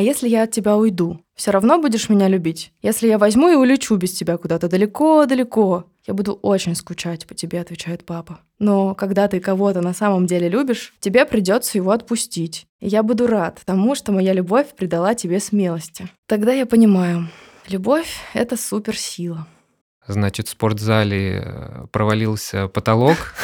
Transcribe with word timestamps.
А 0.00 0.02
если 0.02 0.30
я 0.30 0.44
от 0.44 0.50
тебя 0.50 0.78
уйду, 0.78 1.22
все 1.34 1.50
равно 1.50 1.78
будешь 1.78 2.08
меня 2.08 2.26
любить? 2.26 2.72
Если 2.80 3.06
я 3.06 3.18
возьму 3.18 3.50
и 3.50 3.54
улечу 3.54 3.94
без 3.96 4.12
тебя 4.12 4.38
куда-то 4.38 4.66
далеко-далеко, 4.66 5.84
я 6.06 6.14
буду 6.14 6.32
очень 6.40 6.74
скучать 6.74 7.26
по 7.26 7.34
тебе, 7.34 7.60
отвечает 7.60 8.06
папа. 8.06 8.40
Но 8.58 8.94
когда 8.94 9.28
ты 9.28 9.40
кого-то 9.40 9.82
на 9.82 9.92
самом 9.92 10.24
деле 10.24 10.48
любишь, 10.48 10.94
тебе 11.00 11.26
придется 11.26 11.76
его 11.76 11.90
отпустить. 11.90 12.66
И 12.80 12.88
я 12.88 13.02
буду 13.02 13.26
рад 13.26 13.60
тому, 13.66 13.94
что 13.94 14.10
моя 14.10 14.32
любовь 14.32 14.68
придала 14.74 15.14
тебе 15.14 15.38
смелости. 15.38 16.08
Тогда 16.26 16.54
я 16.54 16.64
понимаю, 16.64 17.28
любовь— 17.68 18.08
это 18.32 18.56
суперсила. 18.56 19.46
Значит, 20.06 20.48
в 20.48 20.52
спортзале 20.52 21.86
провалился 21.92 22.68
потолок. 22.68 23.34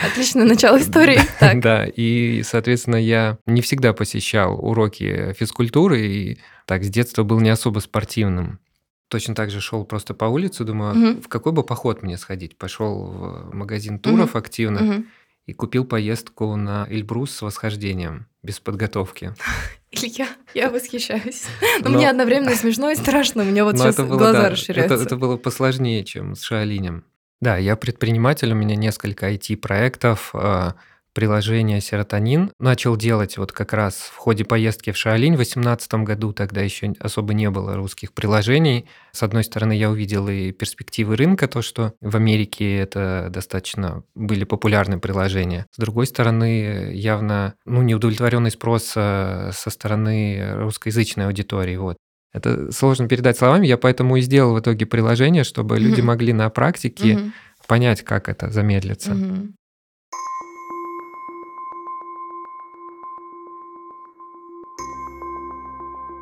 Отличное 0.00 0.44
начало 0.44 0.78
истории. 0.78 1.20
Да, 1.60 1.86
и, 1.86 2.42
соответственно, 2.44 2.96
я 2.96 3.38
не 3.46 3.62
всегда 3.62 3.92
посещал 3.92 4.54
уроки 4.54 5.34
физкультуры, 5.38 6.00
и 6.00 6.38
так 6.66 6.84
с 6.84 6.88
детства 6.88 7.24
был 7.24 7.40
не 7.40 7.50
особо 7.50 7.80
спортивным. 7.80 8.60
Точно 9.08 9.34
так 9.34 9.50
же 9.50 9.60
шел 9.60 9.84
просто 9.84 10.14
по 10.14 10.26
улице, 10.26 10.64
думаю, 10.64 11.12
угу. 11.12 11.22
в 11.22 11.28
какой 11.28 11.52
бы 11.52 11.62
поход 11.64 12.02
мне 12.02 12.18
сходить. 12.18 12.56
Пошел 12.58 13.06
в 13.06 13.54
магазин 13.54 13.98
туров 13.98 14.30
угу. 14.30 14.38
активно 14.38 14.82
угу. 14.82 15.04
и 15.46 15.52
купил 15.54 15.84
поездку 15.84 16.54
на 16.56 16.86
Эльбрус 16.90 17.32
с 17.32 17.42
восхождением 17.42 18.26
без 18.42 18.60
подготовки. 18.60 19.34
Илья, 19.90 20.28
я 20.54 20.70
восхищаюсь. 20.70 21.46
Но, 21.80 21.88
Но 21.88 21.96
мне 21.96 22.10
одновременно 22.10 22.54
смешно 22.54 22.90
и 22.90 22.94
страшно. 22.94 23.42
У 23.42 23.46
меня 23.46 23.64
вот 23.64 23.78
сейчас 23.78 23.96
глаза 23.96 24.42
да, 24.42 24.50
расширяются. 24.50 24.94
Это, 24.94 25.04
это 25.04 25.16
было 25.16 25.38
посложнее, 25.38 26.04
чем 26.04 26.34
с 26.34 26.42
Шаолинем. 26.42 27.04
Да, 27.40 27.56
я 27.56 27.76
предприниматель, 27.76 28.52
у 28.52 28.56
меня 28.56 28.74
несколько 28.74 29.30
IT-проектов, 29.30 30.30
а, 30.34 30.74
приложение 31.12 31.80
«Серотонин». 31.80 32.52
Начал 32.58 32.96
делать 32.96 33.38
вот 33.38 33.52
как 33.52 33.72
раз 33.72 33.94
в 33.94 34.16
ходе 34.16 34.44
поездки 34.44 34.92
в 34.92 34.96
Шаолинь 34.96 35.34
в 35.34 35.38
2018 35.38 36.04
году, 36.04 36.32
тогда 36.32 36.60
еще 36.60 36.94
особо 37.00 37.34
не 37.34 37.50
было 37.50 37.76
русских 37.76 38.12
приложений. 38.12 38.86
С 39.12 39.22
одной 39.22 39.44
стороны, 39.44 39.72
я 39.72 39.90
увидел 39.90 40.28
и 40.28 40.52
перспективы 40.52 41.16
рынка, 41.16 41.48
то, 41.48 41.62
что 41.62 41.92
в 42.00 42.14
Америке 42.14 42.76
это 42.76 43.28
достаточно 43.30 44.04
были 44.14 44.44
популярные 44.44 44.98
приложения. 44.98 45.66
С 45.72 45.78
другой 45.78 46.06
стороны, 46.06 46.92
явно 46.94 47.54
ну, 47.64 47.82
неудовлетворенный 47.82 48.50
спрос 48.50 48.84
со 48.84 49.52
стороны 49.52 50.54
русскоязычной 50.54 51.26
аудитории. 51.26 51.76
Вот. 51.76 51.96
Это 52.32 52.70
сложно 52.72 53.08
передать 53.08 53.38
словами, 53.38 53.66
я 53.66 53.78
поэтому 53.78 54.16
и 54.16 54.20
сделал 54.20 54.54
в 54.54 54.60
итоге 54.60 54.84
приложение, 54.84 55.44
чтобы 55.44 55.76
mm-hmm. 55.76 55.80
люди 55.80 56.00
могли 56.02 56.32
на 56.32 56.50
практике 56.50 57.14
mm-hmm. 57.14 57.32
понять, 57.66 58.02
как 58.02 58.28
это 58.28 58.50
замедлится. 58.50 59.12
Mm-hmm. 59.12 59.52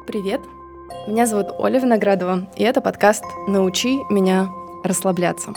Привет, 0.07 0.41
меня 1.09 1.27
зовут 1.27 1.49
Оля 1.59 1.81
Виноградова, 1.81 2.49
и 2.57 2.63
это 2.63 2.81
подкаст 2.81 3.25
«Научи 3.49 3.99
меня 4.09 4.49
расслабляться». 4.85 5.53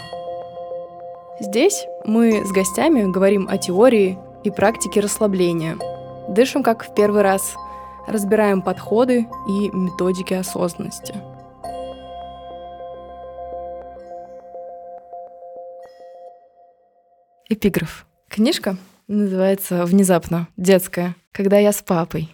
Здесь 1.40 1.86
мы 2.06 2.44
с 2.44 2.52
гостями 2.52 3.10
говорим 3.10 3.48
о 3.48 3.60
теории 3.60 4.18
и 4.44 4.50
практике 4.50 5.00
расслабления. 5.00 5.78
Дышим 6.28 6.64
как 6.64 6.84
в 6.84 6.96
первый 6.96 7.22
раз– 7.22 7.54
разбираем 8.08 8.62
подходы 8.62 9.28
и 9.48 9.70
методики 9.70 10.34
осознанности. 10.34 11.16
Эпиграф. 17.50 18.06
Книжка 18.28 18.78
называется 19.08 19.86
«Внезапно. 19.86 20.48
Детская. 20.56 21.16
Когда 21.32 21.58
я 21.58 21.72
с 21.72 21.82
папой». 21.82 22.30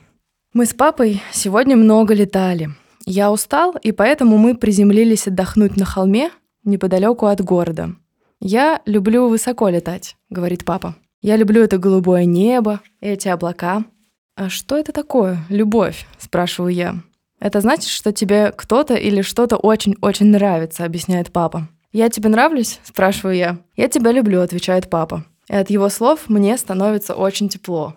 Мы 0.53 0.66
с 0.66 0.73
папой 0.73 1.21
сегодня 1.31 1.75
много 1.75 2.13
летали. 2.13 2.69
Я 3.05 3.31
устал, 3.31 3.75
и 3.81 3.91
поэтому 3.91 4.38
мы 4.38 4.55
приземлились 4.55 5.27
отдохнуть 5.27 5.77
на 5.77 5.86
холме 5.86 6.31
неподалеку 6.63 7.27
от 7.27 7.41
города. 7.41 7.91
«Я 8.39 8.81
люблю 8.86 9.30
высоко 9.30 9.70
летать»,— 9.70 10.17
говорит 10.30 10.65
папа. 10.65 10.95
«Я 11.21 11.37
люблю 11.37 11.61
это 11.61 11.77
голубое 11.77 12.25
небо, 12.25 12.81
эти 12.99 13.27
облака. 13.27 13.86
«А 14.38 14.50
что 14.50 14.78
это 14.78 14.92
такое, 14.92 15.38
любовь?»— 15.48 16.06
спрашиваю 16.18 16.73
я. 16.73 16.96
«Это 17.40 17.62
значит, 17.62 17.90
что 17.90 18.12
тебе 18.12 18.52
кто-то 18.52 18.94
или 18.94 19.22
что-то 19.22 19.56
очень-очень 19.56 20.28
нравится»,— 20.28 20.84
объясняет 20.86 21.32
папа. 21.32 21.70
«Я 21.94 22.10
тебе 22.10 22.28
нравлюсь?»— 22.28 22.82
спрашиваю 22.84 23.36
я. 23.38 23.58
«Я 23.78 23.88
тебя 23.88 24.12
люблю»,— 24.12 24.42
отвечает 24.42 24.90
папа. 24.90 25.23
И 25.48 25.56
от 25.56 25.70
его 25.70 25.88
слов 25.88 26.28
мне 26.28 26.58
становится 26.58 27.14
очень 27.14 27.48
тепло. 27.48 27.96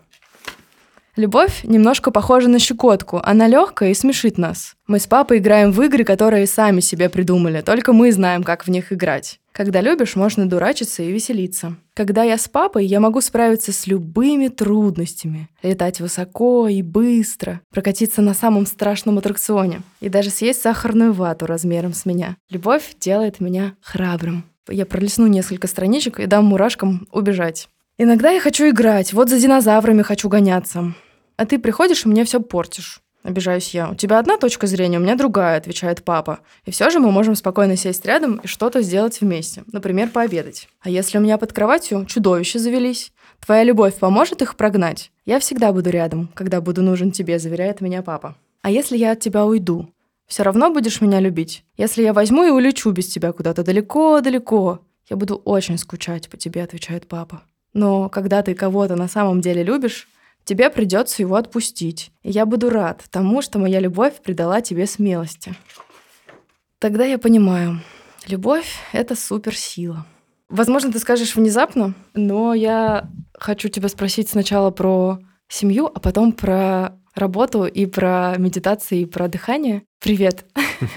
Любовь 1.18 1.64
немножко 1.64 2.12
похожа 2.12 2.48
на 2.48 2.60
щекотку. 2.60 3.20
Она 3.24 3.48
легкая 3.48 3.90
и 3.90 3.94
смешит 3.94 4.38
нас. 4.38 4.76
Мы 4.86 5.00
с 5.00 5.08
папой 5.08 5.38
играем 5.38 5.72
в 5.72 5.82
игры, 5.82 6.04
которые 6.04 6.46
сами 6.46 6.78
себе 6.78 7.08
придумали, 7.08 7.60
только 7.60 7.92
мы 7.92 8.12
знаем, 8.12 8.44
как 8.44 8.64
в 8.64 8.70
них 8.70 8.92
играть. 8.92 9.40
Когда 9.50 9.80
любишь, 9.80 10.14
можно 10.14 10.48
дурачиться 10.48 11.02
и 11.02 11.10
веселиться. 11.10 11.74
Когда 11.94 12.22
я 12.22 12.38
с 12.38 12.46
папой, 12.46 12.86
я 12.86 13.00
могу 13.00 13.20
справиться 13.20 13.72
с 13.72 13.88
любыми 13.88 14.46
трудностями. 14.46 15.48
Летать 15.60 16.00
высоко 16.00 16.68
и 16.68 16.82
быстро, 16.82 17.62
прокатиться 17.72 18.22
на 18.22 18.32
самом 18.32 18.64
страшном 18.64 19.18
аттракционе 19.18 19.80
и 20.00 20.08
даже 20.08 20.30
съесть 20.30 20.62
сахарную 20.62 21.12
вату 21.12 21.46
размером 21.46 21.94
с 21.94 22.06
меня. 22.06 22.36
Любовь 22.48 22.94
делает 23.00 23.40
меня 23.40 23.74
храбрым. 23.82 24.44
Я 24.68 24.86
пролесну 24.86 25.26
несколько 25.26 25.66
страничек 25.66 26.20
и 26.20 26.26
дам 26.26 26.44
мурашкам 26.44 27.08
убежать. 27.10 27.68
Иногда 28.00 28.30
я 28.30 28.38
хочу 28.40 28.68
играть, 28.68 29.12
вот 29.12 29.28
за 29.28 29.40
динозаврами 29.40 30.02
хочу 30.02 30.28
гоняться. 30.28 30.94
А 31.38 31.46
ты 31.46 31.58
приходишь 31.58 32.04
и 32.04 32.08
мне 32.08 32.24
все 32.24 32.40
портишь. 32.40 33.00
Обижаюсь 33.22 33.72
я. 33.72 33.90
У 33.90 33.94
тебя 33.94 34.18
одна 34.18 34.38
точка 34.38 34.66
зрения, 34.66 34.98
у 34.98 35.00
меня 35.00 35.14
другая, 35.14 35.56
отвечает 35.56 36.02
папа. 36.02 36.40
И 36.64 36.72
все 36.72 36.90
же 36.90 36.98
мы 36.98 37.12
можем 37.12 37.36
спокойно 37.36 37.76
сесть 37.76 38.04
рядом 38.04 38.40
и 38.42 38.48
что-то 38.48 38.82
сделать 38.82 39.20
вместе. 39.20 39.62
Например, 39.72 40.08
пообедать. 40.08 40.68
А 40.80 40.90
если 40.90 41.16
у 41.16 41.20
меня 41.20 41.38
под 41.38 41.52
кроватью 41.52 42.06
чудовища 42.06 42.58
завелись? 42.58 43.12
Твоя 43.44 43.62
любовь 43.62 43.94
поможет 43.94 44.42
их 44.42 44.56
прогнать? 44.56 45.12
Я 45.24 45.38
всегда 45.38 45.72
буду 45.72 45.90
рядом, 45.90 46.28
когда 46.34 46.60
буду 46.60 46.82
нужен 46.82 47.12
тебе, 47.12 47.38
заверяет 47.38 47.80
меня 47.80 48.02
папа. 48.02 48.36
А 48.62 48.70
если 48.70 48.96
я 48.96 49.12
от 49.12 49.20
тебя 49.20 49.46
уйду? 49.46 49.88
Все 50.26 50.42
равно 50.42 50.72
будешь 50.72 51.00
меня 51.00 51.20
любить? 51.20 51.64
Если 51.76 52.02
я 52.02 52.12
возьму 52.12 52.44
и 52.44 52.50
улечу 52.50 52.90
без 52.90 53.06
тебя 53.06 53.30
куда-то 53.30 53.62
далеко-далеко, 53.62 54.80
я 55.08 55.16
буду 55.16 55.36
очень 55.36 55.78
скучать 55.78 56.28
по 56.28 56.36
тебе, 56.36 56.64
отвечает 56.64 57.06
папа. 57.06 57.42
Но 57.74 58.08
когда 58.08 58.42
ты 58.42 58.54
кого-то 58.54 58.96
на 58.96 59.06
самом 59.06 59.40
деле 59.40 59.62
любишь, 59.62 60.08
тебе 60.48 60.70
придется 60.70 61.20
его 61.20 61.36
отпустить. 61.36 62.10
И 62.22 62.30
я 62.30 62.46
буду 62.46 62.70
рад 62.70 63.04
тому, 63.10 63.42
что 63.42 63.58
моя 63.58 63.80
любовь 63.80 64.14
придала 64.22 64.62
тебе 64.62 64.86
смелости. 64.86 65.54
Тогда 66.78 67.04
я 67.04 67.18
понимаю, 67.18 67.82
любовь— 68.26 68.78
это 68.92 69.14
суперсила. 69.14 70.06
Возможно, 70.48 70.90
ты 70.90 70.98
скажешь 71.00 71.36
внезапно, 71.36 71.92
но 72.14 72.54
я 72.54 73.10
хочу 73.34 73.68
тебя 73.68 73.88
спросить 73.88 74.30
сначала 74.30 74.70
про 74.70 75.18
семью, 75.48 75.90
а 75.94 76.00
потом 76.00 76.32
про 76.32 76.98
работу 77.14 77.66
и 77.66 77.84
про 77.84 78.36
медитации, 78.38 79.00
и 79.00 79.06
про 79.06 79.28
дыхание. 79.28 79.82
Привет. 80.00 80.46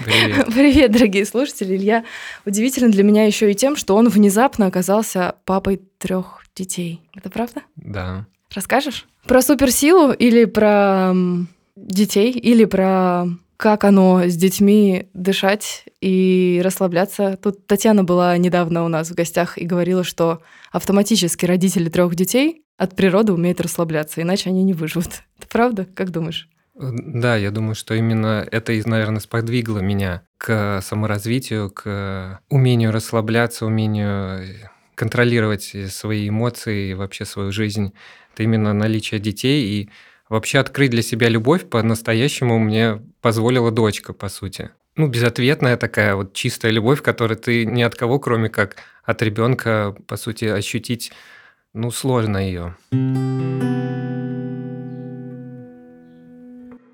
Привет. 0.06 0.46
Привет, 0.54 0.92
дорогие 0.92 1.26
слушатели. 1.26 1.76
Илья 1.76 2.04
удивителен 2.46 2.90
для 2.90 3.02
меня 3.02 3.26
еще 3.26 3.50
и 3.50 3.54
тем, 3.54 3.76
что 3.76 3.96
он 3.96 4.08
внезапно 4.08 4.66
оказался 4.66 5.34
папой 5.44 5.82
трех 5.98 6.42
детей. 6.54 7.02
Это 7.14 7.28
правда? 7.28 7.62
Да. 7.76 8.26
Расскажешь? 8.54 9.06
Про 9.26 9.42
суперсилу 9.42 10.12
или 10.12 10.44
про 10.44 11.14
детей, 11.76 12.32
или 12.32 12.64
про 12.64 13.26
как 13.56 13.84
оно 13.84 14.24
с 14.26 14.34
детьми 14.34 15.06
дышать 15.14 15.84
и 16.00 16.60
расслабляться. 16.64 17.38
Тут 17.40 17.64
Татьяна 17.68 18.02
была 18.02 18.36
недавно 18.36 18.84
у 18.84 18.88
нас 18.88 19.10
в 19.10 19.14
гостях 19.14 19.56
и 19.56 19.64
говорила, 19.64 20.02
что 20.02 20.42
автоматически 20.72 21.46
родители 21.46 21.88
трех 21.88 22.16
детей 22.16 22.64
от 22.76 22.96
природы 22.96 23.32
умеют 23.32 23.60
расслабляться, 23.60 24.20
иначе 24.20 24.50
они 24.50 24.64
не 24.64 24.72
выживут. 24.72 25.22
Это 25.38 25.46
правда? 25.48 25.86
Как 25.94 26.10
думаешь? 26.10 26.48
Да, 26.74 27.36
я 27.36 27.52
думаю, 27.52 27.76
что 27.76 27.94
именно 27.94 28.44
это, 28.50 28.72
наверное, 28.86 29.20
сподвигло 29.20 29.78
меня 29.78 30.22
к 30.38 30.80
саморазвитию, 30.82 31.70
к 31.70 32.40
умению 32.48 32.90
расслабляться, 32.90 33.66
умению 33.66 34.42
контролировать 35.02 35.74
свои 35.88 36.28
эмоции 36.28 36.90
и 36.90 36.94
вообще 36.94 37.24
свою 37.24 37.50
жизнь 37.50 37.92
это 38.32 38.44
именно 38.44 38.72
наличие 38.72 39.18
детей 39.18 39.64
и 39.64 39.90
вообще 40.28 40.60
открыть 40.60 40.92
для 40.92 41.02
себя 41.02 41.28
любовь 41.28 41.68
по-настоящему 41.68 42.60
мне 42.60 43.02
позволила 43.20 43.72
дочка, 43.72 44.12
по 44.12 44.28
сути. 44.28 44.70
Ну, 44.94 45.08
безответная 45.08 45.76
такая 45.76 46.14
вот 46.14 46.34
чистая 46.34 46.70
любовь, 46.70 47.02
которую 47.02 47.36
ты 47.36 47.66
ни 47.66 47.82
от 47.82 47.96
кого, 47.96 48.20
кроме 48.20 48.48
как 48.48 48.76
от 49.02 49.20
ребенка, 49.22 49.96
по 50.06 50.16
сути, 50.16 50.44
ощутить, 50.44 51.10
ну, 51.74 51.90
сложно 51.90 52.36
ее. 52.38 52.76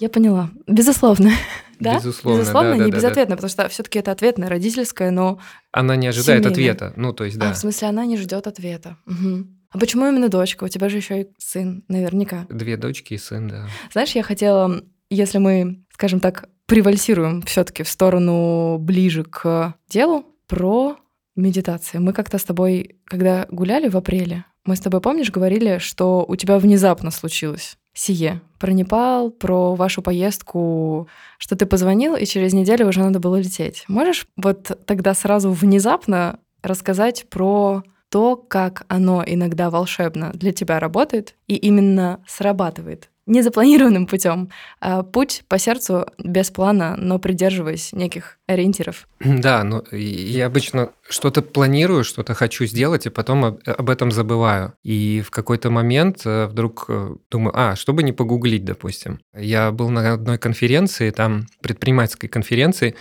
Я 0.01 0.09
поняла. 0.09 0.49
Безусловно. 0.67 1.33
Да? 1.81 1.97
Безусловно. 1.97 2.41
Безусловно, 2.41 2.71
да, 2.77 2.85
не 2.85 2.91
да, 2.91 2.97
безответно, 2.97 3.31
да. 3.31 3.37
потому 3.37 3.51
что 3.51 3.69
все-таки 3.69 3.99
это 3.99 4.13
ответное 4.13 4.49
родительское, 4.49 5.11
но. 5.11 5.39
Она 5.73 5.97
не 5.97 6.09
ожидает 6.09 6.45
семейное. 6.45 6.51
ответа. 6.51 6.93
Ну, 6.97 7.13
то 7.13 7.25
есть, 7.25 7.39
да. 7.39 7.51
А, 7.51 7.53
в 7.53 7.59
смысле, 7.59 7.89
она 7.89 8.07
не 8.07 8.17
ждет 8.17 8.47
ответа. 8.47 8.97
Угу. 9.07 9.47
А 9.71 9.79
почему 9.79 10.07
именно 10.07 10.29
дочка? 10.29 10.65
У 10.65 10.69
тебя 10.69 10.89
же 10.89 10.97
еще 10.97 11.23
и 11.23 11.29
сын, 11.39 11.85
наверняка. 11.89 12.47
Две 12.49 12.77
дочки 12.77 13.15
и 13.15 13.19
сын, 13.19 13.49
да. 13.49 13.69
Знаешь, 13.93 14.13
я 14.13 14.23
хотела 14.23 14.83
если 15.11 15.39
мы, 15.39 15.83
скажем 15.93 16.21
так, 16.21 16.49
превальсируем 16.67 17.43
все-таки 17.43 17.83
в 17.83 17.89
сторону 17.89 18.79
ближе 18.79 19.25
к 19.25 19.75
делу, 19.89 20.27
про 20.47 20.97
медитации. 21.37 21.99
Мы 21.99 22.13
как-то 22.13 22.39
с 22.39 22.45
тобой, 22.45 22.97
когда 23.05 23.47
гуляли 23.51 23.89
в 23.89 23.97
апреле, 23.97 24.45
мы 24.65 24.77
с 24.77 24.81
тобой, 24.81 25.01
помнишь, 25.01 25.31
говорили, 25.31 25.79
что 25.79 26.25
у 26.27 26.37
тебя 26.37 26.59
внезапно 26.59 27.11
случилось 27.11 27.79
сие. 27.99 28.41
Про 28.59 28.73
Непал, 28.73 29.31
про 29.31 29.75
вашу 29.75 30.03
поездку, 30.03 31.09
что 31.39 31.57
ты 31.57 31.67
позвонил, 31.67 32.15
и 32.17 32.25
через 32.25 32.53
неделю 32.53 32.89
уже 32.89 33.01
надо 33.01 33.19
было 33.19 33.37
лететь. 33.37 33.85
Можешь 33.89 34.27
вот 34.37 34.79
тогда 34.87 35.15
сразу 35.15 35.51
внезапно 35.51 36.39
рассказать 36.63 37.27
про 37.29 37.83
то, 38.09 38.37
как 38.37 38.85
оно 38.89 39.23
иногда 39.27 39.69
волшебно 39.71 40.31
для 40.33 40.53
тебя 40.53 40.81
работает 40.81 41.35
и 41.47 41.57
именно 41.57 42.21
срабатывает 42.27 43.11
незапланированным 43.29 44.07
путем. 44.07 44.51
А 44.81 45.03
путь 45.03 45.45
по 45.49 45.59
сердцу 45.59 46.07
без 46.19 46.51
плана, 46.51 46.97
но 46.97 47.19
придерживаясь 47.19 47.93
неких 47.93 48.39
ориентиров. 48.47 49.07
Да, 49.21 49.63
ну 49.63 49.85
я 49.93 50.47
обычно 50.47 50.91
что-то 51.09 51.43
планирую, 51.43 52.05
что-то 52.05 52.35
хочу 52.35 52.65
сделать, 52.67 53.07
и 53.07 53.11
потом 53.11 53.45
об 53.45 53.91
этом 53.91 54.11
забываю. 54.11 54.75
И 54.83 55.23
в 55.25 55.31
какой-то 55.31 55.71
момент 55.71 56.23
э, 56.25 56.47
вдруг 56.47 56.87
э, 56.89 57.15
думаю, 57.31 57.53
а, 57.55 57.77
чтобы 57.77 58.03
не 58.03 58.13
погуглить, 58.13 58.65
допустим. 58.65 59.21
Я 59.37 59.71
был 59.71 59.91
на 59.91 60.15
одной 60.15 60.39
конференции, 60.39 61.11
там 61.11 61.47
предпринимательской 61.61 62.29
конференции, 62.29 62.95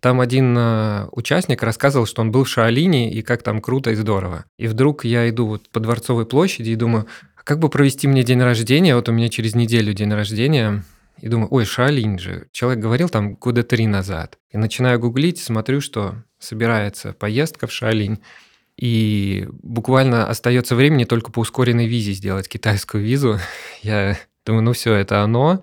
там 0.00 0.22
один 0.22 0.56
э, 0.56 1.08
участник 1.12 1.62
рассказывал, 1.62 2.06
что 2.06 2.22
он 2.22 2.32
был 2.32 2.44
в 2.44 2.48
Шаолине 2.48 3.12
и 3.12 3.20
как 3.20 3.42
там 3.42 3.60
круто 3.60 3.90
и 3.90 3.94
здорово. 3.94 4.46
И 4.58 4.66
вдруг 4.66 5.04
я 5.04 5.28
иду 5.28 5.46
вот 5.46 5.68
по 5.68 5.78
Дворцовой 5.78 6.24
площади 6.24 6.70
и 6.70 6.76
думаю, 6.76 7.06
как 7.44 7.58
бы 7.58 7.68
провести 7.68 8.08
мне 8.08 8.22
день 8.22 8.40
рождения? 8.40 8.94
Вот 8.94 9.08
у 9.08 9.12
меня 9.12 9.28
через 9.28 9.54
неделю 9.54 9.92
день 9.92 10.12
рождения. 10.12 10.84
И 11.18 11.28
думаю, 11.28 11.48
ой, 11.50 11.64
Шаолинь 11.64 12.18
же. 12.18 12.48
Человек 12.52 12.82
говорил 12.82 13.08
там 13.08 13.34
года 13.34 13.62
три 13.62 13.86
назад. 13.86 14.38
И 14.50 14.56
начинаю 14.56 14.98
гуглить, 14.98 15.38
смотрю, 15.38 15.80
что 15.80 16.22
собирается 16.38 17.12
поездка 17.12 17.66
в 17.66 17.72
Шаолинь. 17.72 18.20
И 18.76 19.46
буквально 19.62 20.26
остается 20.26 20.74
времени 20.74 21.04
только 21.04 21.30
по 21.30 21.40
ускоренной 21.40 21.86
визе 21.86 22.12
сделать 22.12 22.48
китайскую 22.48 23.04
визу. 23.04 23.38
Я 23.82 24.18
думаю, 24.46 24.62
ну 24.62 24.72
все, 24.72 24.94
это 24.94 25.22
оно 25.22 25.62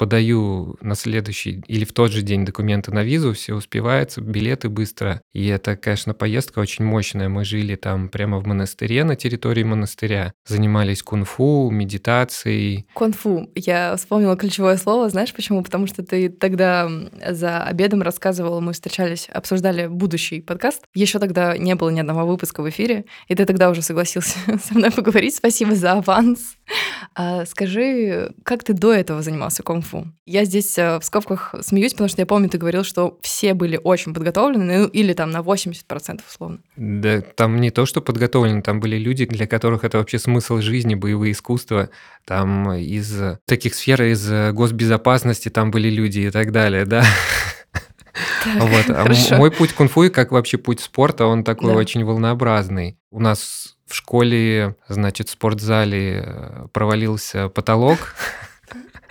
подаю 0.00 0.78
на 0.80 0.94
следующий 0.94 1.62
или 1.66 1.84
в 1.84 1.92
тот 1.92 2.10
же 2.10 2.22
день 2.22 2.46
документы 2.46 2.90
на 2.90 3.02
визу, 3.02 3.34
все 3.34 3.52
успевается, 3.54 4.22
билеты 4.22 4.70
быстро. 4.70 5.20
И 5.34 5.46
это, 5.46 5.76
конечно, 5.76 6.14
поездка 6.14 6.60
очень 6.60 6.86
мощная. 6.86 7.28
Мы 7.28 7.44
жили 7.44 7.76
там 7.76 8.08
прямо 8.08 8.38
в 8.38 8.46
монастыре, 8.46 9.04
на 9.04 9.14
территории 9.14 9.62
монастыря. 9.62 10.32
Занимались 10.46 11.02
кунг-фу, 11.02 11.68
медитацией. 11.70 12.86
Кунг-фу. 12.94 13.50
Я 13.54 13.94
вспомнила 13.98 14.38
ключевое 14.38 14.78
слово. 14.78 15.10
Знаешь 15.10 15.34
почему? 15.34 15.62
Потому 15.62 15.86
что 15.86 16.02
ты 16.02 16.30
тогда 16.30 16.90
за 17.28 17.62
обедом 17.62 18.00
рассказывала, 18.00 18.60
мы 18.60 18.72
встречались, 18.72 19.28
обсуждали 19.30 19.86
будущий 19.86 20.40
подкаст. 20.40 20.82
Еще 20.94 21.18
тогда 21.18 21.58
не 21.58 21.74
было 21.74 21.90
ни 21.90 22.00
одного 22.00 22.24
выпуска 22.24 22.62
в 22.62 22.70
эфире, 22.70 23.04
и 23.28 23.34
ты 23.34 23.44
тогда 23.44 23.68
уже 23.68 23.82
согласился 23.82 24.38
со 24.64 24.72
мной 24.72 24.92
поговорить. 24.92 25.36
Спасибо 25.36 25.74
за 25.74 25.92
аванс. 25.92 26.56
А 27.14 27.44
скажи, 27.44 28.32
как 28.44 28.64
ты 28.64 28.72
до 28.72 28.94
этого 28.94 29.20
занимался 29.20 29.62
кунг-фу? 29.62 29.89
Я 30.26 30.44
здесь 30.44 30.76
э, 30.78 30.98
в 30.98 31.04
скобках 31.04 31.54
смеюсь, 31.62 31.92
потому 31.92 32.08
что 32.08 32.22
я 32.22 32.26
помню, 32.26 32.48
ты 32.48 32.58
говорил, 32.58 32.84
что 32.84 33.18
все 33.22 33.54
были 33.54 33.80
очень 33.82 34.14
подготовлены, 34.14 34.78
ну 34.78 34.86
или 34.86 35.12
там 35.12 35.30
на 35.30 35.38
80% 35.38 36.20
условно. 36.28 36.58
Да, 36.76 37.20
там 37.20 37.60
не 37.60 37.70
то, 37.70 37.86
что 37.86 38.00
подготовлены, 38.00 38.62
там 38.62 38.80
были 38.80 38.96
люди, 38.96 39.26
для 39.26 39.46
которых 39.46 39.84
это 39.84 39.98
вообще 39.98 40.18
смысл 40.18 40.58
жизни, 40.58 40.94
боевые 40.94 41.32
искусства. 41.32 41.90
Там 42.24 42.72
из 42.72 43.38
таких 43.46 43.74
сфер, 43.74 44.02
из 44.02 44.52
госбезопасности 44.52 45.48
там 45.48 45.70
были 45.70 45.88
люди 45.88 46.20
и 46.20 46.30
так 46.30 46.52
далее, 46.52 46.84
да. 46.84 47.04
Так, 48.44 48.62
вот. 48.62 48.90
А 48.90 49.36
мой 49.36 49.50
путь 49.50 49.72
кунг-фу, 49.72 50.10
как 50.10 50.32
вообще 50.32 50.58
путь 50.58 50.80
спорта, 50.80 51.26
он 51.26 51.44
такой 51.44 51.72
да. 51.72 51.78
очень 51.78 52.04
волнообразный. 52.04 52.98
У 53.10 53.20
нас 53.20 53.76
в 53.86 53.94
школе, 53.94 54.76
значит, 54.88 55.28
в 55.28 55.32
спортзале 55.32 56.24
э, 56.24 56.66
провалился 56.72 57.48
потолок. 57.48 58.14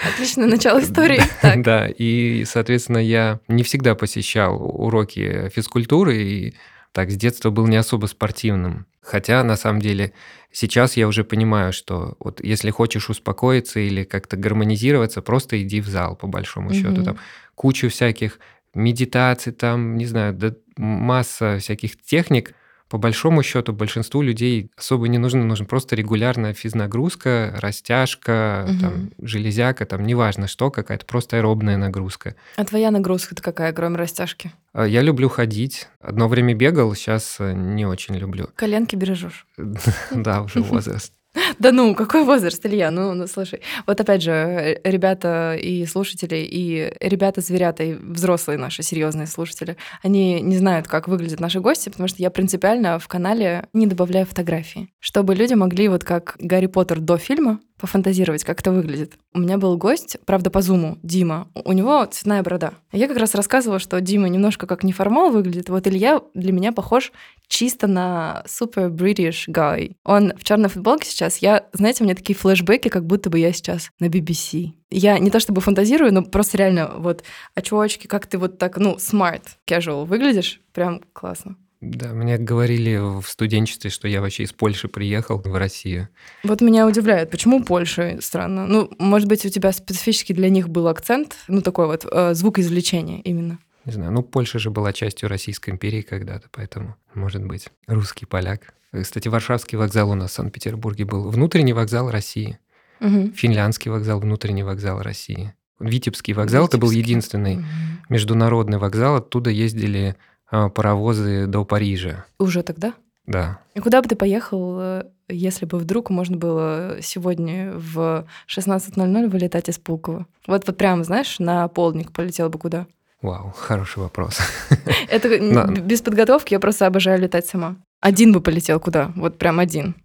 Отличное 0.04 0.48
начало 0.48 0.80
истории. 0.81 1.22
Да, 1.63 1.88
и, 1.88 2.46
соответственно, 2.46 3.00
я 3.00 3.40
не 3.48 3.63
всегда 3.63 3.96
посещал 3.96 4.56
уроки 4.62 5.50
физкультуры, 5.50 6.18
и 6.18 6.56
так 6.92 7.12
с 7.12 7.16
детства 7.16 7.50
был 7.50 7.68
не 7.68 7.78
особо 7.78 8.06
спортивным. 8.07 8.86
Хотя, 9.01 9.44
на 9.44 9.56
самом 9.56 9.80
деле, 9.81 10.13
сейчас 10.51 10.98
я 10.98 11.07
уже 11.07 11.24
понимаю, 11.24 11.74
что 11.74 12.16
вот 12.19 12.44
если 12.44 12.69
хочешь 12.69 13.10
успокоиться 13.10 13.80
или 13.80 14.04
как-то 14.04 14.38
гармонизироваться, 14.38 15.22
просто 15.22 15.62
иди 15.62 15.81
в 15.81 15.88
зал, 15.88 16.16
по 16.16 16.28
большому 16.28 16.74
счету. 16.74 17.04
Там 17.04 17.18
кучу 17.56 17.90
всяких 17.90 18.40
медитаций, 18.74 19.51
там, 19.51 19.98
не 19.98 20.06
знаю, 20.06 20.34
да, 20.34 20.54
масса 20.78 21.57
всяких 21.60 22.00
техник, 22.01 22.54
по 22.89 22.97
большому 22.97 23.44
счету 23.44 23.71
большинству 23.71 24.21
людей 24.21 24.71
особо 24.75 25.07
не 25.07 25.19
нужно, 25.19 25.44
нужна 25.44 25.65
просто 25.65 25.95
регулярная 25.95 26.53
физнагрузка, 26.53 27.56
растяжка, 27.59 28.68
угу. 28.68 28.80
там, 28.80 29.12
железяка, 29.21 29.86
там, 29.86 30.06
неважно 30.06 30.47
что, 30.47 30.71
какая-то 30.71 31.06
просто 31.06 31.38
аэробная 31.38 31.77
нагрузка. 31.77 32.36
А 32.56 32.65
твоя 32.65 32.89
нагрузка 32.89 33.36
это 33.36 33.44
какая, 33.44 33.71
кроме 33.74 33.97
растяжки? 33.97 34.51
А, 34.74 34.86
я 34.86 35.01
люблю 35.01 35.30
ходить. 35.30 35.88
Одно 36.00 36.27
время 36.27 36.56
бегал, 36.56 36.94
сейчас 36.95 37.38
э, 37.39 37.53
не 37.53 37.86
очень 37.86 38.15
люблю. 38.15 38.50
Коленки 38.56 38.95
бережешь? 38.95 39.45
Да, 40.12 40.41
уже 40.41 40.62
возраст. 40.62 41.13
Да 41.59 41.71
ну, 41.71 41.95
какой 41.95 42.23
возраст, 42.23 42.65
Илья? 42.65 42.91
Ну, 42.91 43.13
ну, 43.13 43.27
слушай. 43.27 43.61
Вот 43.87 43.99
опять 43.99 44.21
же, 44.21 44.31
э, 44.31 44.79
ребята 44.83 45.55
и 45.55 45.85
слушатели, 45.85 46.37
и 46.37 46.93
ребята-зверята, 46.99 47.83
и 47.83 47.93
взрослые 47.93 48.57
наши 48.57 48.83
серьезные 48.83 49.27
слушатели, 49.27 49.77
они 50.03 50.41
не 50.41 50.57
знают, 50.57 50.87
как 50.87 51.07
выглядят 51.07 51.39
наши 51.39 51.59
гости, 51.59 51.89
потому 51.89 52.07
что 52.07 52.21
я 52.21 52.29
принципиально 52.29 52.99
в 52.99 53.07
канале 53.07 53.67
не 53.73 53.87
добавляю 53.87 54.25
фотографии, 54.25 54.89
чтобы 54.99 55.35
люди 55.35 55.53
могли, 55.53 55.87
вот 55.87 56.03
как 56.03 56.35
Гарри 56.39 56.67
Поттер 56.67 56.99
до 56.99 57.17
фильма, 57.17 57.59
пофантазировать, 57.79 58.43
как 58.43 58.59
это 58.59 58.71
выглядит. 58.71 59.13
У 59.33 59.39
меня 59.39 59.57
был 59.57 59.77
гость, 59.77 60.17
правда, 60.25 60.49
по 60.49 60.61
зуму, 60.61 60.97
Дима. 61.03 61.47
У 61.53 61.71
него 61.71 62.05
цветная 62.05 62.43
борода. 62.43 62.73
Я 62.91 63.07
как 63.07 63.17
раз 63.17 63.35
рассказывала, 63.35 63.79
что 63.79 63.99
Дима 64.01 64.29
немножко 64.29 64.67
как 64.67 64.83
неформал 64.83 65.31
выглядит. 65.31 65.69
Вот 65.69 65.87
Илья 65.87 66.21
для 66.33 66.51
меня 66.51 66.71
похож 66.71 67.11
чисто 67.47 67.87
на 67.87 68.43
super 68.47 68.89
British 68.89 69.47
guy. 69.47 69.93
Он 70.03 70.33
в 70.37 70.43
черной 70.43 70.69
футболке 70.69 71.09
сейчас. 71.09 71.37
Я, 71.37 71.67
знаете, 71.73 72.03
у 72.03 72.05
меня 72.05 72.15
такие 72.15 72.35
флешбеки, 72.35 72.89
как 72.89 73.05
будто 73.05 73.29
бы 73.29 73.39
я 73.39 73.51
сейчас 73.53 73.89
на 73.99 74.05
BBC. 74.05 74.73
Я 74.91 75.19
не 75.19 75.29
то 75.29 75.39
чтобы 75.39 75.61
фантазирую, 75.61 76.13
но 76.13 76.23
просто 76.23 76.57
реально 76.57 76.91
вот, 76.97 77.23
а 77.55 77.61
чувачки, 77.61 78.07
как 78.07 78.27
ты 78.27 78.37
вот 78.37 78.57
так, 78.57 78.77
ну, 78.77 78.95
smart, 78.95 79.43
casual 79.67 80.05
выглядишь, 80.05 80.62
прям 80.74 81.01
классно. 81.13 81.55
Да, 81.81 82.09
мне 82.09 82.38
говорили 82.38 82.98
в 82.98 83.25
студенчестве, 83.25 83.89
что 83.89 84.07
я 84.07 84.19
вообще 84.19 84.43
из 84.43 84.51
Польши 84.51 84.89
приехал 84.89 85.39
в 85.39 85.57
Россию. 85.57 86.09
Вот 86.43 86.59
меня 86.59 86.86
удивляет, 86.86 87.31
почему 87.31 87.63
Польша? 87.63 88.17
Странно. 88.19 88.65
Ну, 88.65 88.91
может 89.00 89.29
быть, 89.29 89.45
у 89.45 89.50
тебя 89.50 89.71
специфически 89.71 90.33
для 90.33 90.50
них 90.50 90.67
был 90.67 90.89
акцент, 90.89 91.38
ну, 91.48 91.62
такой 91.62 91.88
вот 91.88 92.05
э, 92.05 92.33
звук 92.33 92.59
извлечения 92.59 93.21
именно. 93.21 93.59
Не 93.86 93.93
знаю, 93.93 94.12
ну, 94.12 94.24
Польша 94.24 94.59
же 94.59 94.71
была 94.71 94.91
частью 94.91 95.29
Российской 95.29 95.69
империи 95.69 96.01
когда-то, 96.01 96.48
поэтому, 96.51 96.98
может 97.13 97.45
быть, 97.45 97.69
русский 97.88 98.25
поляк. 98.25 98.74
Кстати, 98.91 99.29
Варшавский 99.29 99.77
вокзал 99.77 100.12
у 100.12 100.15
нас 100.15 100.31
в 100.31 100.33
Санкт-Петербурге 100.33 101.05
был. 101.05 101.29
Внутренний 101.29 101.74
вокзал 101.74 102.12
России. 102.12 102.59
Угу. 103.00 103.31
Финляндский 103.36 103.89
вокзал, 103.89 104.19
внутренний 104.19 104.63
вокзал 104.63 105.01
России. 105.01 105.53
Витебский 105.79 106.33
вокзал 106.33 106.63
Витебский. 106.63 106.77
это 106.77 106.86
был 106.86 106.91
единственный 106.91 107.57
угу. 107.57 107.65
международный 108.09 108.79
вокзал. 108.79 109.15
Оттуда 109.15 109.50
ездили 109.50 110.17
паровозы 110.50 111.48
до 111.48 111.65
Парижа. 111.65 112.25
Уже 112.39 112.63
тогда? 112.63 112.94
Да. 113.29 113.60
И 113.75 113.79
куда 113.79 114.01
бы 114.01 114.08
ты 114.08 114.15
поехал, 114.15 114.77
э, 114.79 115.03
если 115.27 115.65
бы 115.65 115.77
вдруг 115.77 116.10
можно 116.10 116.36
было 116.36 116.98
сегодня 117.01 117.74
в 117.75 118.25
16.00 118.48 119.29
вылетать 119.29 119.70
из 119.70 119.77
Пулково? 119.77 120.25
Вот, 120.48 120.65
вот 120.65 120.77
прямо, 120.77 121.03
знаешь, 121.03 121.38
на 121.38 121.68
полдник 121.68 122.12
полетел 122.12 122.50
бы 122.50 122.58
куда? 122.58 122.88
Вау, 123.22 123.53
хороший 123.56 124.00
вопрос. 124.00 124.39
Это 125.10 125.38
без 125.82 126.01
подготовки, 126.01 126.53
я 126.53 126.60
просто 126.60 126.88
обожаю 126.88 127.20
летать 127.20 127.46
сама. 127.46 127.75
Один 128.01 128.32
бы 128.32 128.41
полетел 128.41 128.79
куда? 128.79 129.12
Вот 129.15 129.38
прям 129.38 129.60
один. 129.60 129.96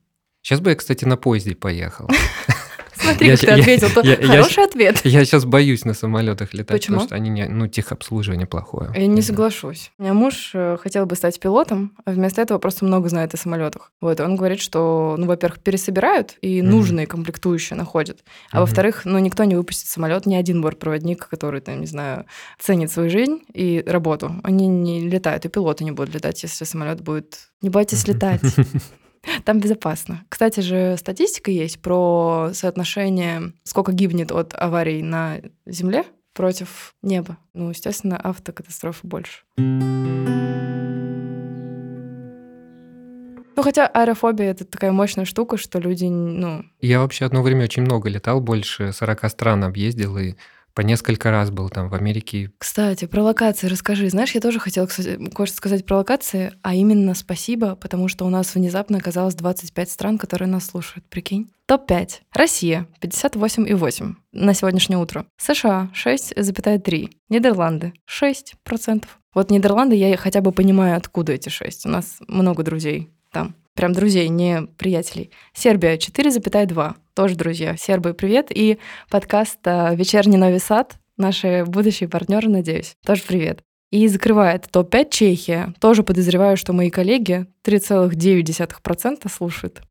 Сейчас 0.42 0.60
бы 0.60 0.70
я, 0.70 0.76
кстати, 0.76 1.06
на 1.06 1.16
поезде 1.16 1.54
поехал. 1.54 2.08
Смотри, 3.04 3.30
как 3.30 3.40
ты 3.40 3.50
ответил. 3.50 3.88
Хороший 4.26 4.64
ответ. 4.64 5.00
Я 5.04 5.24
сейчас 5.24 5.44
боюсь 5.44 5.84
на 5.84 5.94
самолетах 5.94 6.54
летать, 6.54 6.86
потому 6.86 7.02
что 7.02 7.14
они 7.14 7.30
не, 7.30 7.46
ну, 7.46 7.66
техобслуживание 7.66 8.46
плохое. 8.46 8.90
Я 8.94 9.06
не 9.06 9.22
соглашусь. 9.22 9.90
У 9.98 10.02
меня 10.02 10.14
муж 10.14 10.50
э, 10.54 10.76
хотел 10.80 11.06
бы 11.06 11.16
стать 11.16 11.38
пилотом, 11.40 11.92
а 12.04 12.12
вместо 12.12 12.42
этого 12.42 12.58
просто 12.58 12.84
много 12.84 13.08
знает 13.08 13.34
о 13.34 13.36
самолетах. 13.36 13.92
Вот, 14.00 14.20
он 14.20 14.36
говорит, 14.36 14.60
что, 14.60 15.16
ну, 15.18 15.26
во-первых, 15.26 15.60
пересобирают 15.60 16.36
и 16.40 16.62
нужные 16.62 17.06
комплектующие 17.06 17.76
находят, 17.76 18.24
а 18.50 18.60
во-вторых, 18.60 19.02
ну, 19.04 19.18
никто 19.18 19.44
не 19.44 19.56
выпустит 19.56 19.88
самолет, 19.88 20.26
ни 20.26 20.34
один 20.34 20.62
бортпроводник, 20.62 21.28
который, 21.28 21.60
там, 21.60 21.80
не 21.80 21.86
знаю, 21.86 22.26
ценит 22.58 22.90
свою 22.90 23.10
жизнь 23.10 23.42
и 23.52 23.82
работу. 23.86 24.36
Они 24.42 24.66
не 24.66 25.08
летают, 25.08 25.44
и 25.44 25.48
пилоты 25.48 25.84
не 25.84 25.92
будут 25.92 26.14
летать, 26.14 26.42
если 26.42 26.64
самолет 26.64 27.00
будет... 27.00 27.50
Не 27.62 27.70
бойтесь 27.70 28.06
летать. 28.06 28.42
Там 29.44 29.60
безопасно. 29.60 30.24
Кстати 30.28 30.60
же, 30.60 30.96
статистика 30.98 31.50
есть 31.50 31.80
про 31.80 32.50
соотношение, 32.52 33.52
сколько 33.64 33.92
гибнет 33.92 34.32
от 34.32 34.54
аварий 34.54 35.02
на 35.02 35.40
Земле 35.66 36.04
против 36.32 36.94
неба. 37.02 37.38
Ну, 37.54 37.70
естественно, 37.70 38.20
автокатастрофы 38.22 39.06
больше. 39.06 39.42
Ну, 43.56 43.62
хотя 43.62 43.86
аэрофобия— 43.86 44.50
это 44.52 44.64
такая 44.64 44.90
мощная 44.90 45.24
штука, 45.24 45.56
что 45.56 45.78
люди, 45.78 46.06
ну... 46.06 46.64
Я 46.80 46.98
вообще 47.00 47.24
одно 47.24 47.40
время 47.42 47.64
очень 47.64 47.82
много 47.82 48.08
летал, 48.08 48.40
больше 48.40 48.92
40 48.92 49.30
стран 49.30 49.62
объездил, 49.62 50.18
и 50.18 50.34
по 50.74 50.80
несколько 50.80 51.30
раз 51.30 51.50
был 51.50 51.68
там 51.70 51.88
в 51.88 51.94
Америке. 51.94 52.50
Кстати, 52.58 53.06
про 53.06 53.22
локации 53.22 53.68
расскажи. 53.68 54.10
Знаешь, 54.10 54.32
я 54.32 54.40
тоже 54.40 54.58
хотела 54.58 54.86
кое-что 54.86 55.56
сказать 55.56 55.86
про 55.86 55.98
локации, 55.98 56.52
а 56.62 56.74
именно 56.74 57.14
спасибо, 57.14 57.76
потому 57.76 58.08
что 58.08 58.26
у 58.26 58.28
нас 58.28 58.54
внезапно 58.54 58.98
оказалось 58.98 59.34
25 59.34 59.90
стран, 59.90 60.18
которые 60.18 60.48
нас 60.48 60.66
слушают. 60.66 61.06
Прикинь. 61.08 61.50
Топ-5. 61.66 62.08
Россия 62.34 62.86
58,8 63.00 64.14
на 64.32 64.54
сегодняшнее 64.54 64.98
утро. 64.98 65.26
США 65.38 65.90
6,3. 65.94 67.10
Нидерланды 67.28 67.94
6%. 68.10 69.04
Вот 69.34 69.50
Нидерланды 69.50 69.96
я 69.96 70.16
хотя 70.16 70.40
бы 70.40 70.52
понимаю, 70.52 70.96
откуда 70.96 71.32
эти 71.32 71.48
6. 71.48 71.86
У 71.86 71.88
нас 71.88 72.18
много 72.28 72.62
друзей 72.62 73.10
там. 73.32 73.56
Прям 73.74 73.92
друзей, 73.92 74.28
не 74.28 74.68
приятелей. 74.78 75.32
Сербия 75.52 75.96
4,2. 75.96 76.94
Тоже 77.12 77.34
друзья. 77.34 77.76
Сербы, 77.76 78.14
привет. 78.14 78.46
И 78.50 78.78
подкаст 79.10 79.58
э, 79.64 79.96
«Вечерний 79.96 80.36
Новый 80.36 80.60
Сад». 80.60 80.94
Наши 81.16 81.64
будущие 81.66 82.08
партнеры, 82.08 82.48
надеюсь. 82.48 82.94
Тоже 83.04 83.22
привет. 83.26 83.62
И 83.90 84.06
закрывает 84.06 84.68
топ-5 84.70 85.10
Чехия. 85.10 85.74
Тоже 85.80 86.04
подозреваю, 86.04 86.56
что 86.56 86.72
мои 86.72 86.88
коллеги 86.88 87.46
3,9% 87.64 89.28
слушают. 89.28 89.82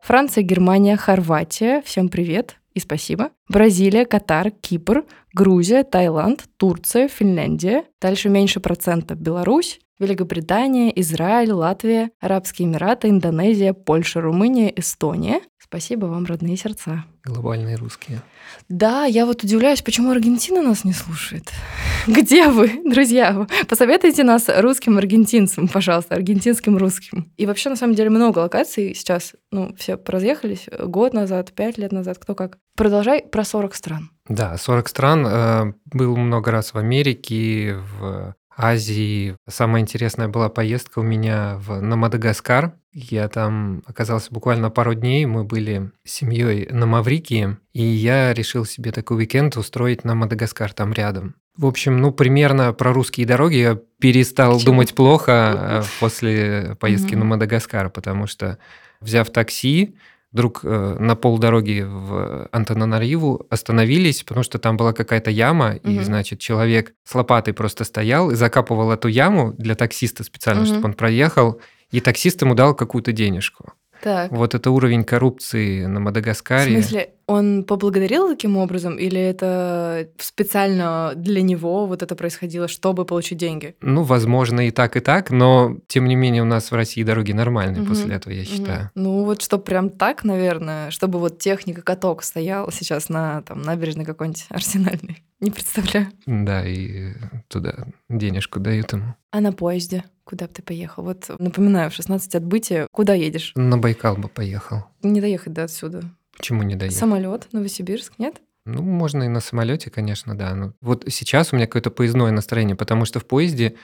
Франция, 0.00 0.42
Германия, 0.42 0.96
Хорватия. 0.96 1.82
Всем 1.82 2.08
привет 2.08 2.56
и 2.74 2.80
спасибо. 2.80 3.30
Бразилия, 3.48 4.06
Катар, 4.06 4.50
Кипр, 4.50 5.04
Грузия, 5.34 5.82
Таиланд, 5.82 6.44
Турция, 6.56 7.08
Финляндия. 7.08 7.84
Дальше 8.00 8.28
меньше 8.28 8.60
процентов 8.60 9.18
Беларусь, 9.18 9.80
Великобритания, 9.98 10.92
Израиль, 11.00 11.52
Латвия, 11.52 12.10
Арабские 12.20 12.68
Эмираты, 12.68 13.08
Индонезия, 13.08 13.72
Польша, 13.72 14.20
Румыния, 14.20 14.72
Эстония. 14.74 15.40
Спасибо 15.58 16.06
вам, 16.06 16.26
родные 16.26 16.56
сердца. 16.56 17.04
Глобальные 17.24 17.76
русские. 17.76 18.20
Да, 18.68 19.04
я 19.04 19.24
вот 19.24 19.42
удивляюсь, 19.42 19.80
почему 19.80 20.10
Аргентина 20.10 20.60
нас 20.60 20.84
не 20.84 20.92
слушает. 20.92 21.50
Где 22.06 22.48
вы, 22.48 22.82
друзья? 22.84 23.46
Посоветуйте 23.68 24.24
нас 24.24 24.50
русским 24.54 24.98
аргентинцам, 24.98 25.68
пожалуйста, 25.68 26.16
аргентинским 26.16 26.76
русским. 26.76 27.32
И 27.36 27.46
вообще, 27.46 27.70
на 27.70 27.76
самом 27.76 27.94
деле, 27.94 28.10
много 28.10 28.40
локаций 28.40 28.94
сейчас. 28.94 29.34
Ну, 29.50 29.74
все 29.78 29.98
разъехались 30.04 30.66
год 30.78 31.14
назад, 31.14 31.52
пять 31.52 31.78
лет 31.78 31.92
назад, 31.92 32.18
кто 32.18 32.34
как. 32.34 32.58
Продолжай 32.76 33.22
про 33.22 33.44
40 33.44 33.74
стран. 33.74 34.10
Да, 34.28 34.56
40 34.56 34.88
стран. 34.88 35.26
Э, 35.26 35.72
был 35.86 36.16
много 36.16 36.50
раз 36.50 36.74
в 36.74 36.78
Америке, 36.78 37.76
в 37.98 38.34
Азии. 38.56 39.36
Самая 39.48 39.82
интересная 39.82 40.28
была 40.28 40.48
поездка 40.48 41.00
у 41.00 41.02
меня 41.02 41.56
в, 41.58 41.80
на 41.80 41.96
Мадагаскар. 41.96 42.74
Я 42.92 43.28
там 43.28 43.82
оказался 43.86 44.32
буквально 44.32 44.70
пару 44.70 44.94
дней. 44.94 45.24
Мы 45.26 45.44
были 45.44 45.90
с 46.04 46.12
семьей 46.12 46.68
на 46.70 46.86
Маврикии, 46.86 47.56
и 47.72 47.82
я 47.82 48.34
решил 48.34 48.64
себе 48.64 48.92
такой 48.92 49.18
уикенд 49.18 49.56
устроить 49.56 50.04
на 50.04 50.14
Мадагаскар 50.14 50.72
там 50.72 50.92
рядом. 50.92 51.34
В 51.56 51.66
общем, 51.66 51.98
ну, 51.98 52.12
примерно 52.12 52.72
про 52.72 52.92
русские 52.92 53.26
дороги 53.26 53.56
я 53.56 53.78
перестал 53.98 54.54
Почему? 54.54 54.72
думать 54.72 54.94
плохо 54.94 55.82
э, 55.82 55.82
после 56.00 56.76
поездки 56.80 57.12
mm-hmm. 57.12 57.18
на 57.18 57.24
Мадагаскар, 57.24 57.90
потому 57.90 58.26
что, 58.26 58.58
взяв 59.00 59.30
такси, 59.30 59.96
вдруг 60.32 60.60
э, 60.64 60.96
на 60.98 61.14
полдороги 61.14 61.84
в 61.86 62.48
Антананариву 62.52 63.46
остановились, 63.50 64.22
потому 64.22 64.42
что 64.42 64.58
там 64.58 64.76
была 64.76 64.92
какая-то 64.92 65.30
яма, 65.30 65.76
угу. 65.82 65.90
и, 65.90 66.00
значит, 66.00 66.40
человек 66.40 66.94
с 67.04 67.14
лопатой 67.14 67.54
просто 67.54 67.84
стоял 67.84 68.30
и 68.30 68.34
закапывал 68.34 68.92
эту 68.92 69.08
яму 69.08 69.52
для 69.58 69.74
таксиста 69.74 70.24
специально, 70.24 70.62
угу. 70.62 70.68
чтобы 70.68 70.84
он 70.86 70.94
проехал, 70.94 71.60
и 71.90 72.00
таксист 72.00 72.40
ему 72.42 72.54
дал 72.54 72.74
какую-то 72.74 73.12
денежку. 73.12 73.72
Так. 74.02 74.32
Вот 74.32 74.54
это 74.54 74.70
уровень 74.70 75.04
коррупции 75.04 75.84
на 75.86 76.00
Мадагаскаре. 76.00 76.70
В 76.70 76.84
смысле, 76.84 77.10
он 77.32 77.64
поблагодарил 77.64 78.28
таким 78.28 78.56
образом, 78.56 78.96
или 78.96 79.18
это 79.20 80.08
специально 80.18 81.12
для 81.16 81.42
него 81.42 81.86
вот 81.86 82.02
это 82.02 82.14
происходило, 82.14 82.68
чтобы 82.68 83.04
получить 83.04 83.38
деньги? 83.38 83.74
Ну, 83.80 84.02
возможно, 84.02 84.66
и 84.66 84.70
так, 84.70 84.96
и 84.96 85.00
так, 85.00 85.30
но 85.30 85.78
тем 85.86 86.06
не 86.06 86.14
менее 86.14 86.42
у 86.42 86.46
нас 86.46 86.70
в 86.70 86.74
России 86.74 87.02
дороги 87.02 87.32
нормальные 87.32 87.82
угу. 87.82 87.90
после 87.90 88.14
этого, 88.14 88.32
я 88.32 88.44
считаю. 88.44 88.84
Угу. 88.84 88.90
Ну, 88.94 89.24
вот 89.24 89.42
что 89.42 89.58
прям 89.58 89.90
так, 89.90 90.24
наверное, 90.24 90.90
чтобы 90.90 91.18
вот 91.18 91.38
техника 91.38 91.82
каток 91.82 92.22
стоял 92.22 92.70
сейчас 92.70 93.08
на 93.08 93.42
там, 93.42 93.62
набережной 93.62 94.04
какой-нибудь 94.04 94.46
арсенальной. 94.50 95.24
Не 95.40 95.50
представляю. 95.50 96.08
Да, 96.26 96.64
и 96.66 97.14
туда 97.48 97.86
денежку 98.08 98.60
дают 98.60 98.92
ему. 98.92 99.14
А 99.30 99.40
на 99.40 99.52
поезде? 99.52 100.04
Куда 100.24 100.46
бы 100.46 100.52
ты 100.52 100.62
поехал? 100.62 101.02
Вот 101.02 101.30
напоминаю, 101.38 101.90
в 101.90 101.94
16 101.94 102.36
отбытия. 102.36 102.86
Куда 102.92 103.14
едешь? 103.14 103.52
На 103.56 103.76
Байкал 103.76 104.16
бы 104.16 104.28
поехал. 104.28 104.84
Не 105.02 105.20
доехать 105.20 105.52
до 105.52 105.64
отсюда. 105.64 106.04
Почему 106.36 106.62
не 106.62 106.76
доехать? 106.76 106.98
Самолет, 106.98 107.48
Новосибирск, 107.52 108.14
нет? 108.18 108.40
Ну, 108.64 108.82
можно 108.82 109.24
и 109.24 109.28
на 109.28 109.40
самолете, 109.40 109.90
конечно, 109.90 110.36
да. 110.36 110.54
Но 110.54 110.72
вот 110.80 111.04
сейчас 111.08 111.52
у 111.52 111.56
меня 111.56 111.66
какое-то 111.66 111.90
поездное 111.90 112.30
настроение, 112.30 112.76
потому 112.76 113.04
что 113.04 113.18
в 113.18 113.26
поезде 113.26 113.74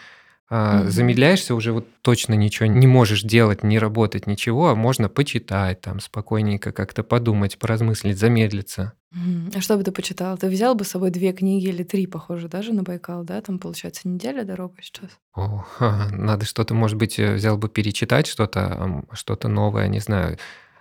а, 0.51 0.83
mm-hmm. 0.83 0.89
замедляешься, 0.89 1.55
уже 1.55 1.73
вот 1.73 1.87
точно 2.01 2.35
ничего 2.35 2.67
не 2.67 2.87
можешь 2.87 3.23
делать, 3.23 3.63
не 3.65 3.79
работать, 3.79 4.27
ничего, 4.27 4.69
а 4.69 4.75
можно 4.75 5.09
почитать, 5.09 5.81
там, 5.81 6.01
спокойненько 6.01 6.73
как-то 6.73 7.03
подумать, 7.03 7.59
поразмыслить, 7.59 8.19
замедлиться. 8.19 8.93
Mm-hmm. 9.15 9.59
А 9.59 9.61
что 9.61 9.77
бы 9.77 9.83
ты 9.83 9.91
почитал? 9.91 10.39
Ты 10.39 10.49
взял 10.49 10.75
бы 10.75 10.85
с 10.85 10.89
собой 10.89 11.11
две 11.11 11.33
книги 11.33 11.67
или 11.67 11.83
три, 11.83 12.07
похоже, 12.07 12.49
даже 12.49 12.73
на 12.73 12.83
Байкал, 12.83 13.25
да? 13.25 13.41
Там, 13.41 13.59
получается, 13.59 14.09
неделя 14.09 14.45
дорога 14.45 14.77
сейчас. 14.81 15.11
О, 15.35 15.67
надо 16.13 16.47
что-то, 16.47 16.73
может 16.73 16.97
быть, 16.97 17.19
э, 17.19 17.35
взял 17.35 17.59
бы 17.59 17.69
перечитать 17.69 18.29
что-то, 18.29 19.05
что-то 19.13 19.49
новое, 19.49 19.89
не 19.89 19.99
знаю 19.99 20.39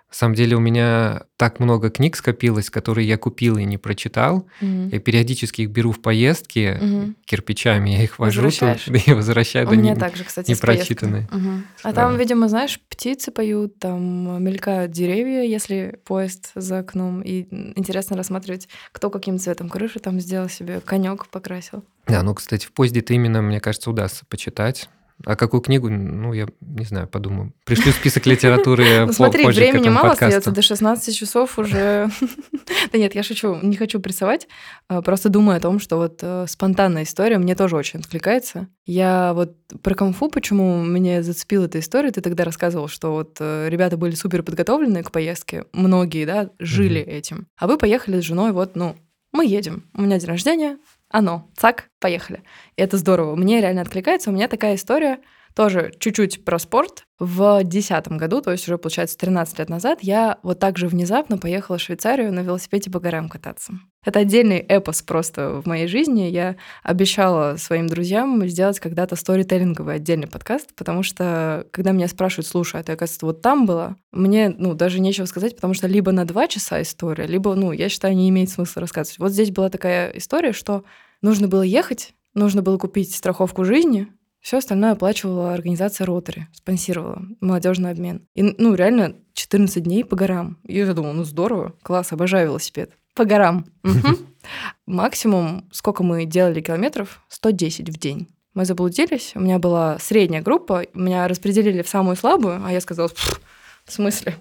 на 0.10 0.16
самом 0.16 0.36
деле 0.36 0.56
у 0.56 0.60
меня 0.62 1.24
так 1.36 1.60
много 1.60 1.90
книг 1.90 2.16
скопилось, 2.16 2.70
которые 2.70 3.08
я 3.08 3.18
купил 3.18 3.58
и 3.58 3.66
не 3.66 3.78
прочитал. 3.78 4.48
Mm-hmm. 4.62 4.90
Я 4.94 5.00
периодически 5.00 5.64
их 5.64 5.70
беру 5.70 5.92
в 5.92 6.02
поездки 6.02 6.60
mm-hmm. 6.60 7.16
кирпичами, 7.26 7.90
я 7.90 8.04
их 8.04 8.18
вожу 8.18 8.50
тут, 8.50 8.88
и 9.08 9.14
возвращаю. 9.14 9.68
У 9.68 9.72
меня 9.72 9.94
не, 9.94 10.00
также, 10.00 10.24
кстати, 10.24 10.50
не 10.50 10.56
прочитанные. 10.56 11.28
Mm-hmm. 11.30 11.62
А 11.84 11.94
там, 11.94 12.18
видимо, 12.18 12.48
знаешь, 12.48 12.80
птицы 12.88 13.32
поют, 13.32 13.80
там 13.80 14.42
мелькают 14.42 14.92
деревья, 14.92 15.44
если 15.44 16.00
поезд 16.06 16.52
за 16.56 16.80
окном, 16.80 17.22
и 17.22 17.48
интересно 17.78 18.16
рассматривать, 18.16 18.70
кто 18.94 19.10
каким 19.10 19.38
цветом 19.38 19.70
крыши 19.70 20.00
там 20.00 20.22
сделал 20.22 20.48
себе, 20.48 20.80
конек 20.80 21.28
покрасил. 21.28 21.84
Да, 22.08 22.24
ну, 22.24 22.34
кстати, 22.34 22.66
в 22.66 22.72
поезде-то 22.72 23.14
именно, 23.14 23.42
мне 23.42 23.60
кажется, 23.60 23.90
удастся 23.90 24.26
почитать. 24.26 24.88
А 25.26 25.36
какую 25.36 25.62
книгу? 25.62 25.90
Ну, 25.90 26.34
я 26.34 26.48
не 26.62 26.86
знаю, 26.86 27.08
подумаю. 27.08 27.54
Пришлю 27.66 27.92
список 27.92 28.26
литературы 28.28 28.86
Ну 29.08 29.14
смотри, 29.14 29.46
времени 29.48 29.90
мало 29.90 30.12
остается, 30.12 30.52
до 30.52 30.62
16 30.62 31.16
часов 31.16 31.58
уже... 31.58 32.10
Да 32.92 32.98
нет, 32.98 33.16
я 33.16 33.24
шучу, 33.24 33.58
не 33.62 33.76
хочу 33.76 34.00
прессовать. 34.00 34.48
А, 34.88 35.02
просто 35.02 35.30
думаю 35.30 35.58
о 35.58 35.60
том, 35.60 35.80
что 35.80 35.98
вот 35.98 36.20
э, 36.22 36.46
спонтанная 36.48 37.04
история 37.04 37.38
мне 37.38 37.56
тоже 37.56 37.76
очень 37.76 38.00
откликается. 38.00 38.68
Я 38.86 39.34
вот 39.34 39.56
про 39.82 39.96
конфу, 39.96 40.30
почему 40.30 40.84
меня 40.84 41.24
зацепила 41.24 41.66
эта 41.66 41.80
история, 41.80 42.12
ты 42.12 42.22
тогда 42.22 42.44
рассказывал, 42.46 42.88
что 42.88 43.12
вот 43.12 43.38
э, 43.40 43.68
ребята 43.70 43.98
были 43.98 44.16
супер 44.16 44.44
подготовлены 44.44 45.04
к 45.04 45.12
поездке, 45.12 45.66
многие, 45.74 46.26
да, 46.26 46.50
жили 46.60 47.02
этим. 47.02 47.48
А 47.58 47.68
вы 47.68 47.78
поехали 47.78 48.22
с 48.22 48.24
женой, 48.24 48.52
вот, 48.52 48.76
ну, 48.76 48.96
мы 49.34 49.46
едем. 49.46 49.84
У 49.94 50.02
меня 50.02 50.20
день 50.20 50.30
рождения, 50.30 50.78
оно, 51.10 51.50
цак, 51.56 51.90
поехали. 52.00 52.44
И 52.76 52.82
это 52.82 52.98
здорово. 52.98 53.36
Мне 53.36 53.62
реально 53.62 53.82
откликается. 53.82 54.30
У 54.30 54.34
меня 54.34 54.48
такая 54.48 54.76
история, 54.76 55.20
тоже 55.56 55.94
чуть-чуть 56.00 56.46
про 56.46 56.60
спорт. 56.60 57.04
В 57.20 57.64
2010 57.64 58.10
году, 58.10 58.42
то 58.42 58.52
есть 58.52 58.68
уже, 58.68 58.78
получается, 58.78 59.18
13 59.18 59.58
лет 59.58 59.70
назад, 59.70 60.00
я 60.02 60.38
вот 60.44 60.60
так 60.60 60.78
же 60.78 60.88
внезапно 60.88 61.40
поехала 61.40 61.80
в 61.80 61.82
Швейцарию 61.82 62.32
на 62.32 62.42
велосипеде 62.42 62.92
по 62.92 63.00
горам 63.00 63.28
кататься. 63.28 63.74
Это 64.06 64.20
отдельный 64.20 64.60
эпос 64.60 65.02
просто 65.02 65.62
в 65.62 65.66
моей 65.66 65.88
жизни. 65.88 66.30
Я 66.30 66.56
обещала 66.84 67.58
своим 67.58 67.88
друзьям 67.88 68.48
сделать 68.48 68.80
когда-то 68.80 69.16
сторителлинговый 69.16 69.96
отдельный 69.96 70.28
подкаст, 70.28 70.76
потому 70.76 71.02
что, 71.02 71.66
когда 71.72 71.92
меня 71.92 72.08
спрашивают, 72.08 72.48
слушай, 72.48 72.80
а 72.80 72.84
ты, 72.84 72.94
оказывается, 72.94 73.26
вот 73.26 73.42
там 73.42 73.66
была, 73.66 73.96
мне, 74.12 74.54
ну, 74.56 74.76
даже 74.76 75.00
нечего 75.00 75.26
сказать, 75.26 75.56
потому 75.56 75.74
что 75.74 75.88
либо 75.88 76.12
на 76.12 76.24
два 76.24 76.48
часа 76.48 76.82
история, 76.82 77.26
либо, 77.26 77.56
ну, 77.56 77.72
я 77.72 77.90
считаю, 77.90 78.16
не 78.16 78.30
имеет 78.30 78.50
смысла 78.50 78.82
рассказывать. 78.82 79.20
Вот 79.20 79.32
здесь 79.32 79.52
была 79.52 79.70
такая 79.70 80.12
история, 80.12 80.54
что 80.54 80.84
нужно 81.22 81.48
было 81.48 81.64
ехать, 81.64 82.14
нужно 82.34 82.62
было 82.62 82.78
купить 82.78 83.14
страховку 83.14 83.66
жизни, 83.66 84.08
все 84.42 84.58
остальное 84.58 84.92
оплачивала 84.92 85.54
организация 85.54 86.06
Ротари, 86.06 86.48
спонсировала 86.54 87.22
молодежный 87.42 87.92
обмен. 87.92 88.28
И, 88.34 88.44
ну, 88.44 88.76
реально 88.76 89.16
14 89.34 89.84
дней 89.84 90.04
по 90.04 90.16
горам. 90.16 90.58
И 90.64 90.78
я 90.78 90.94
думала, 90.94 91.14
ну 91.14 91.24
здорово, 91.24 91.74
класс, 91.84 92.12
обожаю 92.12 92.48
велосипед. 92.48 92.92
По 93.14 93.26
горам. 93.26 93.66
Максимум, 94.86 95.68
сколько 95.72 96.04
мы 96.04 96.26
делали 96.26 96.62
километров? 96.62 97.22
110 97.30 97.90
в 97.90 98.00
день 98.00 98.28
Мы 98.54 98.66
заблудились, 98.66 99.32
у 99.36 99.40
меня 99.40 99.60
была 99.60 99.98
средняя 100.00 100.42
группа, 100.42 100.86
меня 100.94 101.28
распределили 101.28 101.82
в 101.82 101.90
самую 101.90 102.16
слабую, 102.16 102.62
а 102.64 102.72
я 102.72 102.80
сказала, 102.80 103.10
в 103.10 103.92
смысле? 103.92 104.36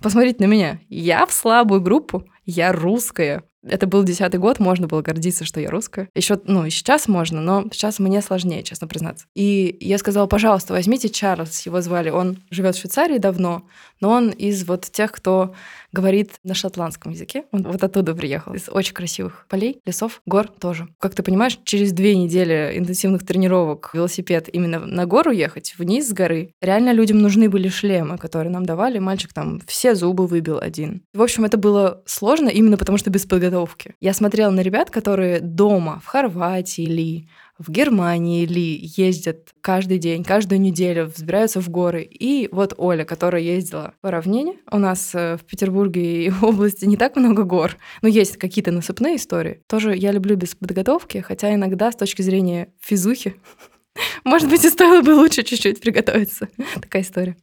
Посмотрите 0.00 0.44
на 0.44 0.48
меня, 0.48 0.80
я 0.88 1.26
в 1.26 1.32
слабую 1.32 1.80
группу, 1.80 2.24
я 2.44 2.72
русская. 2.72 3.44
Это 3.64 3.86
был 3.86 4.02
десятый 4.02 4.40
год, 4.40 4.58
можно 4.58 4.88
было 4.88 5.02
гордиться, 5.02 5.44
что 5.44 5.60
я 5.60 5.70
русская. 5.70 6.08
Еще, 6.14 6.40
ну, 6.46 6.66
и 6.66 6.70
сейчас 6.70 7.06
можно, 7.06 7.40
но 7.40 7.64
сейчас 7.72 7.98
мне 7.98 8.20
сложнее, 8.20 8.62
честно 8.62 8.88
признаться. 8.88 9.26
И 9.34 9.76
я 9.80 9.98
сказала, 9.98 10.26
пожалуйста, 10.26 10.72
возьмите 10.72 11.08
Чарльз, 11.08 11.64
его 11.64 11.80
звали. 11.80 12.10
Он 12.10 12.38
живет 12.50 12.74
в 12.74 12.80
Швейцарии 12.80 13.18
давно, 13.18 13.62
но 14.00 14.10
он 14.10 14.30
из 14.30 14.66
вот 14.66 14.90
тех, 14.90 15.12
кто 15.12 15.54
говорит 15.92 16.32
на 16.42 16.54
шотландском 16.54 17.12
языке. 17.12 17.44
Он 17.52 17.62
вот 17.62 17.84
оттуда 17.84 18.14
приехал, 18.14 18.54
из 18.54 18.68
очень 18.68 18.94
красивых 18.94 19.46
полей, 19.48 19.78
лесов, 19.86 20.22
гор 20.26 20.48
тоже. 20.48 20.88
Как 20.98 21.14
ты 21.14 21.22
понимаешь, 21.22 21.58
через 21.64 21.92
две 21.92 22.16
недели 22.16 22.72
интенсивных 22.76 23.24
тренировок 23.24 23.90
велосипед 23.92 24.48
именно 24.52 24.80
на 24.80 25.06
гору 25.06 25.30
ехать, 25.30 25.74
вниз 25.78 26.08
с 26.08 26.12
горы, 26.12 26.54
реально 26.60 26.92
людям 26.92 27.18
нужны 27.18 27.48
были 27.48 27.68
шлемы, 27.68 28.18
которые 28.18 28.50
нам 28.50 28.66
давали. 28.66 28.98
Мальчик 28.98 29.32
там 29.32 29.60
все 29.66 29.94
зубы 29.94 30.26
выбил 30.26 30.58
один. 30.58 31.02
В 31.14 31.22
общем, 31.22 31.44
это 31.44 31.58
было 31.58 32.02
сложно 32.06 32.48
именно 32.48 32.76
потому, 32.76 32.98
что 32.98 33.10
без 33.10 33.24
подготовки. 33.26 33.51
Я 34.00 34.12
смотрела 34.12 34.50
на 34.50 34.60
ребят, 34.60 34.90
которые 34.90 35.40
дома, 35.40 36.00
в 36.02 36.06
Хорватии 36.06 36.82
ли, 36.82 37.28
в 37.58 37.70
Германии 37.70 38.46
ли 38.46 38.90
ездят 38.96 39.50
каждый 39.60 39.98
день, 39.98 40.24
каждую 40.24 40.60
неделю, 40.60 41.06
взбираются 41.06 41.60
в 41.60 41.68
горы. 41.68 42.02
И 42.02 42.48
вот 42.50 42.74
Оля, 42.76 43.04
которая 43.04 43.42
ездила 43.42 43.94
по 44.00 44.10
равнине. 44.10 44.56
У 44.70 44.78
нас 44.78 45.14
э, 45.14 45.36
в 45.36 45.44
Петербурге 45.44 46.26
и 46.26 46.32
области 46.42 46.84
не 46.84 46.96
так 46.96 47.16
много 47.16 47.44
гор, 47.44 47.76
но 48.02 48.08
есть 48.08 48.36
какие-то 48.36 48.72
насыпные 48.72 49.16
истории. 49.16 49.62
Тоже 49.68 49.96
я 49.96 50.12
люблю 50.12 50.36
без 50.36 50.54
подготовки, 50.54 51.18
хотя 51.18 51.54
иногда 51.54 51.92
с 51.92 51.96
точки 51.96 52.22
зрения 52.22 52.72
физухи, 52.80 53.36
может 54.24 54.48
быть, 54.48 54.64
и 54.64 54.70
стоило 54.70 55.02
бы 55.02 55.10
лучше 55.10 55.42
чуть-чуть 55.42 55.80
приготовиться. 55.80 56.48
Такая 56.80 57.02
история. 57.02 57.36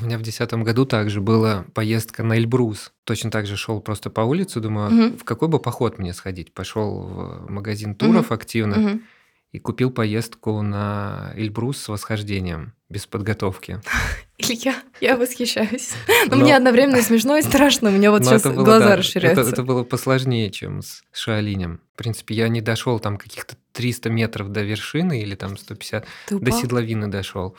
У 0.00 0.04
меня 0.04 0.18
в 0.18 0.22
десятом 0.22 0.62
году 0.64 0.84
также 0.84 1.20
была 1.20 1.64
поездка 1.74 2.22
на 2.22 2.36
Эльбрус. 2.36 2.92
Точно 3.04 3.30
так 3.30 3.46
же 3.46 3.56
шел 3.56 3.80
просто 3.80 4.10
по 4.10 4.20
улице, 4.22 4.60
думаю, 4.60 4.90
Мгм. 4.90 5.18
в 5.18 5.24
какой 5.24 5.48
бы 5.48 5.58
поход 5.58 5.98
мне 5.98 6.12
сходить. 6.12 6.52
Пошел 6.52 7.02
в 7.46 7.50
магазин 7.50 7.94
туров 7.94 8.30
активно 8.32 8.76
Мгм. 8.76 9.02
и 9.52 9.58
купил 9.58 9.90
поездку 9.90 10.60
на 10.62 11.32
Эльбрус 11.36 11.78
с 11.78 11.88
восхождением 11.88 12.72
без 12.88 13.06
подготовки. 13.06 13.80
Илья, 14.38 14.74
я 15.00 15.16
восхищаюсь. 15.16 15.92
Но 16.28 16.36
Но- 16.36 16.42
мне 16.42 16.56
одновременно 16.56 17.00
смешно 17.02 17.36
и 17.38 17.42
страшно. 17.42 17.88
У 17.88 17.92
меня 17.92 18.10
вот 18.10 18.24
сейчас 18.24 18.42
было, 18.42 18.64
глаза 18.64 18.88
да, 18.88 18.96
расширяются. 18.96 19.40
Это, 19.42 19.50
это 19.50 19.62
было 19.62 19.82
посложнее, 19.82 20.50
чем 20.50 20.82
с 20.82 21.02
Шаолинем. 21.12 21.80
В 21.94 21.98
принципе, 21.98 22.34
я 22.34 22.48
не 22.48 22.60
дошел 22.60 22.98
там 23.00 23.16
каких-то 23.16 23.56
300 23.72 24.10
метров 24.10 24.50
до 24.52 24.62
вершины 24.62 25.22
или 25.22 25.34
там 25.34 25.56
150, 25.56 26.06
Ты 26.26 26.38
до 26.38 26.50
седловины 26.52 27.08
дошел. 27.08 27.56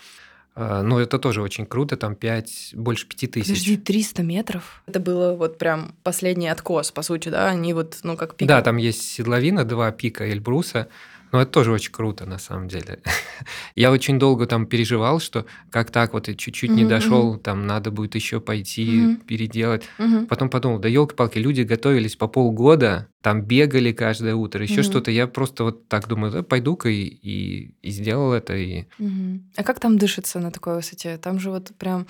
А, 0.60 0.82
Но 0.82 1.00
это 1.00 1.20
тоже 1.20 1.44
очень 1.44 1.68
круто, 1.68 1.98
там 1.98 2.16
5, 2.16 2.72
больше 2.74 3.08
5 3.08 3.32
тысяч. 3.32 3.48
Подожди, 3.48 3.78
300 3.78 4.24
метров? 4.24 4.82
Это 4.88 5.00
было 5.00 5.34
вот 5.34 5.60
прям 5.60 5.94
последний 6.02 6.48
откос, 6.48 6.92
по 6.92 7.04
сути, 7.04 7.30
да? 7.30 7.50
Они 7.50 7.74
вот, 7.74 8.00
ну, 8.02 8.18
как 8.18 8.36
пик. 8.36 8.48
Да, 8.48 8.64
там 8.64 8.78
есть 8.78 9.04
седловина, 9.04 9.66
два 9.66 9.92
пика 9.92 10.28
Эльбруса, 10.28 10.88
но 11.32 11.42
это 11.42 11.52
тоже 11.52 11.72
очень 11.72 11.92
круто, 11.92 12.26
на 12.26 12.38
самом 12.38 12.68
деле. 12.68 13.00
Я 13.76 13.92
очень 13.92 14.20
долго 14.20 14.46
там 14.46 14.66
переживал, 14.66 15.20
что 15.20 15.46
как 15.70 15.92
так 15.92 16.14
вот 16.14 16.26
чуть-чуть 16.26 16.72
не 16.76 16.84
Мгм, 16.84 16.90
дошел, 16.90 17.38
там 17.38 17.68
надо 17.68 17.92
будет 17.92 18.16
еще 18.16 18.40
пойти, 18.40 19.02
Мгм. 19.02 19.18
переделать. 19.22 19.84
Мгм. 19.98 20.28
Потом 20.28 20.50
подумал, 20.50 20.80
да 20.80 20.88
елки-палки, 20.90 21.38
люди 21.38 21.62
готовились 21.62 22.16
по 22.16 22.28
полгода, 22.28 23.08
там 23.22 23.42
бегали 23.42 23.92
каждое 23.92 24.36
утро, 24.36 24.64
еще 24.64 24.82
Мгм. 24.82 24.84
что-то. 24.84 25.12
Я 25.12 25.28
просто 25.28 25.64
вот 25.64 25.88
так 25.88 26.08
думаю, 26.08 26.32
да, 26.32 26.44
пойду-ка 26.44 26.90
и, 26.90 27.04
и, 27.04 27.76
и 27.82 27.90
сделал 27.92 28.34
это. 28.34 28.56
И... 28.56 28.86
Мгм. 28.98 29.52
А 29.56 29.64
как 29.64 29.80
там 29.80 29.98
дышится 29.98 30.40
на 30.40 30.52
такой 30.52 30.76
высоте? 30.76 31.18
Там 31.18 31.40
же 31.40 31.50
вот 31.52 31.72
прям 31.78 32.08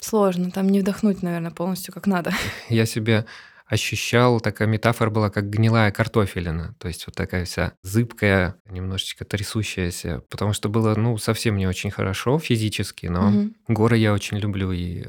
сложно. 0.00 0.50
Там 0.50 0.68
не 0.68 0.80
вдохнуть, 0.80 1.22
наверное, 1.22 1.50
полностью 1.50 1.92
как 1.92 2.06
надо. 2.06 2.32
Я 2.68 2.86
себе 2.86 3.26
ощущал, 3.68 4.40
такая 4.40 4.66
метафора 4.68 5.10
была, 5.10 5.30
как 5.30 5.50
гнилая 5.50 5.90
картофелина. 5.90 6.74
То 6.78 6.88
есть 6.88 7.06
вот 7.06 7.14
такая 7.14 7.44
вся 7.44 7.72
зыбкая, 7.82 8.56
немножечко 8.70 9.24
трясущаяся. 9.24 10.22
Потому 10.30 10.52
что 10.52 10.68
было, 10.68 10.94
ну, 10.94 11.18
совсем 11.18 11.56
не 11.56 11.66
очень 11.66 11.90
хорошо 11.90 12.38
физически, 12.38 13.06
но 13.06 13.30
Мгм. 13.30 13.54
горы 13.68 13.96
я 13.98 14.12
очень 14.12 14.38
люблю. 14.38 14.72
И 14.72 15.02
э, 15.04 15.08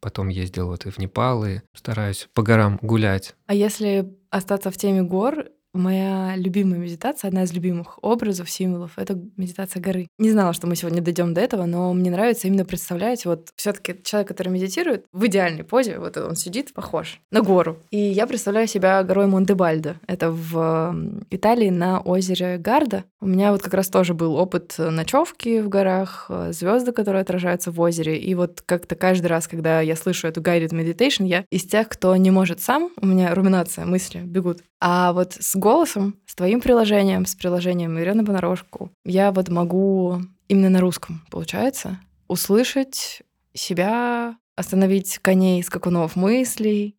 потом 0.00 0.28
ездил 0.28 0.68
вот 0.68 0.86
и 0.86 0.90
в 0.90 0.98
Непал, 0.98 1.44
и 1.44 1.60
стараюсь 1.74 2.28
по 2.34 2.42
горам 2.42 2.78
гулять. 2.82 3.34
А 3.46 3.54
если 3.54 4.08
остаться 4.30 4.70
в 4.70 4.76
теме 4.76 5.02
гор, 5.02 5.46
моя 5.76 6.34
любимая 6.36 6.78
медитация, 6.78 7.28
одна 7.28 7.44
из 7.44 7.52
любимых 7.52 7.98
образов, 8.02 8.50
символов, 8.50 8.92
это 8.96 9.18
медитация 9.36 9.80
горы. 9.80 10.08
Не 10.18 10.30
знала, 10.30 10.52
что 10.52 10.66
мы 10.66 10.76
сегодня 10.76 11.02
дойдем 11.02 11.34
до 11.34 11.40
этого, 11.40 11.66
но 11.66 11.92
мне 11.92 12.10
нравится 12.10 12.48
именно 12.48 12.64
представлять, 12.64 13.24
вот 13.26 13.50
все 13.56 13.72
таки 13.72 13.96
человек, 14.02 14.28
который 14.28 14.48
медитирует, 14.48 15.04
в 15.12 15.26
идеальной 15.26 15.64
позе, 15.64 15.98
вот 15.98 16.16
он 16.16 16.36
сидит, 16.36 16.72
похож 16.72 17.20
на 17.30 17.42
гору. 17.42 17.78
И 17.90 17.98
я 17.98 18.26
представляю 18.26 18.66
себя 18.66 19.02
горой 19.02 19.26
Монте-Бальдо. 19.26 19.96
Это 20.06 20.30
в 20.30 20.94
Италии 21.30 21.70
на 21.70 22.00
озере 22.00 22.58
Гарда. 22.58 23.04
У 23.20 23.26
меня 23.26 23.52
вот 23.52 23.62
как 23.62 23.74
раз 23.74 23.88
тоже 23.88 24.14
был 24.14 24.34
опыт 24.36 24.74
ночевки 24.78 25.60
в 25.60 25.68
горах, 25.68 26.30
звезды, 26.50 26.92
которые 26.92 27.22
отражаются 27.22 27.70
в 27.70 27.80
озере. 27.80 28.18
И 28.18 28.34
вот 28.34 28.62
как-то 28.64 28.94
каждый 28.94 29.26
раз, 29.26 29.48
когда 29.48 29.80
я 29.80 29.96
слышу 29.96 30.28
эту 30.28 30.40
guided 30.40 30.70
meditation, 30.70 31.26
я 31.26 31.44
из 31.50 31.64
тех, 31.64 31.88
кто 31.88 32.14
не 32.16 32.30
может 32.30 32.60
сам, 32.60 32.90
у 33.00 33.06
меня 33.06 33.34
руминация, 33.34 33.84
мысли 33.84 34.20
бегут. 34.20 34.62
А 34.78 35.12
вот 35.12 35.32
с 35.32 35.56
голосом, 35.66 36.14
с 36.26 36.36
твоим 36.36 36.60
приложением, 36.60 37.26
с 37.26 37.34
приложением 37.34 37.98
Ирины 37.98 38.24
Понарошку, 38.24 38.92
я 39.04 39.32
вот 39.32 39.48
могу 39.48 40.20
именно 40.46 40.70
на 40.70 40.80
русском, 40.80 41.22
получается, 41.28 41.98
услышать 42.28 43.22
себя, 43.52 44.36
остановить 44.54 45.18
коней 45.18 45.60
скакунов 45.64 46.14
мыслей. 46.14 46.94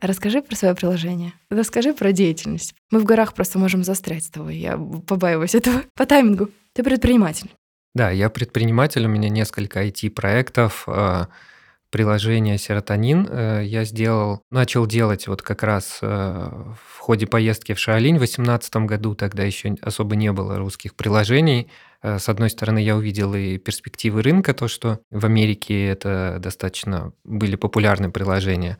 Расскажи 0.00 0.40
про 0.40 0.56
свое 0.56 0.74
приложение. 0.74 1.34
Расскажи 1.50 1.92
про 1.92 2.12
деятельность. 2.12 2.74
Мы 2.90 3.00
в 3.00 3.04
горах 3.04 3.34
просто 3.34 3.58
можем 3.58 3.84
застрять 3.84 4.24
с 4.24 4.30
тобой. 4.30 4.56
Я 4.56 4.78
побаиваюсь 4.78 5.54
этого. 5.54 5.82
По 5.94 6.06
таймингу. 6.06 6.48
Ты 6.72 6.82
предприниматель. 6.82 7.50
Да, 7.94 8.10
я 8.10 8.30
предприниматель, 8.30 9.04
у 9.04 9.08
меня 9.08 9.28
несколько 9.28 9.86
IT-проектов, 9.86 10.88
приложение 11.90 12.58
«Серотонин» 12.58 13.26
э, 13.30 13.62
я 13.64 13.84
сделал, 13.84 14.42
начал 14.50 14.86
делать 14.86 15.28
вот 15.28 15.42
как 15.42 15.62
раз 15.62 15.98
э, 16.02 16.06
в 16.06 16.98
ходе 16.98 17.26
поездки 17.26 17.74
в 17.74 17.78
Шаолинь 17.78 18.16
в 18.16 18.18
2018 18.18 18.76
году, 18.76 19.14
тогда 19.14 19.44
еще 19.44 19.74
особо 19.80 20.16
не 20.16 20.32
было 20.32 20.58
русских 20.58 20.94
приложений. 20.94 21.70
Э, 22.02 22.18
С 22.18 22.28
одной 22.28 22.50
стороны, 22.50 22.78
я 22.78 22.96
увидел 22.96 23.34
и 23.34 23.58
перспективы 23.58 24.22
рынка, 24.22 24.54
то, 24.54 24.68
что 24.68 25.00
в 25.10 25.24
Америке 25.24 25.86
это 25.86 26.38
достаточно 26.40 27.12
были 27.24 27.56
популярны 27.56 28.10
приложения. 28.10 28.78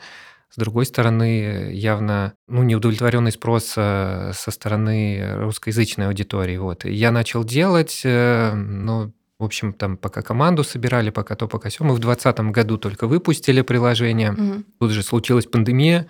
С 0.50 0.56
другой 0.56 0.86
стороны, 0.86 1.70
явно 1.72 2.34
ну, 2.48 2.62
неудовлетворенный 2.62 3.32
спрос 3.32 3.64
со 3.64 4.32
стороны 4.32 5.42
русскоязычной 5.42 6.06
аудитории. 6.06 6.56
Вот. 6.56 6.84
Я 6.84 7.10
начал 7.10 7.44
делать, 7.44 8.00
ну, 8.04 9.12
в 9.38 9.44
общем, 9.44 9.72
там 9.72 9.96
пока 9.96 10.22
команду 10.22 10.64
собирали, 10.64 11.10
пока 11.10 11.34
то, 11.36 11.46
пока 11.46 11.68
все. 11.68 11.84
Мы 11.84 11.94
в 11.94 11.98
2020 11.98 12.40
году 12.52 12.78
только 12.78 13.06
выпустили 13.06 13.60
приложение. 13.62 14.32
Мгм. 14.32 14.64
Тут 14.80 14.90
же 14.92 15.02
случилась 15.02 15.44
пандемия, 15.46 16.06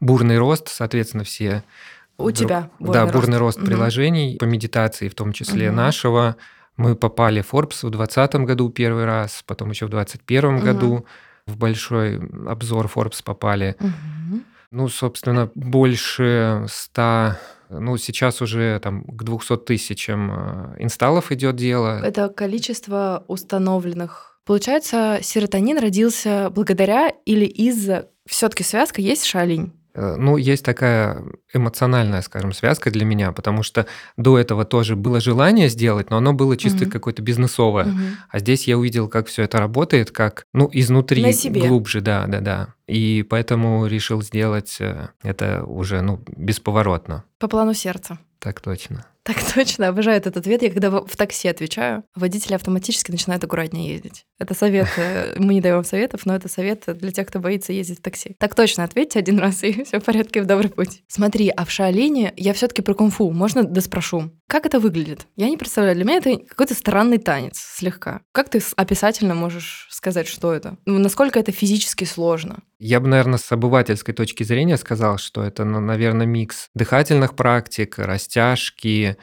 бурный 0.00 0.38
рост, 0.38 0.68
соответственно, 0.68 1.24
все... 1.24 1.62
У 2.18 2.22
вдруг- 2.24 2.34
тебя 2.36 2.70
да, 2.80 3.04
бурный 3.06 3.12
бурный 3.12 3.38
рост. 3.38 3.58
Мгм. 3.58 3.66
приложений 3.66 4.36
по 4.40 4.44
медитации, 4.46 5.08
в 5.08 5.14
том 5.14 5.32
числе 5.32 5.68
Мгм. 5.68 5.76
нашего. 5.76 6.36
Мы 6.76 6.96
попали 6.96 7.40
в 7.42 7.52
Forbes 7.52 7.86
в 7.86 7.90
2020 7.90 8.44
году 8.46 8.68
первый 8.70 9.04
раз, 9.04 9.44
потом 9.46 9.70
еще 9.70 9.86
в 9.86 9.90
2021 9.90 10.56
Мгм. 10.56 10.64
году 10.64 11.06
в 11.46 11.56
большой 11.56 12.16
обзор 12.48 12.86
Forbes 12.92 13.22
попали. 13.22 13.76
Мгм. 13.78 14.44
Ну, 14.70 14.88
собственно, 14.88 15.50
больше 15.54 16.66
100, 16.68 17.32
ну, 17.70 17.96
сейчас 17.96 18.42
уже 18.42 18.78
там 18.82 19.04
к 19.04 19.22
200 19.22 19.58
тысячам 19.58 20.32
э, 20.32 20.76
инсталлов 20.78 21.32
идет 21.32 21.56
дело. 21.56 22.00
Это 22.04 22.28
количество 22.28 23.24
установленных. 23.28 24.40
Получается, 24.44 25.18
серотонин 25.22 25.78
родился 25.78 26.50
благодаря 26.50 27.12
или 27.24 27.44
из-за... 27.44 28.08
все 28.26 28.48
таки 28.48 28.62
связка 28.62 29.00
есть 29.00 29.24
шалинь? 29.24 29.72
Э, 29.96 30.16
Ну, 30.18 30.36
есть 30.36 30.64
такая 30.64 31.22
эмоциональная, 31.54 32.20
скажем, 32.22 32.52
связка 32.52 32.90
для 32.90 33.04
меня, 33.06 33.32
потому 33.32 33.62
что 33.62 33.86
до 34.18 34.38
этого 34.38 34.64
тоже 34.64 34.94
было 34.94 35.20
желание 35.20 35.68
сделать, 35.70 36.10
но 36.10 36.18
оно 36.18 36.32
было 36.34 36.56
чисто 36.56 36.82
Мгм. 36.82 36.90
какое-то 36.90 37.22
бизнесовое. 37.22 37.86
Мгм. 37.86 38.02
А 38.28 38.38
здесь 38.38 38.68
я 38.68 38.76
увидел, 38.76 39.08
как 39.08 39.26
все 39.26 39.42
это 39.44 39.58
работает, 39.58 40.10
как, 40.10 40.44
ну, 40.52 40.68
изнутри 40.72 41.22
На 41.22 41.32
себе. 41.32 41.60
глубже, 41.66 42.00
да, 42.02 42.26
да, 42.26 42.40
да. 42.40 42.68
И 42.86 43.24
поэтому 43.28 43.86
решил 43.86 44.20
сделать 44.22 44.76
э, 44.80 45.08
это 45.22 45.64
уже, 45.64 46.02
ну, 46.02 46.20
бесповоротно. 46.36 47.24
По 47.38 47.48
плану 47.48 47.72
сердца. 47.74 48.18
Так 48.38 48.60
точно. 48.60 49.06
Так 49.26 49.38
точно, 49.54 49.88
обожаю 49.88 50.18
этот 50.18 50.36
ответ. 50.36 50.62
Я 50.62 50.70
когда 50.70 50.90
в 50.90 51.16
такси 51.16 51.48
отвечаю, 51.48 52.04
водители 52.14 52.54
автоматически 52.54 53.10
начинают 53.10 53.42
аккуратнее 53.42 53.92
ездить. 53.92 54.24
Это 54.38 54.54
совет, 54.54 54.88
э, 54.96 55.34
мы 55.38 55.54
не 55.54 55.60
даем 55.60 55.84
советов, 55.84 56.24
но 56.26 56.36
это 56.36 56.48
совет 56.48 56.84
для 56.86 57.10
тех, 57.10 57.26
кто 57.26 57.40
боится 57.40 57.72
ездить 57.72 57.98
в 57.98 58.02
такси. 58.02 58.36
Так 58.38 58.54
точно, 58.54 58.84
ответьте 58.84 59.18
один 59.18 59.38
раз, 59.40 59.64
и 59.64 59.84
все 59.84 59.98
в 59.98 60.04
порядке, 60.04 60.42
в 60.42 60.46
добрый 60.46 60.70
путь. 60.70 61.02
Смотри, 61.08 61.48
а 61.48 61.64
в 61.64 61.70
Шаолине 61.70 62.32
я 62.36 62.52
все 62.52 62.68
таки 62.68 62.82
про 62.82 62.94
кунг-фу, 62.94 63.32
можно 63.32 63.64
доспрошу? 63.64 64.30
Как 64.46 64.64
это 64.64 64.78
выглядит? 64.78 65.26
Я 65.34 65.48
не 65.48 65.56
представляю, 65.56 65.96
для 65.96 66.04
меня 66.04 66.18
это 66.18 66.36
какой-то 66.46 66.74
странный 66.74 67.18
танец 67.18 67.58
слегка. 67.58 68.20
Как 68.30 68.48
ты 68.48 68.62
описательно 68.76 69.34
можешь 69.34 69.88
сказать, 69.90 70.28
что 70.28 70.52
это? 70.52 70.76
Ну, 70.86 70.98
насколько 70.98 71.40
это 71.40 71.50
физически 71.50 72.04
сложно? 72.04 72.58
Я 72.78 73.00
бы, 73.00 73.08
наверное, 73.08 73.38
с 73.38 73.50
обывательской 73.50 74.14
точки 74.14 74.44
зрения 74.44 74.76
сказал, 74.76 75.16
что 75.18 75.42
это, 75.42 75.64
ну, 75.64 75.80
наверное, 75.80 76.26
микс 76.26 76.68
дыхательных 76.74 77.34
практик, 77.34 77.98
растяжки, 77.98 79.15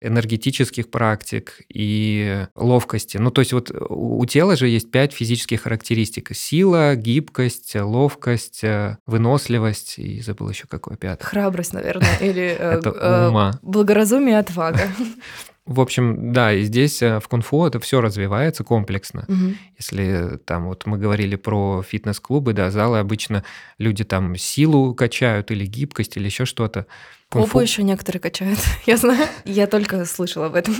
энергетических 0.00 0.90
практик 0.90 1.60
и 1.68 2.46
ловкости. 2.54 3.16
Ну, 3.16 3.30
то 3.30 3.40
есть 3.40 3.52
вот 3.52 3.72
у 3.72 4.24
тела 4.26 4.54
же 4.54 4.68
есть 4.68 4.90
пять 4.90 5.12
физических 5.12 5.62
характеристик. 5.62 6.34
Сила, 6.34 6.94
гибкость, 6.94 7.74
ловкость, 7.74 8.62
выносливость 9.06 9.98
и 9.98 10.20
забыл 10.20 10.50
еще 10.50 10.66
какое 10.68 10.96
пятое. 10.96 11.26
Храбрость, 11.26 11.72
наверное, 11.72 12.16
или 12.20 12.56
э, 12.58 13.28
ума. 13.28 13.58
благоразумие 13.62 14.38
отвага. 14.38 14.82
В 15.68 15.82
общем, 15.82 16.32
да, 16.32 16.54
и 16.54 16.62
здесь 16.62 17.02
э, 17.02 17.20
в 17.20 17.28
кунг-фу 17.28 17.66
это 17.66 17.78
все 17.78 18.00
развивается 18.00 18.64
комплексно. 18.64 19.26
Мгм. 19.28 19.58
Если 19.76 20.38
там 20.46 20.66
вот 20.66 20.86
мы 20.86 20.96
говорили 20.96 21.36
про 21.36 21.82
фитнес-клубы, 21.86 22.54
да, 22.54 22.70
залы 22.70 23.00
обычно 23.00 23.44
люди 23.76 24.02
там 24.02 24.34
силу 24.36 24.94
качают 24.94 25.50
или 25.50 25.66
гибкость 25.66 26.16
или 26.16 26.24
еще 26.24 26.46
что-то. 26.46 26.86
Кунг-фу- 27.30 27.60
еще 27.60 27.82
некоторые 27.82 28.22
качают, 28.22 28.58
я 28.86 28.96
знаю. 28.96 29.28
Я 29.44 29.66
только 29.66 30.06
слышала 30.06 30.46
об 30.46 30.54
этом. 30.54 30.74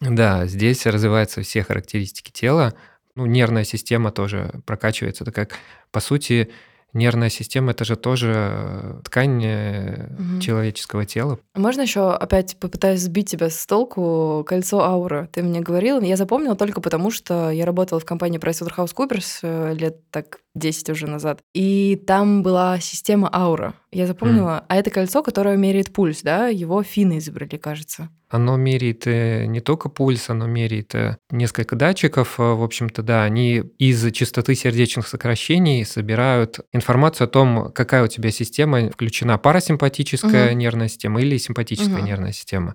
Да, 0.00 0.44
здесь 0.46 0.84
развиваются 0.84 1.40
все 1.40 1.62
характеристики 1.62 2.30
тела. 2.30 2.74
Ну, 3.14 3.24
нервная 3.24 3.64
система 3.64 4.10
тоже 4.10 4.60
прокачивается. 4.66 5.24
Это 5.24 5.32
как, 5.32 5.54
по 5.90 6.00
сути, 6.00 6.50
нервная 6.94 7.28
система 7.28 7.72
это 7.72 7.84
же 7.84 7.96
тоже 7.96 8.32
э, 8.34 9.00
ткань 9.04 9.34
Мгм. 9.34 10.40
человеческого 10.40 11.04
тела. 11.04 11.38
Можно 11.54 11.82
еще 11.82 12.12
опять 12.12 12.56
попытаюсь 12.58 13.00
сбить 13.00 13.30
тебя 13.30 13.50
с 13.50 13.66
толку 13.66 14.44
кольцо 14.46 14.80
аура? 14.82 15.28
Ты 15.32 15.42
мне 15.42 15.60
говорил, 15.60 16.00
я 16.00 16.16
запомнила 16.16 16.56
только 16.56 16.80
потому, 16.80 17.10
что 17.10 17.50
я 17.50 17.66
работала 17.66 18.00
в 18.00 18.04
компании 18.04 18.38
PricewaterhouseCoopers 18.40 19.38
э, 19.42 19.74
лет 19.74 20.10
так 20.10 20.38
10 20.54 20.90
уже 20.90 21.06
назад. 21.06 21.40
И 21.54 22.00
там 22.06 22.42
была 22.42 22.78
система 22.80 23.28
аура. 23.34 23.74
Я 23.92 24.06
запомнила. 24.06 24.64
А 24.68 24.76
это 24.76 24.90
кольцо, 24.90 25.22
которое 25.22 25.56
меряет 25.56 25.92
пульс, 25.92 26.22
да? 26.22 26.48
Его 26.48 26.82
финны 26.82 27.18
изобрели, 27.18 27.58
кажется. 27.58 28.08
Оно 28.28 28.56
меряет 28.56 29.06
э, 29.06 29.46
не 29.46 29.60
только 29.60 29.88
пульс, 29.88 30.28
оно 30.30 30.46
меряет 30.46 30.94
э, 30.94 31.16
несколько 31.30 31.76
датчиков. 31.76 32.38
э, 32.40 32.42
В 32.42 32.62
общем-то, 32.62 33.02
да, 33.02 33.22
они 33.24 33.62
из 33.78 34.12
частоты 34.12 34.54
сердечных 34.56 35.06
сокращений 35.06 35.84
собирают 35.84 36.60
информацию 36.72 37.26
о 37.26 37.28
том, 37.28 37.72
какая 37.72 38.02
у 38.04 38.08
тебя 38.08 38.30
система 38.32 38.90
включена, 38.90 39.38
парасимпатическая 39.38 40.50
Мгм. 40.50 40.58
нервная 40.58 40.88
система 40.88 41.20
или 41.20 41.36
симпатическая 41.36 41.98
Мгм. 41.98 42.04
нервная 42.06 42.32
система. 42.32 42.74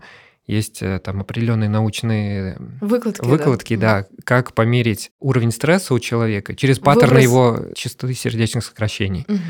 Есть 0.49 0.81
э, 0.81 0.99
там 0.99 1.21
определенные 1.21 1.69
научные 1.69 2.57
Выкладки, 2.81 3.21
да. 3.21 3.27
выкладки, 3.27 3.75
да, 3.75 4.05
как 4.23 4.53
померить 4.55 5.11
уровень 5.19 5.51
стресса 5.51 5.93
у 5.93 5.99
человека 5.99 6.55
через 6.55 6.79
Выброс- 6.79 6.83
паттерны 6.85 7.19
его 7.19 7.59
частоты 7.75 8.15
сердечных 8.15 8.63
сокращений. 8.65 9.25
Мгм. 9.27 9.41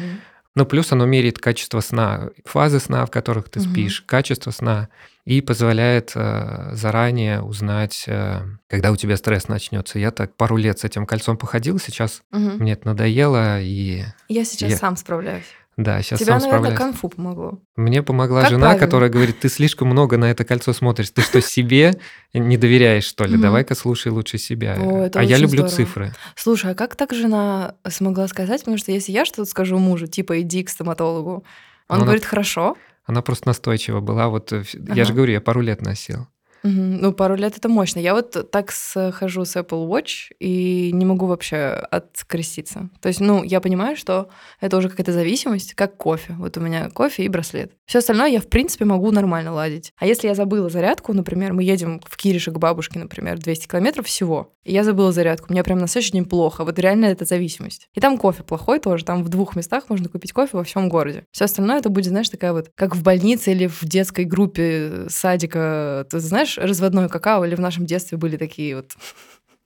Ну, 0.56 0.66
плюс 0.66 0.92
оно 0.92 1.06
меряет 1.06 1.40
качество 1.40 1.80
сна, 1.80 2.32
фазы 2.44 2.82
сна, 2.82 3.06
в 3.06 3.12
которых 3.12 3.48
ты 3.50 3.62
Мгм. 3.62 3.70
спишь, 3.72 4.02
качество 4.02 4.52
сна, 4.52 4.90
и 5.24 5.40
позволяет 5.40 6.12
э, 6.16 6.72
заранее 6.74 7.42
узнать, 7.44 8.04
э, 8.08 8.42
когда 8.68 8.92
у 8.92 8.98
тебя 8.98 9.16
стресс 9.16 9.48
начнется. 9.48 10.00
Я 10.00 10.12
так 10.12 10.36
пару 10.36 10.58
лет 10.58 10.80
с 10.80 10.84
этим 10.84 11.06
кольцом 11.06 11.38
походил, 11.38 11.80
сейчас 11.80 12.24
Мгм. 12.32 12.58
мне 12.58 12.74
это 12.74 12.88
надоело, 12.88 13.62
и 13.62 14.04
Я 14.28 14.44
сейчас 14.44 14.72
я- 14.72 14.78
сам 14.78 14.98
справляюсь. 14.98 15.46
Да, 15.84 16.02
сейчас 16.02 16.20
Тебе, 16.20 16.28
сам 16.34 16.40
наверное, 16.40 16.60
справляюсь. 16.72 16.78
конфу 16.78 17.10
помогло. 17.10 17.60
Мне 17.78 18.04
помогла 18.04 18.42
Как 18.42 18.50
жена, 18.50 18.62
правильно? 18.68 18.86
которая 18.86 19.10
говорит, 19.10 19.40
ты 19.40 19.48
слишком 19.48 19.88
много 19.88 20.18
на 20.18 20.30
это 20.30 20.44
кольцо 20.44 20.74
смотришь, 20.74 21.10
ты 21.12 21.22
что, 21.22 21.42
себе 21.42 22.00
не 22.34 22.58
доверяешь, 22.58 23.06
что 23.06 23.24
ли? 23.26 23.38
Давай-ка 23.38 23.76
слушай 23.76 24.10
лучше 24.12 24.38
себя. 24.38 24.76
О, 24.78 25.06
это 25.06 25.20
а 25.20 25.24
я 25.24 25.38
люблю 25.38 25.60
здорово. 25.68 25.70
цифры. 25.76 26.14
Слушай, 26.36 26.72
а 26.72 26.76
как 26.76 26.96
так 26.98 27.14
жена 27.14 27.76
смогла 27.88 28.28
сказать? 28.28 28.60
Потому 28.62 28.78
что 28.78 28.92
если 28.92 29.12
я 29.14 29.24
что-то 29.24 29.46
скажу 29.46 29.78
мужу, 29.80 30.08
типа 30.08 30.42
иди 30.42 30.64
к 30.64 30.70
стоматологу, 30.70 31.46
он 31.88 31.96
Она- 31.96 32.04
говорит 32.06 32.26
хорошо. 32.26 32.76
Она 33.06 33.22
просто 33.22 33.48
настойчива 33.48 34.02
была. 34.02 34.28
Вот 34.28 34.52
э, 34.54 34.64
я 34.74 35.04
же 35.06 35.12
Ага. 35.12 35.14
говорю, 35.14 35.34
я 35.34 35.42
пару 35.42 35.62
лет 35.62 35.82
носил. 35.82 36.28
Мгм. 36.64 36.98
Ну, 37.02 37.14
пару 37.14 37.36
лет 37.36 37.58
это 37.58 37.70
мощно. 37.70 38.00
Я 38.00 38.14
вот 38.14 38.52
так 38.52 38.72
хожу 38.72 39.46
с 39.46 39.56
Apple 39.56 39.88
Watch 39.88 40.34
и 40.40 40.92
не 40.94 41.06
могу 41.06 41.26
вообще 41.26 41.58
откреститься. 41.92 42.90
То 43.02 43.08
есть, 43.08 43.20
ну, 43.20 43.44
я 43.44 43.62
понимаю, 43.62 43.96
что 43.96 44.30
это 44.60 44.78
уже 44.78 44.90
какая-то 44.90 45.14
зависимость, 45.14 45.74
как 45.74 45.98
кофе. 45.98 46.36
Вот 46.38 46.58
у 46.58 46.62
меня 46.62 46.90
кофе 46.90 47.24
и 47.24 47.30
браслет. 47.30 47.74
Все 47.86 48.00
остальное 48.00 48.28
я, 48.30 48.40
в 48.40 48.48
принципе, 48.48 48.86
могу 48.86 49.12
нормально 49.12 49.54
ладить. 49.54 49.94
А 49.98 50.06
если 50.06 50.28
я 50.28 50.36
забыла 50.36 50.70
зарядку, 50.70 51.14
например, 51.14 51.54
мы 51.54 51.64
едем 51.64 52.02
в 52.06 52.18
Кириши 52.18 52.52
к 52.52 52.58
бабушке, 52.58 53.00
например, 53.00 53.40
200 53.40 53.68
километров 53.68 54.06
всего, 54.06 54.54
и 54.64 54.74
я 54.74 54.84
забыла 54.84 55.12
зарядку, 55.12 55.48
мне 55.50 55.64
прям 55.64 55.80
на 55.80 55.88
следующий 55.88 56.12
день 56.14 56.26
плохо. 56.26 56.64
Вот 56.64 56.78
реально 56.78 57.06
это 57.06 57.26
зависимость. 57.26 57.90
И 57.96 58.00
там 58.00 58.18
кофе 58.18 58.44
плохой 58.44 58.80
тоже. 58.80 59.06
Там 59.06 59.24
в 59.24 59.30
двух 59.30 59.56
местах 59.56 59.86
можно 59.90 60.10
купить 60.10 60.34
кофе 60.34 60.58
во 60.58 60.64
всем 60.64 60.90
городе. 60.90 61.24
Все 61.32 61.46
остальное 61.46 61.80
это 61.80 61.90
будет, 61.90 62.08
знаешь, 62.08 62.30
такая 62.30 62.54
вот, 62.54 62.70
как 62.76 62.96
в 62.96 63.02
больнице 63.02 63.52
или 63.52 63.68
в 63.68 63.84
детской 63.84 64.26
группе 64.26 65.06
садика. 65.08 66.06
Ты 66.10 66.20
знаешь, 66.20 66.49
разводной 66.58 67.10
какао 67.10 67.46
или 67.46 67.56
в 67.56 67.60
нашем 67.60 67.86
детстве 67.86 68.18
были 68.18 68.38
такие 68.38 68.76
вот 68.76 68.92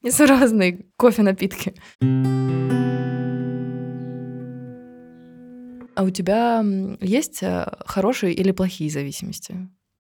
несуразные 0.02 0.86
кофе-напитки. 0.98 1.74
А 5.96 6.04
у 6.04 6.10
тебя 6.10 6.64
есть 7.02 7.44
э, 7.44 7.68
хорошие 7.86 8.34
или 8.34 8.52
плохие 8.52 8.90
зависимости? 8.90 9.56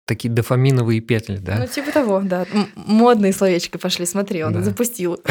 Такие 0.07 0.33
дофаминовые 0.33 1.01
петли, 1.01 1.37
да? 1.37 1.59
Ну, 1.59 1.66
типа 1.66 1.92
того, 1.92 2.21
да. 2.25 2.47
Модные 2.77 3.33
словечки 3.33 3.77
пошли, 3.77 4.07
смотри, 4.07 4.42
он 4.42 4.55
Да. 4.55 4.62
запустил. 4.62 5.21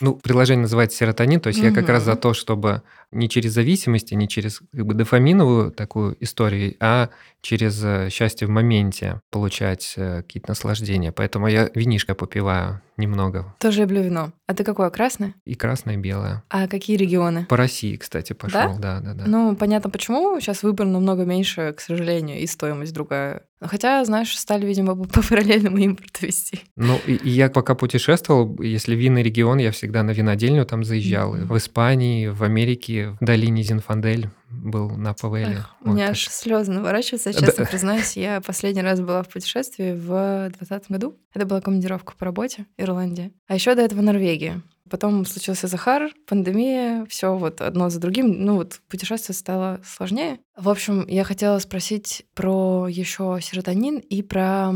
Ну, 0.00 0.14
приложение 0.14 0.62
называется 0.62 0.96
серотонин, 0.96 1.40
то 1.40 1.48
есть 1.48 1.60
я 1.60 1.72
как 1.72 1.88
раз 1.88 2.04
за 2.04 2.16
то, 2.16 2.32
чтобы 2.32 2.82
не 3.12 3.28
через 3.28 3.52
зависимости, 3.52 4.14
не 4.14 4.28
через 4.28 4.60
как 4.72 4.86
бы 4.86 4.94
дофаминовую 4.94 5.72
такую 5.72 6.16
историю, 6.20 6.74
а 6.80 7.10
через 7.42 7.82
э, 7.84 8.08
счастье 8.10 8.46
в 8.46 8.50
моменте 8.50 9.20
получать 9.30 9.94
э, 9.96 10.22
какие-то 10.22 10.50
наслаждения. 10.50 11.12
Поэтому 11.12 11.48
я 11.48 11.70
винишко 11.74 12.14
попиваю 12.14 12.80
немного. 13.00 13.54
Тоже 13.58 13.80
люблю 13.80 14.02
вино. 14.02 14.32
А 14.46 14.54
ты 14.54 14.64
какое, 14.64 14.90
красное? 14.90 15.34
И 15.44 15.54
красное, 15.54 15.94
и 15.94 15.96
белое. 15.96 16.42
А 16.48 16.68
какие 16.68 16.96
регионы? 16.96 17.46
По 17.46 17.56
России, 17.56 17.96
кстати, 17.96 18.32
пошел. 18.32 18.78
Да, 18.78 19.00
да, 19.00 19.14
да. 19.14 19.24
Ну, 19.26 19.56
понятно, 19.56 19.90
почему. 19.90 20.38
Сейчас 20.40 20.62
выбор 20.62 20.86
намного 20.86 21.24
меньше, 21.24 21.72
к 21.76 21.80
сожалению, 21.80 22.38
и 22.38 22.46
стоимость 22.46 22.92
другая. 22.92 23.42
Хотя, 23.60 24.04
знаешь, 24.04 24.36
стали, 24.38 24.66
видимо, 24.66 24.94
по 25.04 25.22
параллельному 25.22 25.78
импорту 25.78 26.26
вести. 26.26 26.60
Ну, 26.76 26.98
и, 27.06 27.14
и 27.14 27.30
я 27.30 27.50
пока 27.50 27.74
путешествовал, 27.74 28.60
если 28.60 28.94
винный 28.94 29.22
регион, 29.22 29.58
я 29.58 29.70
всегда 29.70 30.02
на 30.02 30.12
винодельню 30.12 30.64
там 30.64 30.84
заезжал. 30.84 31.34
Мгм. 31.34 31.46
В 31.46 31.56
Испании, 31.56 32.28
в 32.28 32.42
Америке, 32.42 33.16
в 33.20 33.24
долине 33.24 33.62
Зинфандель 33.62 34.28
был 34.50 34.90
на 34.90 35.14
ПВЛ. 35.14 35.36
Эх, 35.36 35.76
у 35.80 35.90
меня 35.90 36.08
аж 36.08 36.28
слезы 36.28 36.72
наворачиваются, 36.72 37.30
я 37.30 37.34
честно 37.38 37.64
признаюсь. 37.66 38.16
Я 38.16 38.40
последний 38.40 38.82
раз 38.82 39.00
была 39.00 39.22
в 39.22 39.28
путешествии 39.28 39.92
в 39.92 40.48
2020 40.50 40.90
году. 40.90 41.18
Это 41.32 41.46
была 41.46 41.60
командировка 41.60 42.14
по 42.16 42.24
работе, 42.24 42.66
Ирландия. 42.76 43.32
А 43.46 43.54
еще 43.54 43.74
до 43.74 43.82
этого 43.82 44.00
Норвегия. 44.00 44.62
Потом 44.90 45.24
случился 45.24 45.68
Захар, 45.68 46.10
пандемия, 46.26 47.06
все 47.08 47.36
вот 47.36 47.60
одно 47.60 47.88
за 47.90 48.00
другим. 48.00 48.44
Ну 48.44 48.56
вот 48.56 48.80
путешествие 48.88 49.36
стало 49.36 49.80
сложнее. 49.84 50.40
В 50.56 50.68
общем, 50.68 51.06
я 51.06 51.24
хотела 51.24 51.58
спросить 51.60 52.26
про 52.34 52.86
еще 52.88 53.38
серотонин 53.40 53.98
и 53.98 54.22
про 54.22 54.72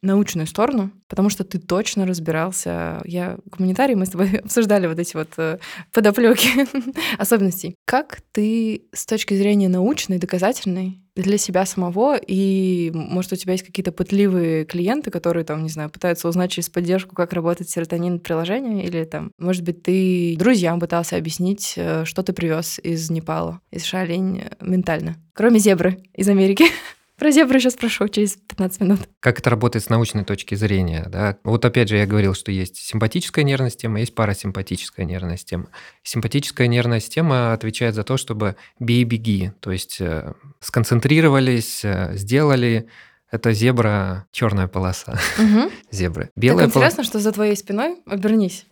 научную 0.00 0.46
сторону, 0.46 0.92
потому 1.08 1.28
что 1.28 1.44
ты 1.44 1.58
точно 1.58 2.06
разбирался. 2.06 3.02
Я 3.04 3.38
гуманитарий, 3.44 3.96
мы 3.96 4.06
с 4.06 4.10
тобой 4.10 4.38
обсуждали 4.44 4.86
вот 4.86 4.98
эти 4.98 5.16
вот 5.16 5.30
э, 5.36 5.58
подоплеки 5.92 6.48
особенностей. 7.18 7.74
Как 7.84 8.20
ты 8.32 8.86
с 8.92 9.04
точки 9.04 9.34
зрения 9.34 9.68
научной, 9.68 10.18
доказательной 10.18 11.02
для 11.22 11.38
себя 11.38 11.64
самого, 11.66 12.16
и, 12.16 12.90
может, 12.94 13.32
у 13.32 13.36
тебя 13.36 13.52
есть 13.52 13.64
какие-то 13.64 13.92
пытливые 13.92 14.64
клиенты, 14.64 15.10
которые, 15.10 15.44
там, 15.44 15.62
не 15.62 15.70
знаю, 15.70 15.90
пытаются 15.90 16.28
узнать 16.28 16.50
через 16.50 16.68
поддержку, 16.68 17.14
как 17.14 17.32
работает 17.32 17.70
серотонин 17.70 18.20
приложения, 18.20 18.84
или 18.84 19.04
там, 19.04 19.32
может 19.38 19.64
быть, 19.64 19.82
ты 19.82 20.36
друзьям 20.38 20.78
пытался 20.78 21.16
объяснить, 21.16 21.74
э, 21.76 22.04
что 22.04 22.22
ты 22.22 22.32
привез 22.32 22.78
из 22.82 23.10
Непала, 23.10 23.60
из 23.70 23.84
Шаолинь 23.84 24.40
э, 24.40 24.50
ментально. 24.60 25.16
Кроме 25.32 25.58
зебры 25.58 25.98
из 26.14 26.28
Америки. 26.28 26.66
Про 27.18 27.30
зебру 27.30 27.58
сейчас 27.58 27.72
спрошу 27.72 28.08
через 28.08 28.36
15 28.36 28.80
минут. 28.80 29.00
Как 29.20 29.38
это 29.38 29.48
работает 29.48 29.84
с 29.84 29.88
научной 29.88 30.24
точки 30.24 30.54
зрения? 30.54 31.06
Да? 31.08 31.38
Вот 31.44 31.64
опять 31.64 31.88
же 31.88 31.96
я 31.96 32.06
говорил, 32.06 32.34
что 32.34 32.52
есть 32.52 32.76
симпатическая 32.76 33.42
нервная 33.42 33.70
система, 33.70 34.00
есть 34.00 34.14
парасимпатическая 34.14 35.06
нервная 35.06 35.38
система. 35.38 35.68
Симпатическая 36.02 36.66
нервная 36.66 37.00
система 37.00 37.54
отвечает 37.54 37.94
за 37.94 38.04
то, 38.04 38.18
чтобы 38.18 38.56
бей-беги, 38.78 39.52
то 39.60 39.72
есть 39.72 40.00
э, 40.00 40.34
сконцентрировались, 40.60 41.84
э, 41.84 42.12
сделали. 42.14 42.88
Это 43.30 43.52
зебра, 43.52 44.26
черная 44.30 44.68
полоса. 44.68 45.18
Мгм. 45.38 45.70
Зебры. 45.90 46.24
Так 46.24 46.32
Белая 46.36 46.68
полоса. 46.68 46.78
интересно, 46.78 47.04
что 47.04 47.18
за 47.18 47.32
твоей 47.32 47.56
спиной. 47.56 47.96
Обернись. 48.06 48.66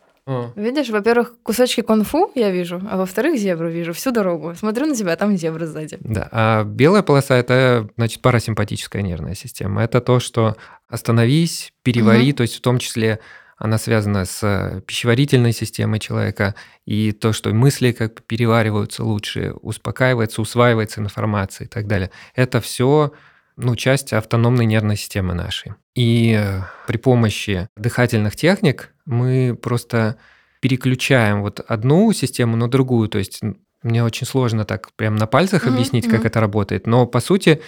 Видишь, 0.56 0.88
во-первых, 0.88 1.34
кусочки 1.42 1.82
конфу 1.82 2.30
я 2.34 2.50
вижу, 2.50 2.80
а 2.90 2.96
во-вторых, 2.96 3.38
зебру 3.38 3.68
вижу 3.68 3.92
всю 3.92 4.10
дорогу. 4.10 4.54
Смотрю 4.54 4.87
на 4.87 4.94
тебя, 4.94 5.12
а 5.12 5.16
там 5.16 5.37
зебра 5.37 5.66
сзади. 5.66 5.98
Да, 6.00 6.28
а 6.32 6.64
белая 6.64 7.02
полоса 7.02 7.37
это 7.37 7.88
значит 7.96 8.22
парасимпатическая 8.22 9.02
нервная 9.02 9.34
система. 9.34 9.82
Это 9.82 10.00
то, 10.00 10.20
что 10.20 10.56
остановись, 10.88 11.72
перевари, 11.82 12.28
Мгм. 12.28 12.37
то 12.37 12.42
есть 12.42 12.56
в 12.56 12.60
том 12.62 12.78
числе 12.78 13.20
она 13.56 13.78
связана 13.78 14.24
с 14.24 14.42
э, 14.42 14.80
пищеварительной 14.87 15.52
системой 15.52 16.00
человека, 16.00 16.54
и 16.87 17.12
то, 17.12 17.32
что 17.32 17.52
мысли 17.54 17.92
как 17.92 18.14
бы 18.14 18.20
перевариваются 18.26 19.04
лучше, 19.04 19.52
успокаивается, 19.62 20.42
усваивается 20.42 21.00
информация 21.00 21.66
и 21.66 21.68
так 21.68 21.87
далее. 21.87 22.10
Это 22.34 22.60
все 22.60 23.12
ну, 23.56 23.76
часть 23.76 24.12
автономной 24.12 24.64
нервной 24.64 24.96
системы 24.96 25.34
нашей. 25.34 25.74
И 25.94 26.37
э, 26.38 26.62
при 26.87 26.96
помощи 26.96 27.68
дыхательных 27.76 28.34
техник 28.37 28.93
мы 29.06 29.56
просто 29.60 30.16
переключаем 30.60 31.42
вот 31.42 31.60
одну 31.60 32.12
систему 32.12 32.56
на 32.56 32.68
другую. 32.68 33.08
То 33.08 33.18
есть 33.18 33.40
мне 33.82 34.02
очень 34.02 34.26
сложно 34.26 34.64
так 34.64 34.92
прям 34.96 35.16
на 35.16 35.26
пальцах 35.26 35.64
Мгм, 35.64 35.74
объяснить, 35.74 36.06
как 36.06 36.20
мгм. 36.20 36.26
это 36.26 36.40
работает, 36.40 36.86
но 36.86 37.06
по 37.06 37.20
сути 37.20 37.60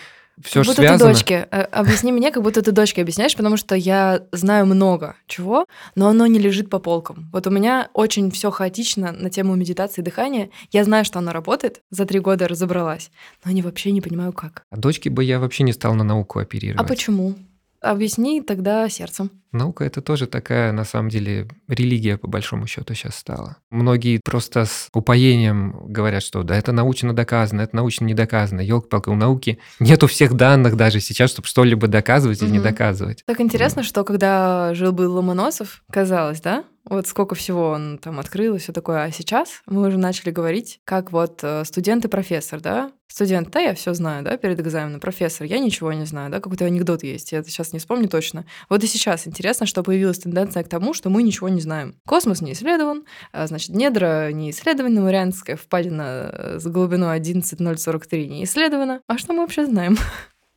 все 0.43 0.61
как 0.61 0.65
же 0.65 0.71
будто 0.71 0.83
связано. 0.83 0.99
ты 0.99 1.15
дочке. 1.15 1.49
Э, 1.51 1.63
Объясни 1.63 2.13
мне, 2.13 2.31
как 2.31 2.43
будто 2.43 2.61
ты 2.63 2.71
дочке 2.73 3.03
объясняешь, 3.03 3.35
потому 3.37 3.57
что 3.59 3.75
я 3.75 4.23
знаю 4.33 4.67
много 4.67 5.17
чего, 5.27 5.67
но 5.95 6.09
оно 6.09 6.27
не 6.27 6.39
лежит 6.39 6.69
по 6.71 6.79
полкам. 6.79 7.29
Вот 7.33 7.47
у 7.47 7.51
меня 7.51 7.89
очень 7.95 8.31
все 8.31 8.51
хаотично 8.51 9.13
на 9.13 9.29
тему 9.31 9.55
медитации 9.57 10.01
и 10.01 10.05
дыхания. 10.05 10.49
Я 10.73 10.85
знаю, 10.85 11.05
что 11.07 11.19
оно 11.19 11.33
работает, 11.33 11.81
за 11.91 12.05
три 12.07 12.19
года 12.21 12.49
разобралась, 12.49 13.11
но 13.45 13.51
я 13.51 13.63
вообще 13.63 13.93
не 13.93 14.01
понимаю, 14.03 14.33
как. 14.33 14.65
А 14.71 14.77
дочке 14.77 15.09
бы 15.11 15.23
я 15.25 15.39
вообще 15.39 15.65
не 15.65 15.73
стал 15.73 15.95
на 15.95 16.05
науку 16.05 16.39
А 16.39 16.43
оперировать. 16.43 16.87
почему? 16.89 17.35
Объясни 17.81 18.43
тогда 18.43 18.89
сердцем. 18.89 19.31
Наука 19.53 19.85
это 19.85 20.03
тоже 20.03 20.27
такая, 20.27 20.73
на 20.73 20.85
самом 20.85 21.09
деле, 21.09 21.49
религия, 21.69 22.19
по 22.19 22.29
большому 22.29 22.67
счету, 22.67 22.95
сейчас 22.95 23.17
стала. 23.17 23.57
Многие 23.71 24.21
просто 24.23 24.67
с 24.67 24.89
упоением 24.93 25.87
говорят, 25.87 26.23
что 26.23 26.43
да, 26.43 26.57
это 26.57 26.73
научно 26.73 27.15
доказано, 27.15 27.63
это 27.63 27.75
научно 27.75 28.05
не 28.05 28.15
доказано. 28.15 28.61
Елки-палки, 28.61 29.09
у 29.09 29.15
науки 29.15 29.59
нету 29.81 30.07
всех 30.07 30.35
данных 30.35 30.77
даже 30.77 31.01
сейчас, 31.01 31.31
чтобы 31.31 31.49
что-либо 31.49 31.87
доказывать 31.89 32.43
или 32.43 32.51
не 32.51 32.61
доказывать. 32.61 33.23
Так 33.27 33.41
интересно, 33.41 33.83
что 33.83 34.05
когда 34.05 34.75
жил-был 34.75 35.15
Ломоносов, 35.15 35.83
казалось, 35.91 36.41
да? 36.41 36.65
Вот 36.89 37.09
сколько 37.09 37.35
всего 37.35 37.71
он 37.71 37.99
там 37.99 38.21
открыл 38.21 38.55
и 38.55 38.59
все 38.59 38.73
такое. 38.73 39.03
А 39.03 39.11
сейчас 39.11 39.63
мы 39.67 39.89
уже 39.89 39.99
начали 39.99 40.31
говорить, 40.31 40.81
как 40.85 41.11
вот 41.11 41.41
э, 41.43 41.65
студент 41.65 42.05
и 42.05 42.09
профессор, 42.09 42.61
да? 42.61 42.93
Студент, 43.09 43.51
да, 43.51 43.61
я 43.61 43.75
все 43.75 43.93
знаю, 43.95 44.25
да, 44.25 44.37
перед 44.37 44.61
экзаменом. 44.61 45.01
Профессор, 45.01 45.47
я 45.47 45.59
ничего 45.59 45.93
не 45.93 46.05
знаю, 46.05 46.31
да, 46.31 46.41
какой-то 46.41 46.65
анекдот 46.65 47.03
есть, 47.03 47.33
я 47.33 47.39
это 47.39 47.51
сейчас 47.51 47.73
не 47.73 47.79
вспомню 47.79 48.09
точно. 48.09 48.47
Вот 48.69 48.85
и 48.85 48.87
сейчас 48.87 49.27
интересно, 49.27 49.67
что 49.67 49.83
появилась 49.83 50.19
тенденция 50.19 50.63
к 50.63 50.69
тому, 50.69 50.95
что 50.95 51.11
мы 51.11 51.23
ничего 51.23 51.49
не 51.49 51.61
знаем. 51.61 51.97
Космос 52.07 52.41
не 52.41 52.53
исследован, 52.53 53.05
а, 53.33 53.47
значит, 53.47 53.71
недра 53.71 54.31
не 54.33 54.51
исследованы, 54.51 55.01
Марианская 55.01 55.57
впадина 55.57 56.31
э, 56.33 56.59
с 56.61 56.67
глубиной 56.67 57.15
11,043 57.17 58.29
не 58.29 58.45
исследована. 58.45 59.01
А 59.09 59.19
что 59.19 59.33
мы 59.33 59.41
вообще 59.41 59.67
знаем? 59.67 59.97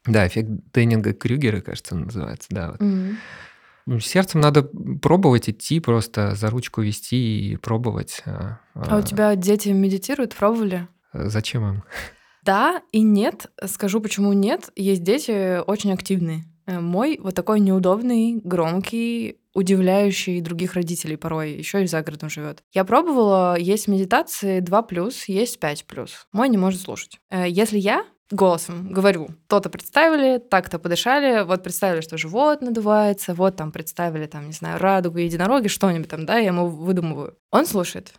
Да, 0.06 0.26
эффект 0.26 0.50
Деннинга 0.74 1.14
Крюгера, 1.14 1.62
кажется, 1.62 1.96
называется. 1.96 2.48
Да, 2.50 2.72
вот. 2.72 2.82
Сердцем 4.02 4.42
надо 4.42 4.64
пробовать 5.02 5.50
идти, 5.50 5.80
просто 5.80 6.36
за 6.36 6.50
ручку 6.50 6.82
вести 6.82 7.52
и 7.52 7.56
пробовать. 7.58 8.22
А, 8.26 8.60
А 8.76 8.98
у 8.98 9.02
тебя 9.02 9.36
дети 9.36 9.70
медитируют, 9.70 10.36
пробовали? 10.36 10.88
Зачем 11.14 11.68
им? 11.68 11.84
Да 12.44 12.82
и 12.92 13.02
нет. 13.02 13.48
Скажу, 13.66 14.00
почему 14.00 14.34
нет. 14.34 14.70
Есть 14.76 15.04
дети 15.04 15.60
очень 15.60 15.92
активные. 15.94 16.46
Э, 16.68 16.80
Мой 16.80 17.20
вот 17.22 17.36
такой 17.36 17.60
неудобный, 17.60 18.40
громкий, 18.44 19.38
удивляющий 19.54 20.40
других 20.42 20.74
родителей 20.76 21.18
порой, 21.18 21.54
еще 21.54 21.84
и 21.84 21.88
за 21.88 22.02
городом 22.04 22.30
живет. 22.30 22.64
Я 22.72 22.86
пробовала, 22.86 23.58
есть 23.58 23.88
медитации 23.88 24.62
2+, 24.62 25.12
есть 25.28 25.60
5+. 25.60 26.10
Мой 26.32 26.50
не 26.50 26.58
может 26.58 26.82
слушать. 26.82 27.20
Э, 27.30 27.46
Если 27.50 27.80
я 27.80 28.06
голосом 28.32 28.92
говорю, 28.92 29.30
то-то 29.48 29.70
представили, 29.70 30.38
так-то 30.38 30.80
подышали, 30.80 31.44
вот 31.44 31.64
представили, 31.64 32.02
что 32.02 32.18
живот 32.18 32.62
надувается, 32.62 33.34
вот 33.34 33.56
там 33.56 33.72
представили, 33.72 34.26
там, 34.26 34.48
не 34.48 34.54
знаю, 34.54 34.80
радугу, 34.80 35.18
единороги, 35.18 35.68
что-нибудь 35.68 36.10
там, 36.10 36.26
да, 36.26 36.38
я 36.38 36.48
ему 36.48 36.68
выдумываю. 36.68 37.36
Он 37.52 37.66
слушает. 37.66 38.14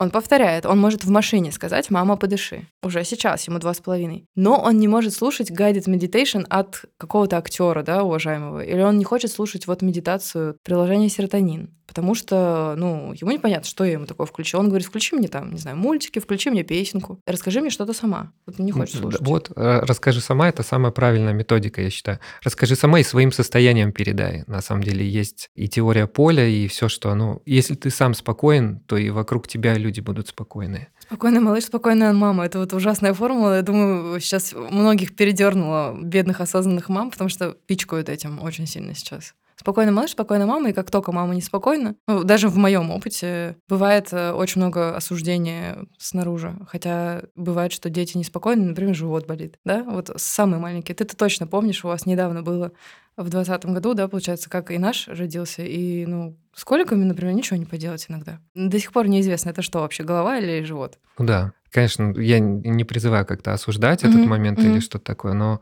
Он 0.00 0.10
повторяет, 0.10 0.64
он 0.64 0.78
может 0.80 1.04
в 1.04 1.10
машине 1.10 1.52
сказать 1.52 1.90
«мама, 1.90 2.16
подыши». 2.16 2.66
Уже 2.82 3.04
сейчас, 3.04 3.46
ему 3.46 3.58
два 3.58 3.74
с 3.74 3.80
половиной. 3.80 4.24
Но 4.34 4.58
он 4.58 4.78
не 4.78 4.88
может 4.88 5.12
слушать 5.12 5.50
guided 5.50 5.84
meditation 5.84 6.46
от 6.48 6.86
какого-то 6.96 7.36
актера, 7.36 7.82
да, 7.82 8.02
уважаемого. 8.02 8.60
Или 8.64 8.80
он 8.80 8.96
не 8.96 9.04
хочет 9.04 9.30
слушать 9.30 9.66
вот 9.66 9.82
медитацию 9.82 10.56
приложения 10.64 11.10
серотонин. 11.10 11.76
Потому 11.90 12.14
что, 12.14 12.74
ну, 12.76 13.12
ему 13.20 13.32
непонятно, 13.32 13.68
что 13.68 13.84
я 13.84 13.94
ему 13.94 14.06
такое 14.06 14.24
включу. 14.24 14.56
Он 14.60 14.68
говорит, 14.68 14.86
включи 14.86 15.16
мне 15.16 15.26
там, 15.26 15.52
не 15.52 15.58
знаю, 15.58 15.76
мультики, 15.76 16.20
включи 16.20 16.48
мне 16.48 16.62
песенку, 16.62 17.18
расскажи 17.26 17.60
мне 17.60 17.70
что-то 17.70 17.92
сама. 17.92 18.30
Вот 18.46 18.60
не 18.60 18.70
хочет 18.70 18.94
Да, 18.94 19.00
слушать. 19.00 19.20
Вот, 19.22 19.50
э, 19.56 19.80
расскажи 19.80 20.20
сама, 20.20 20.48
это 20.48 20.62
самая 20.62 20.92
правильная 20.92 21.32
методика, 21.32 21.82
я 21.82 21.90
считаю. 21.90 22.20
Расскажи 22.44 22.76
сама 22.76 23.00
и 23.00 23.02
своим 23.02 23.32
состоянием 23.32 23.90
передай. 23.90 24.44
На 24.46 24.60
самом 24.60 24.84
деле 24.84 25.04
есть 25.04 25.50
и 25.56 25.68
теория 25.68 26.06
поля, 26.06 26.46
и 26.46 26.68
все, 26.68 26.88
что, 26.88 27.12
ну, 27.16 27.42
если 27.44 27.74
ты 27.74 27.90
сам 27.90 28.14
спокоен, 28.14 28.78
то 28.86 28.96
и 28.96 29.10
вокруг 29.10 29.48
тебя 29.48 29.74
люди 29.74 29.98
будут 29.98 30.28
спокойные. 30.28 30.90
Спокойный 31.00 31.40
малыш, 31.40 31.64
спокойная 31.64 32.12
мама. 32.12 32.46
Это 32.46 32.60
вот 32.60 32.72
ужасная 32.72 33.14
формула. 33.14 33.56
Я 33.56 33.62
думаю, 33.62 34.20
сейчас 34.20 34.52
многих 34.52 35.16
передернуло 35.16 35.98
бедных 36.00 36.40
осознанных 36.40 36.88
мам, 36.88 37.10
потому 37.10 37.28
что 37.28 37.56
пичкают 37.66 38.08
этим 38.08 38.40
очень 38.40 38.68
сильно 38.68 38.94
сейчас. 38.94 39.34
Спокойный 39.60 39.92
малыш, 39.92 40.12
спокойная 40.12 40.46
мама, 40.46 40.70
и 40.70 40.72
как 40.72 40.90
только 40.90 41.12
мама 41.12 41.34
неспокойна, 41.34 41.94
ну, 42.08 42.24
даже 42.24 42.48
в 42.48 42.56
моем 42.56 42.90
опыте 42.90 43.58
бывает 43.68 44.08
э, 44.10 44.32
очень 44.32 44.62
много 44.62 44.96
осуждения 44.96 45.84
снаружи. 45.98 46.56
Хотя 46.66 47.24
бывает, 47.34 47.70
что 47.70 47.90
дети 47.90 48.16
неспокойны, 48.16 48.64
например, 48.64 48.94
живот 48.94 49.26
болит, 49.26 49.58
да? 49.66 49.84
Вот 49.84 50.12
самые 50.16 50.60
маленькие. 50.60 50.94
Ты-то 50.94 51.14
точно 51.14 51.46
помнишь, 51.46 51.84
у 51.84 51.88
вас 51.88 52.06
недавно 52.06 52.42
было 52.42 52.72
в 53.18 53.28
двадцатом 53.28 53.74
году, 53.74 53.92
да, 53.92 54.08
получается, 54.08 54.48
как 54.48 54.70
и 54.70 54.78
наш 54.78 55.08
родился, 55.08 55.60
и, 55.60 56.06
ну, 56.06 56.38
с 56.54 56.64
коликами, 56.64 57.04
например, 57.04 57.34
ничего 57.34 57.58
не 57.58 57.66
поделать 57.66 58.06
иногда. 58.08 58.40
До 58.54 58.78
сих 58.78 58.94
пор 58.94 59.08
неизвестно, 59.08 59.50
это 59.50 59.60
что 59.60 59.80
вообще, 59.80 60.04
голова 60.04 60.38
или 60.38 60.64
живот. 60.64 60.98
Да, 61.18 61.52
конечно, 61.70 62.18
я 62.18 62.38
не 62.38 62.84
призываю 62.84 63.26
как-то 63.26 63.52
осуждать 63.52 64.04
этот 64.04 64.22
Мгм, 64.22 64.30
момент 64.30 64.58
мгм. 64.60 64.70
или 64.70 64.80
что-то 64.80 65.04
такое, 65.04 65.34
но 65.34 65.60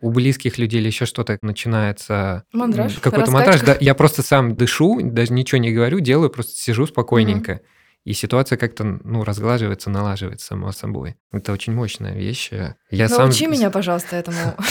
у 0.00 0.10
близких 0.10 0.58
людей 0.58 0.80
или 0.80 0.88
еще 0.88 1.06
что-то 1.06 1.38
начинается 1.42 2.44
Мандраж, 2.52 2.94
какой-то 2.98 3.30
мандраж. 3.30 3.60
Да, 3.62 3.76
я 3.80 3.94
просто 3.94 4.22
сам 4.22 4.56
дышу, 4.56 5.00
даже 5.02 5.32
ничего 5.32 5.58
не 5.58 5.72
говорю, 5.72 6.00
делаю, 6.00 6.30
просто 6.30 6.52
сижу 6.56 6.86
спокойненько. 6.86 7.60
И 8.04 8.14
ситуация 8.14 8.56
как-то, 8.56 8.82
ну, 8.84 9.24
разглаживается, 9.24 9.90
налаживается 9.90 10.46
само 10.46 10.72
собой. 10.72 11.16
Это 11.32 11.52
очень 11.52 11.74
мощная 11.74 12.14
вещь. 12.14 12.50
Я 12.90 13.08
сам... 13.08 13.26
Научи 13.26 13.46
меня, 13.46 13.70
пожалуйста, 13.70 14.16
этому. 14.16 14.38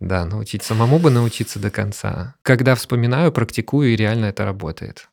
Да, 0.00 0.24
научить 0.24 0.62
самому 0.62 1.00
бы 1.00 1.10
научиться 1.10 1.58
до 1.58 1.72
конца. 1.72 2.36
Когда 2.42 2.76
вспоминаю, 2.76 3.32
практикую, 3.32 3.92
и 3.92 3.96
реально 3.96 4.26
это 4.26 4.44
работает. 4.44 5.08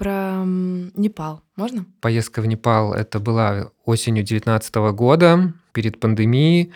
Про 0.00 0.44
Непал. 0.46 1.42
Можно? 1.56 1.84
Поездка 2.00 2.40
в 2.40 2.46
Непал 2.46 2.94
это 2.94 3.20
была 3.20 3.70
осенью 3.84 4.24
2019 4.24 4.74
года, 4.94 5.52
перед 5.72 6.00
пандемией. 6.00 6.72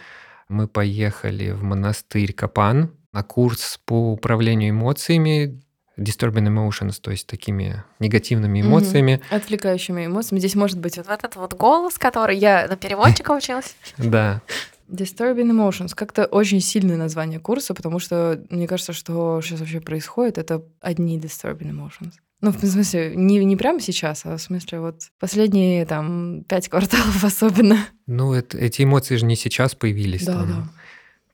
Мы 0.51 0.69
поехали 0.69 1.53
в 1.53 1.63
монастырь 1.63 2.35
Капан 2.35 2.91
на 3.13 3.23
курс 3.23 3.81
по 3.87 4.13
управлению 4.13 4.73
эмоциями, 4.73 5.59
disturbing 5.97 6.49
emotions, 6.49 6.97
то 7.01 7.11
есть 7.11 7.27
такими 7.27 7.83
негативными 7.99 8.61
эмоциями. 8.61 9.23
Отвлекающими 9.31 10.05
эмоциями. 10.05 10.41
Здесь 10.41 10.55
может 10.55 10.79
быть 10.79 10.99
вот 10.99 11.09
этот 11.09 11.37
вот 11.37 11.55
голос, 11.55 11.97
который 11.97 12.37
я 12.37 12.67
на 12.69 12.77
переводчика 12.77 13.31
училась. 13.33 13.75
Да, 13.97 14.43
Disturbing 14.89 15.51
Emotions. 15.51 15.95
Как-то 15.95 16.27
очень 16.27 16.61
сильное 16.61 16.97
название 16.97 17.41
курса, 17.41 17.75
потому 17.75 17.99
что 17.99 18.45
мне 18.51 18.67
кажется, 18.67 18.93
что 18.93 19.41
сейчас 19.43 19.61
вообще 19.61 19.81
происходит, 19.81 20.39
это 20.39 20.63
одни 20.81 21.19
Disturbing 21.19 21.71
Emotions. 21.71 22.15
Ну, 22.41 22.51
в 22.51 22.63
смысле, 22.63 23.15
не, 23.17 23.43
не 23.43 23.57
прямо 23.57 23.81
сейчас, 23.81 24.27
а 24.27 24.37
в 24.37 24.43
смысле 24.43 24.81
вот 24.81 25.09
последние 25.19 25.87
там 25.87 26.45
пять 26.45 26.69
кварталов 26.69 27.25
особенно. 27.25 27.79
ну 28.07 28.35
это, 28.35 28.59
эти 28.59 28.83
эмоции 28.83 29.17
же 29.17 29.25
не 29.25 29.35
сейчас 29.35 29.75
появились. 29.75 30.27
Да, 30.27 30.35
там, 30.35 30.49
да. 30.49 30.69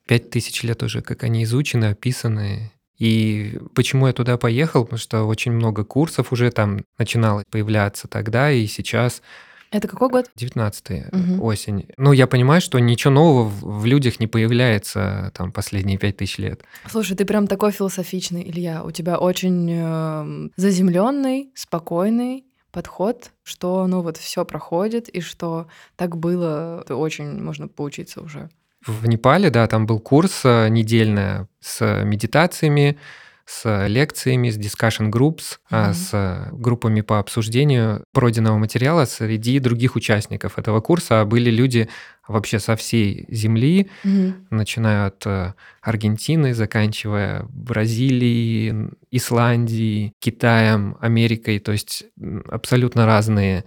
Пять 0.07 0.31
тысяч 0.31 0.63
лет 0.63 0.83
уже, 0.85 1.03
как 1.03 1.25
они 1.25 1.43
изучены, 1.43 1.87
описаны. 1.87 2.71
И 2.99 3.59
почему 3.75 4.07
я 4.07 4.13
туда 4.13 4.37
поехал? 4.37 4.85
Потому 4.85 4.99
что 4.99 5.25
очень 5.25 5.51
много 5.51 5.85
курсов 5.85 6.33
уже 6.33 6.51
там 6.53 6.85
начинало 6.97 7.43
появляться 7.51 8.07
тогда 8.07 8.53
и 8.53 8.67
сейчас. 8.67 9.23
Это 9.71 9.87
какой 9.87 10.09
год? 10.09 10.31
19 10.35 11.13
Мгм. 11.13 11.43
осень. 11.43 11.87
Ну, 11.97 12.13
я 12.13 12.27
понимаю, 12.27 12.61
что 12.61 12.79
ничего 12.79 13.13
нового 13.15 13.45
в 13.49 13.81
в 13.81 13.87
людях 13.87 14.21
не 14.21 14.27
появляется 14.27 15.31
там 15.35 15.53
последние 15.53 15.97
пять 15.97 16.17
тысяч 16.17 16.39
лет. 16.39 16.63
Слушай, 16.89 17.17
ты 17.17 17.25
прям 17.25 17.47
такой 17.47 17.73
философичный, 17.73 18.43
Илья. 18.49 18.83
У 18.85 18.91
тебя 18.91 19.19
очень 19.19 20.51
заземленный, 20.57 21.51
спокойный, 21.55 22.45
подход, 22.73 23.33
что 23.43 23.87
ну 23.87 24.03
вот 24.03 24.17
все 24.17 24.45
проходит, 24.45 25.09
и 25.09 25.21
что 25.21 25.67
так 25.97 26.17
было, 26.17 26.81
это 26.83 26.97
очень 26.97 27.41
можно 27.43 27.69
поучиться 27.69 28.21
уже. 28.21 28.49
В 28.87 29.07
Непале, 29.07 29.51
да, 29.51 29.67
там 29.67 29.87
был 29.87 29.99
курс 30.01 30.41
э, 30.45 30.69
недельный 30.69 31.47
с 31.61 32.03
медитациями, 32.05 32.97
с 33.51 33.87
лекциями, 33.89 34.49
с 34.49 34.57
discussion 34.57 35.11
groups, 35.11 35.59
mm-hmm. 35.71 35.93
с 35.93 36.49
группами 36.53 37.01
по 37.01 37.19
обсуждению 37.19 38.05
пройденного 38.13 38.59
материала 38.59 39.07
среди 39.07 39.59
других 39.59 39.97
участников 39.97 40.57
этого 40.57 40.81
курса. 40.81 41.25
Были 41.25 41.51
люди 41.51 41.89
вообще 42.29 42.61
со 42.61 42.77
всей 42.77 43.27
земли, 43.29 43.91
mm-hmm. 44.05 44.35
начиная 44.51 45.07
от 45.07 45.27
э, 45.27 45.55
Аргентины, 45.83 46.55
заканчивая 46.55 47.45
Бразилией, 47.49 48.91
Исландией, 49.11 50.13
Китаем, 50.21 50.97
Америкой. 51.01 51.59
То 51.59 51.73
есть 51.73 52.05
абсолютно 52.49 53.05
разные 53.05 53.65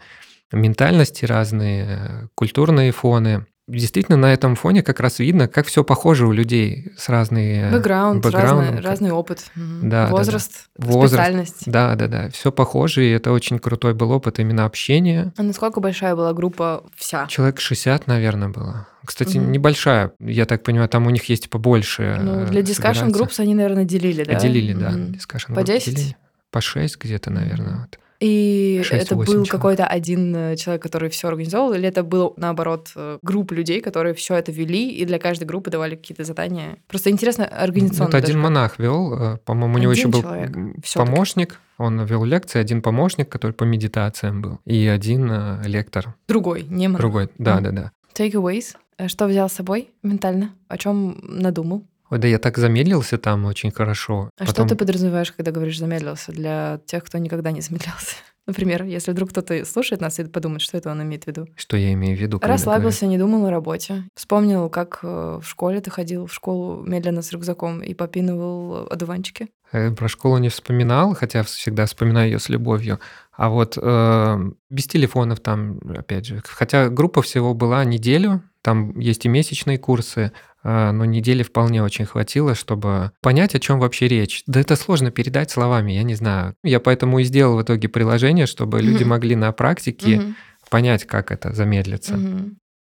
ментальности, 0.54 1.26
разные 1.26 1.86
э, 1.86 2.28
культурные 2.36 2.94
фоны. 2.94 3.46
Действительно, 3.66 4.18
на 4.18 4.34
этом 4.34 4.56
фоне 4.56 4.84
как 4.84 5.00
раз 5.00 5.20
видно, 5.20 5.48
как 5.48 5.68
все 5.68 5.86
похоже 5.86 6.28
у 6.28 6.34
людей 6.34 6.92
с 6.98 7.08
разные 7.08 7.72
бэкграунд, 7.72 8.26
разный, 8.26 8.82
разный 8.82 9.12
опыт, 9.12 9.46
да, 9.56 10.08
возраст, 10.08 10.70
да, 10.76 10.86
да. 10.86 10.92
возраст, 10.92 11.14
специальность. 11.14 11.64
Да, 11.66 11.96
да, 11.96 12.08
да, 12.08 12.30
все 12.30 12.52
похоже, 12.52 13.06
и 13.06 13.12
это 13.12 13.32
очень 13.32 13.60
крутой 13.60 13.94
был 13.94 14.12
опыт 14.12 14.40
именно 14.40 14.66
общения. 14.66 15.32
А 15.38 15.44
насколько 15.44 15.80
большая 15.80 16.14
была 16.14 16.34
группа 16.34 16.84
вся? 16.98 17.26
Человек 17.28 17.62
60, 17.62 18.06
наверное, 18.08 18.50
было. 18.50 18.88
Кстати, 19.06 19.38
угу. 19.38 19.48
небольшая, 19.48 20.12
я 20.20 20.46
так 20.46 20.64
понимаю, 20.64 20.90
там 20.90 21.08
у 21.08 21.10
них 21.10 21.24
есть 21.26 21.50
побольше. 21.50 22.20
Ну, 22.22 22.46
для 22.46 22.62
discussion 22.62 23.12
groups 23.12 23.40
они, 23.40 23.56
наверное, 23.56 23.86
делили, 23.86 24.26
да? 24.26 24.36
Делили, 24.36 24.74
да. 24.74 24.90
Угу. 24.90 24.98
Discussion 24.98 25.56
По 25.56 25.64
10? 25.64 25.96
Делили. 25.96 26.18
По 26.52 26.60
6 26.60 26.98
где-то, 27.00 27.32
наверное. 27.32 27.80
Вот. 27.82 28.00
И 28.24 28.82
это 28.90 29.16
был 29.18 29.46
какой-то 29.46 29.86
один 29.86 30.34
э, 30.34 30.56
человек, 30.56 30.82
который 30.82 31.10
все 31.10 31.28
организовал, 31.28 31.74
или 31.74 31.86
это 31.86 32.04
был, 32.04 32.34
наоборот, 32.38 32.92
э, 32.96 33.18
группа 33.22 33.54
людей, 33.54 33.82
которые 33.82 34.14
все 34.14 34.36
это 34.36 34.50
вели, 34.54 34.92
и 34.92 35.04
для 35.04 35.20
каждой 35.20 35.44
группы 35.44 35.70
давали 35.70 35.98
какие-то 35.98 36.24
задания. 36.24 36.78
Просто 36.88 37.10
интересно 37.10 37.46
организационно. 37.46 38.08
Это 38.08 38.18
один 38.20 38.40
монах 38.40 38.80
вел, 38.80 39.14
э, 39.14 39.38
по-моему, 39.44 39.76
у 39.76 39.78
него 39.78 39.92
еще 39.92 40.08
был 40.08 40.22
человек. 40.22 40.56
помощник, 40.94 41.60
он 41.78 42.06
вел 42.06 42.24
лекции, 42.24 42.60
один 42.60 42.82
помощник, 42.82 43.28
который 43.28 43.52
по 43.52 43.66
медитациям 43.66 44.42
был, 44.42 44.60
и 44.64 44.88
один 44.88 45.62
лектор. 45.66 46.16
Другой, 46.30 46.64
не 46.64 46.88
монах. 46.88 47.02
Другой, 47.02 47.30
да, 47.38 47.60
да, 47.60 47.72
да. 47.72 47.92
Takeaways. 48.16 48.78
Что 49.08 49.26
взял 49.26 49.50
с 49.50 49.54
собой 49.54 49.90
ментально? 50.02 50.52
О 50.70 50.78
чем 50.78 51.18
надумал? 51.24 51.84
Ой, 52.14 52.20
да 52.20 52.28
я 52.28 52.38
так 52.38 52.60
замедлился 52.60 53.18
там 53.18 53.46
очень 53.46 53.72
хорошо. 53.72 54.30
А 54.38 54.46
Потом... 54.46 54.68
что 54.68 54.76
ты 54.76 54.76
подразумеваешь, 54.76 55.32
когда 55.32 55.50
говоришь 55.50 55.80
замедлился 55.80 56.32
для 56.32 56.80
тех, 56.86 57.04
кто 57.04 57.18
никогда 57.18 57.50
не 57.50 57.62
замедлялся? 57.62 58.18
Например, 58.46 58.84
если 58.84 59.14
вдруг 59.14 59.32
кто-то 59.32 59.66
слушает 59.66 60.00
нас 60.00 60.20
и 60.20 60.26
подумает, 60.26 60.62
что 60.62 60.78
это 60.78 60.92
он 60.92 61.02
имеет 61.02 61.24
в 61.24 61.28
виду. 61.28 61.48
Что 61.56 61.76
я 61.76 61.92
имею 61.94 62.16
в 62.16 62.22
виду? 62.22 62.40
Расслабился, 62.40 63.08
не 63.08 63.18
думал 63.18 63.48
о 63.48 63.50
работе. 63.50 64.04
Вспомнил, 64.14 64.70
как 64.70 65.00
э, 65.02 65.40
в 65.42 65.48
школе 65.48 65.82
ты 65.82 65.90
ходил 65.90 66.28
в 66.28 66.34
школу 66.34 66.84
медленно 66.84 67.24
с 67.24 67.32
рюкзаком 67.32 67.82
и 67.82 67.96
попинывал 67.96 68.86
одуванчики. 68.92 69.48
Э, 69.72 69.90
про 69.90 70.08
школу 70.08 70.38
не 70.38 70.50
вспоминал, 70.50 71.16
хотя 71.16 71.42
всегда 71.42 71.88
вспоминаю 71.88 72.30
ее 72.30 72.40
с 72.40 72.48
любовью. 72.48 73.00
А 73.32 73.50
вот 73.50 73.76
э, 73.82 74.52
без 74.70 74.86
телефонов 74.86 75.40
там, 75.40 75.80
опять 75.98 76.28
же, 76.28 76.44
хотя 76.46 76.90
группа 76.90 77.24
всего 77.24 77.56
была 77.56 77.84
неделю, 77.86 78.44
там 78.62 79.00
есть 79.00 79.26
и 79.26 79.30
месячные 79.30 79.80
курсы, 79.80 80.32
но 80.64 81.06
недели 81.06 81.44
вполне 81.44 81.84
очень 81.84 82.06
хватило, 82.06 82.56
чтобы 82.56 83.12
понять, 83.22 83.54
о 83.56 83.60
чем 83.60 83.80
вообще 83.80 84.08
речь. 84.08 84.44
Да 84.48 84.60
это 84.62 84.76
сложно 84.76 85.12
передать 85.12 85.52
словами, 85.52 85.92
я 85.92 86.04
не 86.04 86.16
знаю. 86.16 86.56
Я 86.64 86.80
поэтому 86.80 87.20
и 87.20 87.24
сделал 87.24 87.58
в 87.58 87.62
итоге 87.62 87.90
приложение, 87.90 88.46
чтобы 88.46 88.82
люди 88.82 89.04
могли 89.04 89.36
на 89.36 89.52
практике 89.52 90.36
понять, 90.70 91.06
как 91.06 91.32
это 91.32 91.54
замедлится. 91.54 92.18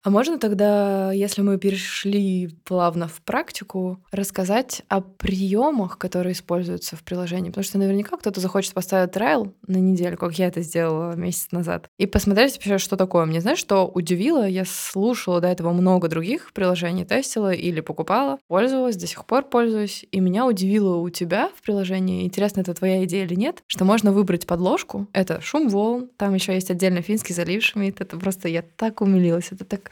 А 0.08 0.10
можно 0.10 0.40
тогда, 0.40 1.12
если 1.12 1.42
мы 1.42 1.58
перешли 1.58 2.48
плавно 2.64 3.10
в 3.10 3.20
практику, 3.20 4.00
рассказать 4.10 4.84
о 4.88 5.02
приемах, 5.02 5.98
которые 5.98 6.32
используются 6.32 6.96
в 6.96 7.04
приложении? 7.04 7.50
Потому 7.50 7.66
что 7.66 7.78
наверняка 7.78 8.16
кто-то 8.16 8.40
захочет 8.40 8.74
поставить 8.74 9.12
трайл 9.12 9.54
на 9.68 9.76
неделю, 9.76 10.16
как 10.16 10.40
я 10.40 10.48
это 10.48 10.62
сделала 10.62 11.14
месяц 11.18 11.52
назад, 11.52 11.90
и 11.98 12.06
посмотреть 12.06 12.54
вообще, 12.54 12.78
что 12.78 12.96
такое. 12.96 13.26
Мне 13.26 13.42
знаешь, 13.42 13.60
что 13.60 13.86
удивило? 13.86 14.48
Я 14.48 14.64
слушала 14.66 15.42
до 15.42 15.50
этого 15.50 15.74
много 15.74 16.08
других 16.08 16.54
приложений, 16.54 17.04
тестила 17.04 17.52
или 17.52 17.82
покупала, 17.82 18.40
пользовалась, 18.48 18.96
до 18.96 19.08
сих 19.08 19.26
пор 19.26 19.44
пользуюсь, 19.44 20.06
и 20.10 20.22
меня 20.22 20.46
удивило 20.46 20.96
у 20.96 21.10
тебя 21.10 21.50
в 21.54 21.62
приложении, 21.62 22.24
интересно, 22.24 22.62
это 22.62 22.74
твоя 22.74 23.04
идея 23.04 23.26
или 23.26 23.36
нет, 23.36 23.62
что 23.68 23.84
можно 23.84 24.14
выбрать 24.14 24.48
подложку, 24.48 25.08
это 25.12 25.42
шум 25.42 25.68
волн, 25.68 26.10
там 26.16 26.34
еще 26.34 26.54
есть 26.54 26.72
отдельно 26.72 27.02
финский 27.02 27.34
залив 27.34 27.62
шумит, 27.62 28.00
это 28.00 28.16
просто 28.16 28.48
я 28.48 28.62
так 28.62 29.02
умилилась, 29.02 29.50
это 29.52 29.66
так 29.66 29.92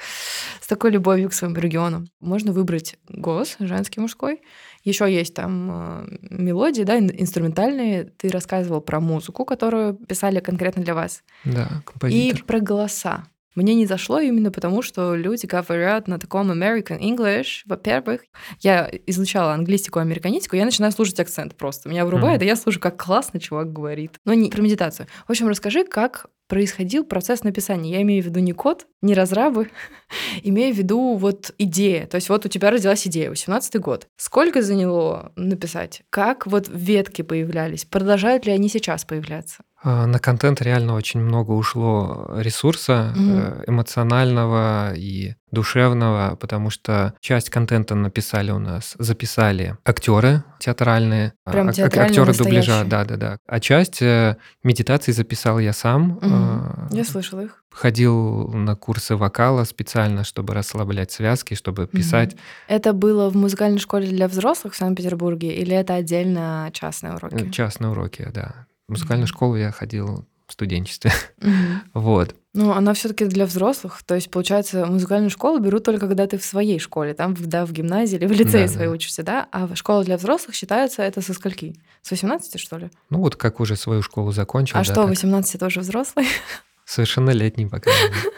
с 0.62 0.68
такой 0.68 0.92
любовью 0.92 1.30
к 1.30 1.34
своему 1.34 1.58
региону. 1.58 2.06
Можно 2.20 2.52
выбрать 2.52 2.98
голос, 3.08 3.56
женский, 3.60 4.00
мужской. 4.00 4.42
Еще 4.84 5.12
есть 5.12 5.34
там 5.34 6.06
э, 6.06 6.18
мелодии, 6.30 6.84
да, 6.84 6.98
инструментальные. 7.00 8.06
Ты 8.06 8.30
рассказывал 8.30 8.82
про 8.82 9.00
музыку, 9.00 9.46
которую 9.46 9.96
писали 9.96 10.40
конкретно 10.40 10.84
для 10.84 10.96
вас. 10.96 11.24
Да, 11.44 11.82
композитор. 11.86 12.40
И 12.40 12.44
про 12.44 12.60
голоса. 12.60 13.26
Мне 13.56 13.74
не 13.74 13.86
зашло 13.86 14.20
именно 14.20 14.52
потому, 14.52 14.82
что 14.82 15.16
люди 15.16 15.46
говорят 15.46 16.08
на 16.08 16.20
таком 16.20 16.52
American 16.52 17.00
English. 17.00 17.62
Во-первых, 17.66 18.22
я 18.60 18.92
изучала 19.08 19.54
английскую, 19.54 20.02
американистику, 20.02 20.56
я 20.56 20.66
начинаю 20.66 20.92
слушать 20.92 21.20
акцент 21.20 21.56
просто. 21.56 21.90
Меня 21.90 22.06
врубает, 22.06 22.42
mm-hmm. 22.42 22.46
и 22.46 22.48
я 22.48 22.56
слушаю, 22.56 22.82
как 22.82 23.02
классно 23.02 23.40
чувак 23.40 23.72
говорит. 23.72 24.20
Но 24.26 24.34
не 24.34 24.50
про 24.50 24.62
медитацию. 24.62 25.08
В 25.28 25.32
общем, 25.32 25.48
расскажи, 25.48 25.86
как 25.86 26.28
происходил 26.48 27.04
процесс 27.04 27.44
написания. 27.44 27.92
Я 27.92 28.02
имею 28.02 28.22
в 28.24 28.26
виду 28.28 28.40
не 28.40 28.54
код, 28.54 28.88
не 29.02 29.14
разрабы, 29.14 29.70
имею 30.44 30.74
в 30.74 30.78
виду 30.78 31.16
вот 31.16 31.54
идея. 31.58 32.08
То 32.08 32.16
есть 32.16 32.30
вот 32.30 32.46
у 32.46 32.50
тебя 32.50 32.72
родилась 32.72 33.08
идея, 33.08 33.30
18 33.30 33.80
год. 33.80 34.08
Сколько 34.18 34.62
заняло 34.62 35.32
написать? 35.36 36.04
Как 36.10 36.46
вот 36.46 36.68
ветки 36.70 37.22
появлялись? 37.22 37.86
Продолжают 37.86 38.46
ли 38.46 38.52
они 38.52 38.70
сейчас 38.70 39.06
появляться? 39.06 39.64
А, 39.88 40.08
на 40.08 40.18
контент 40.18 40.64
реально 40.64 40.96
очень 40.96 41.20
много 41.20 41.52
ушло 41.52 42.28
ресурса 42.38 43.14
угу. 43.16 43.72
эмоционального 43.72 44.96
и 44.96 45.36
душевного, 45.52 46.36
потому 46.42 46.72
что 46.72 47.14
часть 47.22 47.52
контента 47.52 47.94
написали 47.94 48.50
у 48.50 48.58
нас, 48.58 48.96
записали 48.98 49.78
актеры 49.86 50.44
театральные, 50.60 51.34
а, 51.46 51.52
Прям 51.52 51.72
театральные 51.72 52.10
актеры 52.10 52.34
дубляжа, 52.34 52.84
да, 52.84 53.06
да, 53.06 53.16
да. 53.16 53.38
А 53.46 53.60
часть 53.60 54.02
э, 54.02 54.38
медитаций 54.64 55.14
записал 55.14 55.60
я 55.60 55.72
сам. 55.72 56.18
Угу. 56.18 56.96
Я 56.96 57.04
слышал 57.04 57.40
их. 57.40 57.64
Ходил 57.72 58.48
на 58.48 58.76
курсы 58.76 59.16
вокала 59.16 59.66
специально, 59.66 60.24
чтобы 60.24 60.56
расслаблять 60.56 61.12
связки, 61.12 61.54
чтобы 61.54 61.86
писать. 61.86 62.34
Угу. 62.34 62.42
Это 62.70 62.94
было 62.94 63.30
в 63.30 63.36
музыкальной 63.36 63.80
школе 63.80 64.08
для 64.08 64.28
взрослых 64.28 64.74
в 64.74 64.78
Санкт-Петербурге 64.78 65.54
или 65.54 65.76
это 65.76 65.94
отдельно 65.94 66.72
частные 66.74 67.14
уроки? 67.14 67.52
Частные 67.52 67.92
уроки, 67.92 68.28
да. 68.34 68.66
В 68.88 68.92
музыкальную 68.92 69.28
школу 69.28 69.56
я 69.56 69.72
ходил 69.72 70.26
в 70.48 70.54
студенчестве. 70.54 71.12
вот. 71.94 72.36
Ну, 72.54 72.72
она 72.72 72.94
все-таки 72.94 73.26
для 73.26 73.46
взрослых. 73.46 74.02
То 74.06 74.16
есть, 74.16 74.30
получается, 74.30 74.86
музыкальную 74.86 75.30
школу 75.30 75.60
берут 75.60 75.84
только 75.84 76.08
когда 76.08 76.28
ты 76.28 76.38
в 76.38 76.46
своей 76.46 76.80
школе, 76.80 77.14
там, 77.14 77.36
да, 77.38 77.66
в 77.66 77.72
гимназии 77.72 78.16
или 78.16 78.28
в 78.28 78.32
лицее 78.32 78.68
да, 78.68 78.72
своей 78.72 78.88
да. 78.88 78.94
учишься, 78.94 79.24
да? 79.24 79.48
А 79.52 79.76
школа 79.76 80.04
для 80.04 80.18
взрослых 80.18 80.56
считается 80.56 81.02
это 81.02 81.22
со 81.22 81.34
скольки? 81.34 81.76
С 82.02 82.12
18, 82.12 82.60
что 82.60 82.78
ли? 82.78 82.92
Ну, 83.10 83.20
вот 83.20 83.36
как 83.36 83.60
уже 83.60 83.76
свою 83.76 84.02
школу 84.04 84.32
закончил. 84.32 84.78
А 84.78 84.80
да, 84.80 84.84
что, 84.84 85.08
18 85.08 85.60
тоже 85.60 85.80
взрослый? 85.80 86.28
Совершеннолетний 86.86 87.68
пока. 87.68 87.92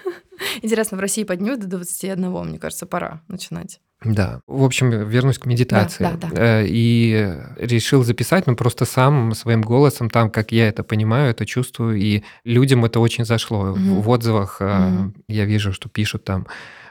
Интересно, 0.61 0.97
в 0.97 1.01
России 1.01 1.23
поднимут 1.23 1.59
до 1.59 1.67
21, 1.67 2.31
мне 2.31 2.57
кажется, 2.57 2.85
пора 2.85 3.21
начинать. 3.27 3.81
Да. 4.03 4.41
В 4.47 4.63
общем, 4.63 4.89
вернусь 4.89 5.39
к 5.39 5.45
медитации. 5.45 6.03
Да, 6.03 6.11
да, 6.11 6.29
да. 6.29 6.61
Э, 6.61 6.65
и 6.67 7.33
решил 7.57 8.03
записать, 8.03 8.45
ну, 8.45 8.55
просто 8.55 8.85
сам 8.85 9.33
своим 9.33 9.61
голосом, 9.61 10.09
там, 10.09 10.29
как 10.29 10.51
я 10.51 10.67
это 10.67 10.83
понимаю, 10.83 11.31
это 11.31 11.45
чувствую, 11.45 11.97
и 11.97 12.23
людям 12.43 12.85
это 12.85 12.99
очень 12.99 13.25
зашло. 13.25 13.71
Угу. 13.71 14.01
В 14.01 14.09
отзывах 14.09 14.61
угу. 14.61 15.13
я 15.27 15.45
вижу, 15.45 15.73
что 15.73 15.89
пишут 15.89 16.23
там 16.23 16.47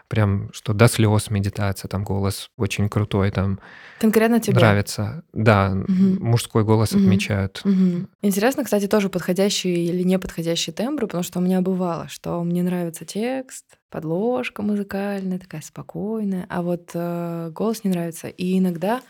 прям, 0.08 0.50
что 0.52 0.72
до 0.72 0.88
слез 0.88 1.30
медитация, 1.30 1.88
там 1.88 2.04
голос 2.04 2.50
очень 2.56 2.88
крутой, 2.88 3.30
там 3.30 3.58
Конкретно 3.98 4.40
тебе? 4.40 4.56
Нравится, 4.56 5.24
да, 5.32 5.72
угу. 5.72 6.24
мужской 6.24 6.64
голос 6.64 6.92
угу. 6.92 7.00
отмечают. 7.00 7.62
Угу. 7.64 8.06
Интересно, 8.22 8.64
кстати, 8.64 8.86
тоже 8.86 9.08
подходящие 9.08 9.86
или 9.86 10.02
неподходящие 10.02 10.74
тембры, 10.74 11.06
потому 11.06 11.24
что 11.24 11.38
у 11.38 11.42
меня 11.42 11.60
бывало, 11.60 12.08
что 12.08 12.42
мне 12.44 12.62
нравится 12.62 13.04
текст, 13.04 13.64
подложка 13.90 14.62
музыкальная, 14.62 15.38
такая 15.38 15.60
спокойная, 15.60 16.46
а 16.48 16.62
вот 16.62 16.90
э, 16.94 17.50
голос 17.52 17.84
не 17.84 17.90
нравится. 17.90 18.28
И 18.28 18.58
иногда 18.58 19.00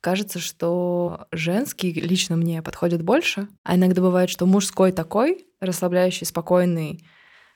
кажется, 0.00 0.38
что 0.38 1.26
женский 1.30 1.92
лично 1.92 2.36
мне 2.36 2.62
подходит 2.62 3.02
больше, 3.02 3.48
а 3.64 3.76
иногда 3.76 4.02
бывает, 4.02 4.30
что 4.30 4.46
мужской 4.46 4.92
такой, 4.92 5.46
расслабляющий, 5.60 6.26
спокойный, 6.26 7.04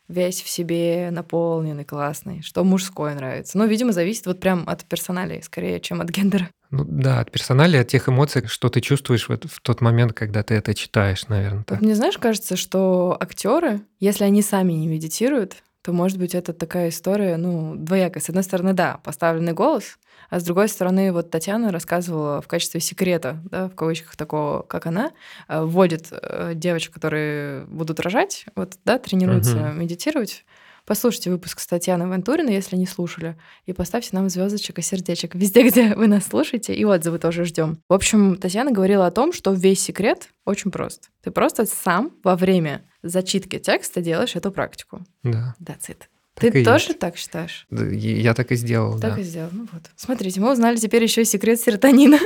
весь 0.09 0.43
в 0.43 0.49
себе 0.49 1.09
наполненный, 1.11 1.85
классный, 1.85 2.43
что 2.43 2.62
мужское 2.62 3.14
нравится. 3.14 3.57
Ну, 3.57 3.66
видимо, 3.66 3.93
зависит 3.93 4.27
вот 4.27 4.41
прям 4.41 4.64
от 4.68 4.85
персоналии 4.85 5.41
скорее, 5.41 5.81
чем 5.81 6.01
от 6.01 6.11
гендера. 6.11 6.51
Ну 6.70 6.85
да, 6.85 7.20
от 7.20 7.31
персоналии, 7.31 7.79
от 7.79 7.89
тех 7.89 8.09
эмоций, 8.09 8.47
что 8.47 8.68
ты 8.68 8.81
чувствуешь 8.81 9.29
в, 9.29 9.37
в 9.37 9.61
тот 9.62 9.81
момент, 9.81 10.12
когда 10.12 10.43
ты 10.43 10.55
это 10.55 10.75
читаешь, 10.75 11.27
наверное. 11.29 11.64
Так. 11.64 11.81
Мне 11.81 11.95
знаешь, 11.95 12.18
кажется, 12.18 12.57
что 12.57 13.16
актеры, 13.18 13.81
если 14.01 14.25
они 14.25 14.43
сами 14.43 14.72
не 14.72 14.87
медитируют, 14.87 15.62
то, 15.85 15.93
может 15.93 16.18
быть, 16.18 16.35
это 16.35 16.55
такая 16.55 16.89
история, 16.89 17.37
ну, 17.37 17.74
двоякая. 17.76 18.22
С 18.22 18.30
одной 18.30 18.43
стороны, 18.43 18.72
да, 18.72 19.01
поставленный 19.05 19.53
голос, 19.53 19.99
а 20.30 20.41
с 20.41 20.43
другой 20.43 20.68
стороны, 20.68 21.12
вот 21.12 21.30
Татьяна 21.30 21.70
рассказывала 21.70 22.41
в 22.41 22.49
качестве 22.49 22.80
секрета, 22.80 23.39
да, 23.51 23.68
в 23.68 23.74
кавычках 23.74 24.16
такого, 24.16 24.62
как 24.62 24.87
она, 24.87 25.12
э, 25.47 25.62
вводит 25.62 26.09
э, 26.11 26.53
девочек, 26.55 26.95
которые 26.95 27.66
будут 27.66 28.01
рожать, 28.01 28.47
вот, 28.57 28.78
да, 28.87 28.99
тренируются 28.99 29.59
угу. 29.59 29.74
медитировать. 29.74 30.47
Послушайте 30.87 31.30
выпуск 31.30 31.61
с 31.61 31.66
Татьяной 31.66 32.09
Вантуриной, 32.09 32.53
если 32.53 32.76
не 32.76 32.87
слушали, 32.87 33.39
и 33.64 33.72
поставьте 33.72 34.11
нам 34.12 34.28
звездочек 34.28 34.78
и 34.78 34.82
сердечек 34.82 35.35
везде, 35.35 35.62
где 35.68 35.95
вы 35.95 36.07
нас 36.09 36.26
слушаете, 36.26 36.74
и 36.74 36.85
отзывы 36.85 37.18
тоже 37.18 37.45
ждем. 37.45 37.78
В 37.89 37.95
общем, 37.95 38.37
Татьяна 38.37 38.70
говорила 38.70 39.07
о 39.07 39.11
том, 39.11 39.32
что 39.32 39.53
весь 39.53 39.80
секрет 39.80 40.28
очень 40.45 40.70
прост. 40.70 41.11
Ты 41.22 41.30
просто 41.30 41.64
сам 41.64 42.12
во 42.22 42.37
время 42.37 42.82
зачитки 43.03 43.59
текста 43.59 44.03
делаешь 44.03 44.37
эту 44.37 44.51
практику. 44.51 45.01
Да. 45.22 45.55
That's 45.59 45.89
it. 45.89 46.03
Так 46.35 46.53
Ты 46.53 46.64
тоже 46.64 46.89
есть. 46.89 46.99
так 46.99 47.16
считаешь? 47.16 47.66
Да, 47.70 47.85
я 47.87 48.35
так 48.35 48.53
и 48.53 48.57
сделал. 48.57 49.01
Так 49.01 49.14
да. 49.14 49.20
и 49.20 49.24
сделал. 49.24 49.51
Ну 49.53 49.68
вот. 49.72 49.82
Смотрите, 49.97 50.41
мы 50.41 50.53
узнали 50.53 50.76
теперь 50.76 51.03
еще 51.03 51.24
секрет 51.24 51.61
серотонина. 51.61 52.18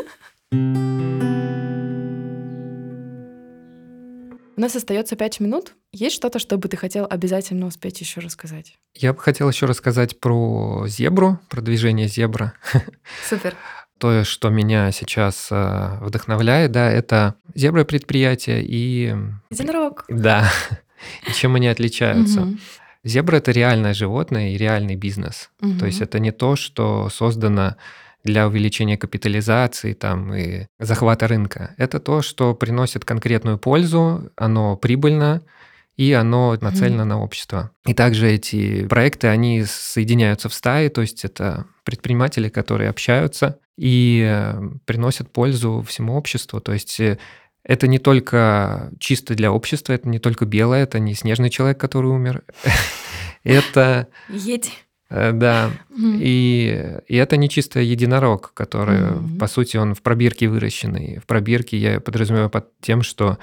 У 4.56 4.60
нас 4.60 4.74
остается 4.74 5.14
пять 5.14 5.38
минут. 5.38 5.74
Есть 5.92 6.16
что-то, 6.16 6.38
что 6.38 6.58
бы 6.58 6.68
ты 6.68 6.76
хотел 6.76 7.06
обязательно 7.08 7.66
успеть 7.66 8.00
еще 8.00 8.20
рассказать? 8.20 8.76
Я 8.94 9.14
бы 9.14 9.20
хотел 9.20 9.48
еще 9.48 9.66
рассказать 9.66 10.20
про 10.20 10.84
зебру, 10.86 11.38
про 11.48 11.62
движение 11.62 12.08
зебра. 12.08 12.52
Супер. 13.28 13.54
То, 13.98 14.22
что 14.24 14.50
меня 14.50 14.92
сейчас 14.92 15.48
э, 15.50 15.98
вдохновляет, 16.00 16.72
да, 16.72 16.90
это 16.90 17.34
зебра 17.54 17.84
предприятие 17.84 18.62
и... 18.64 19.16
Единорог. 19.50 20.04
Да. 20.08 20.50
И 21.28 21.32
чем 21.32 21.54
они 21.54 21.68
отличаются? 21.68 22.42
Угу. 22.42 22.58
Зебра 23.04 23.36
это 23.36 23.52
реальное 23.52 23.94
животное 23.94 24.50
и 24.50 24.56
реальный 24.56 24.96
бизнес. 24.96 25.50
Угу. 25.62 25.78
То 25.78 25.86
есть 25.86 26.00
это 26.00 26.18
не 26.18 26.32
то, 26.32 26.56
что 26.56 27.08
создано 27.08 27.76
для 28.24 28.46
увеличения 28.46 28.98
капитализации 28.98 29.94
там, 29.94 30.34
и 30.34 30.66
захвата 30.78 31.28
рынка. 31.28 31.74
Это 31.78 32.00
то, 32.00 32.20
что 32.20 32.54
приносит 32.54 33.04
конкретную 33.04 33.58
пользу, 33.58 34.30
оно 34.36 34.76
прибыльно, 34.76 35.42
и 35.98 36.12
оно 36.12 36.56
нацелено 36.60 37.02
mm 37.02 37.06
на 37.06 37.20
общество. 37.20 37.72
И 37.84 37.92
также 37.92 38.30
эти 38.30 38.86
проекты, 38.86 39.26
они 39.26 39.64
соединяются 39.64 40.48
в 40.48 40.54
стаи, 40.54 40.88
то 40.88 41.00
есть 41.00 41.24
это 41.24 41.66
предприниматели, 41.84 42.48
которые 42.48 42.88
общаются 42.88 43.58
и 43.76 44.24
э, 44.24 44.60
приносят 44.84 45.32
пользу 45.32 45.84
всему 45.86 46.16
обществу. 46.16 46.60
То 46.60 46.72
есть 46.72 47.00
э, 47.00 47.18
это 47.64 47.88
не 47.88 47.98
только 47.98 48.92
чисто 49.00 49.34
для 49.34 49.50
общества, 49.50 49.92
это 49.92 50.08
не 50.08 50.20
только 50.20 50.46
белое, 50.46 50.84
это 50.84 51.00
не 51.00 51.14
снежный 51.14 51.50
человек, 51.50 51.78
который 51.80 52.10
умер. 52.10 52.42
Это... 53.44 54.08
Едь. 54.28 54.70
Э, 55.10 55.32
да. 55.32 55.70
И, 55.96 57.00
и 57.06 57.16
это 57.16 57.36
не 57.36 57.48
чисто 57.48 57.80
единорог, 57.80 58.52
который, 58.52 59.00
mm-hmm. 59.00 59.38
по 59.38 59.46
сути, 59.46 59.76
он 59.76 59.94
в 59.94 60.02
пробирке 60.02 60.48
выращенный. 60.48 61.18
В 61.18 61.26
пробирке 61.26 61.78
я 61.78 62.00
подразумеваю 62.00 62.50
под 62.50 62.78
тем, 62.80 63.02
что 63.02 63.38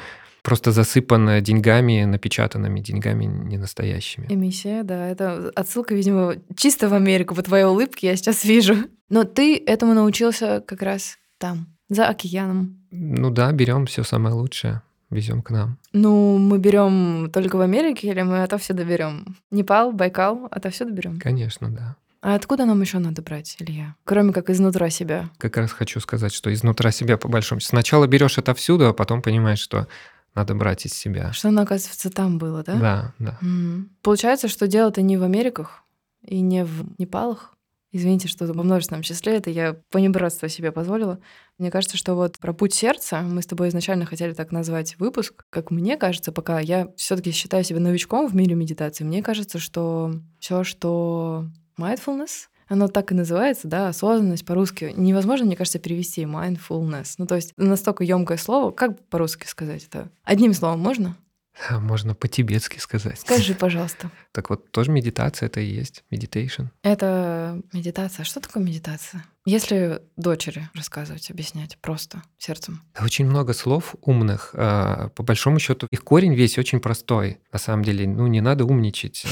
просто 0.45 0.71
засыпан 0.71 1.41
деньгами, 1.41 2.05
напечатанными 2.05 2.79
деньгами 2.79 3.25
не 3.25 3.57
настоящими. 3.57 4.27
Эмиссия, 4.29 4.83
да. 4.83 5.09
Это 5.09 5.51
отсылка, 5.55 5.95
видимо, 5.95 6.35
чисто 6.55 6.87
в 6.87 6.93
Америку 6.93 7.33
по 7.35 7.41
твоей 7.41 7.65
улыбке 7.65 8.07
я 8.07 8.15
сейчас 8.15 8.45
вижу. 8.45 8.75
Но 9.09 9.23
ты 9.23 9.57
этому 9.57 9.93
научился 9.93 10.63
как 10.65 10.83
раз 10.83 11.17
там, 11.39 11.67
за 11.89 12.07
океаном. 12.07 12.77
Ну 12.91 13.31
да, 13.31 13.51
берем 13.51 13.87
все 13.87 14.03
самое 14.03 14.35
лучшее, 14.35 14.83
везем 15.09 15.41
к 15.41 15.49
нам. 15.49 15.79
Ну, 15.93 16.37
мы 16.37 16.59
берем 16.59 17.31
только 17.33 17.55
в 17.57 17.61
Америке 17.61 18.07
или 18.09 18.21
мы 18.21 18.43
отовсюду 18.43 18.85
берем? 18.85 19.37
Непал, 19.51 19.91
Байкал, 19.91 20.47
отовсюду 20.51 20.93
берем? 20.93 21.19
Конечно, 21.19 21.69
да. 21.69 21.95
А 22.21 22.33
откуда 22.33 22.65
нам 22.65 22.81
еще 22.81 22.97
надо 22.97 23.21
брать, 23.21 23.55
Илья? 23.59 23.95
Кроме 24.03 24.33
как 24.33 24.49
изнутра 24.49 24.89
себя. 24.89 25.29
Как 25.37 25.57
раз 25.57 25.71
хочу 25.71 25.99
сказать, 25.99 26.33
что 26.33 26.51
изнутра 26.51 26.89
себя 26.89 27.17
по 27.17 27.27
большому. 27.27 27.61
Сначала 27.61 28.07
берешь 28.07 28.39
отовсюду, 28.39 28.87
а 28.87 28.93
потом 28.93 29.21
понимаешь, 29.21 29.59
что 29.59 29.87
надо 30.35 30.53
брать 30.53 30.85
из 30.85 30.93
себя. 30.93 31.31
Что 31.33 31.47
оно, 31.47 31.61
оказывается, 31.63 32.09
там 32.09 32.37
было, 32.37 32.63
да? 32.63 32.75
Да, 32.75 33.13
да. 33.19 33.39
Mm. 33.41 33.85
Получается, 34.01 34.47
что 34.47 34.67
дело-то 34.67 35.01
не 35.01 35.17
в 35.17 35.23
Америках 35.23 35.83
и 36.21 36.41
не 36.41 36.63
в 36.63 36.85
Непалах, 36.99 37.55
Извините, 37.97 38.27
что 38.27 38.45
во 38.45 38.63
множественном 38.63 39.03
числе 39.03 39.37
это 39.37 39.49
я 39.49 39.77
понебратство 39.89 40.49
себе 40.49 40.73
позволила. 40.73 41.17
Мне 41.57 41.71
кажется, 41.71 41.95
что 41.95 42.13
вот 42.15 42.37
про 42.39 42.51
путь 42.51 42.73
сердца 42.73 43.21
мы 43.21 43.41
с 43.41 43.45
тобой 43.45 43.69
изначально 43.69 44.05
хотели 44.05 44.33
так 44.33 44.51
назвать 44.51 44.99
выпуск. 44.99 45.45
Как 45.49 45.71
мне 45.71 45.95
кажется, 45.95 46.33
пока 46.33 46.59
я 46.59 46.89
все 46.97 47.15
таки 47.15 47.31
считаю 47.31 47.63
себя 47.63 47.79
новичком 47.79 48.27
в 48.27 48.35
мире 48.35 48.55
медитации, 48.55 49.05
мне 49.05 49.23
кажется, 49.23 49.59
что 49.59 50.11
все, 50.41 50.65
что 50.65 51.45
mindfulness, 51.79 52.49
оно 52.67 52.87
так 52.87 53.11
и 53.11 53.15
называется, 53.15 53.67
да, 53.67 53.89
осознанность 53.89 54.45
по-русски. 54.45 54.93
Невозможно, 54.95 55.45
мне 55.45 55.55
кажется, 55.55 55.79
перевести 55.79 56.23
mindfulness. 56.23 57.15
Ну, 57.17 57.27
то 57.27 57.35
есть 57.35 57.53
настолько 57.57 58.03
емкое 58.03 58.37
слово. 58.37 58.71
Как 58.71 58.99
по-русски 59.07 59.47
сказать 59.47 59.85
это? 59.85 60.09
Одним 60.23 60.53
словом 60.53 60.79
можно? 60.79 61.15
Можно 61.69 62.15
по-тибетски 62.15 62.79
сказать. 62.79 63.19
Скажи, 63.19 63.53
пожалуйста. 63.59 64.11
Так 64.31 64.49
вот, 64.49 64.71
тоже 64.71 64.91
медитация 64.91 65.47
это 65.47 65.61
и 65.61 65.65
есть, 65.65 66.03
meditation. 66.11 66.67
Это 66.83 67.61
медитация. 67.73 68.23
Что 68.23 68.39
такое 68.39 68.63
медитация? 68.63 69.25
Если 69.45 70.01
дочери 70.17 70.69
рассказывать, 70.73 71.29
объяснять 71.29 71.77
просто 71.77 72.23
сердцем. 72.37 72.81
Очень 72.99 73.25
много 73.25 73.53
слов 73.53 73.95
умных. 74.01 74.51
А, 74.53 75.09
по 75.09 75.23
большому 75.23 75.59
счету, 75.59 75.87
их 75.91 76.03
корень 76.03 76.33
весь 76.33 76.57
очень 76.57 76.79
простой. 76.79 77.39
На 77.51 77.59
самом 77.59 77.83
деле, 77.83 78.07
ну 78.07 78.27
не 78.27 78.41
надо 78.41 78.65
умничать. 78.65 79.25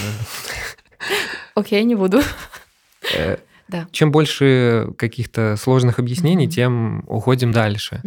Окей, 1.55 1.83
не 1.83 1.95
буду. 1.95 2.21
Э, 3.15 3.37
да. 3.67 3.87
Чем 3.91 4.11
больше 4.11 4.89
каких-то 4.97 5.55
сложных 5.57 5.99
объяснений, 5.99 6.49
тем 6.49 7.03
уходим 7.07 7.51
дальше. 7.51 8.01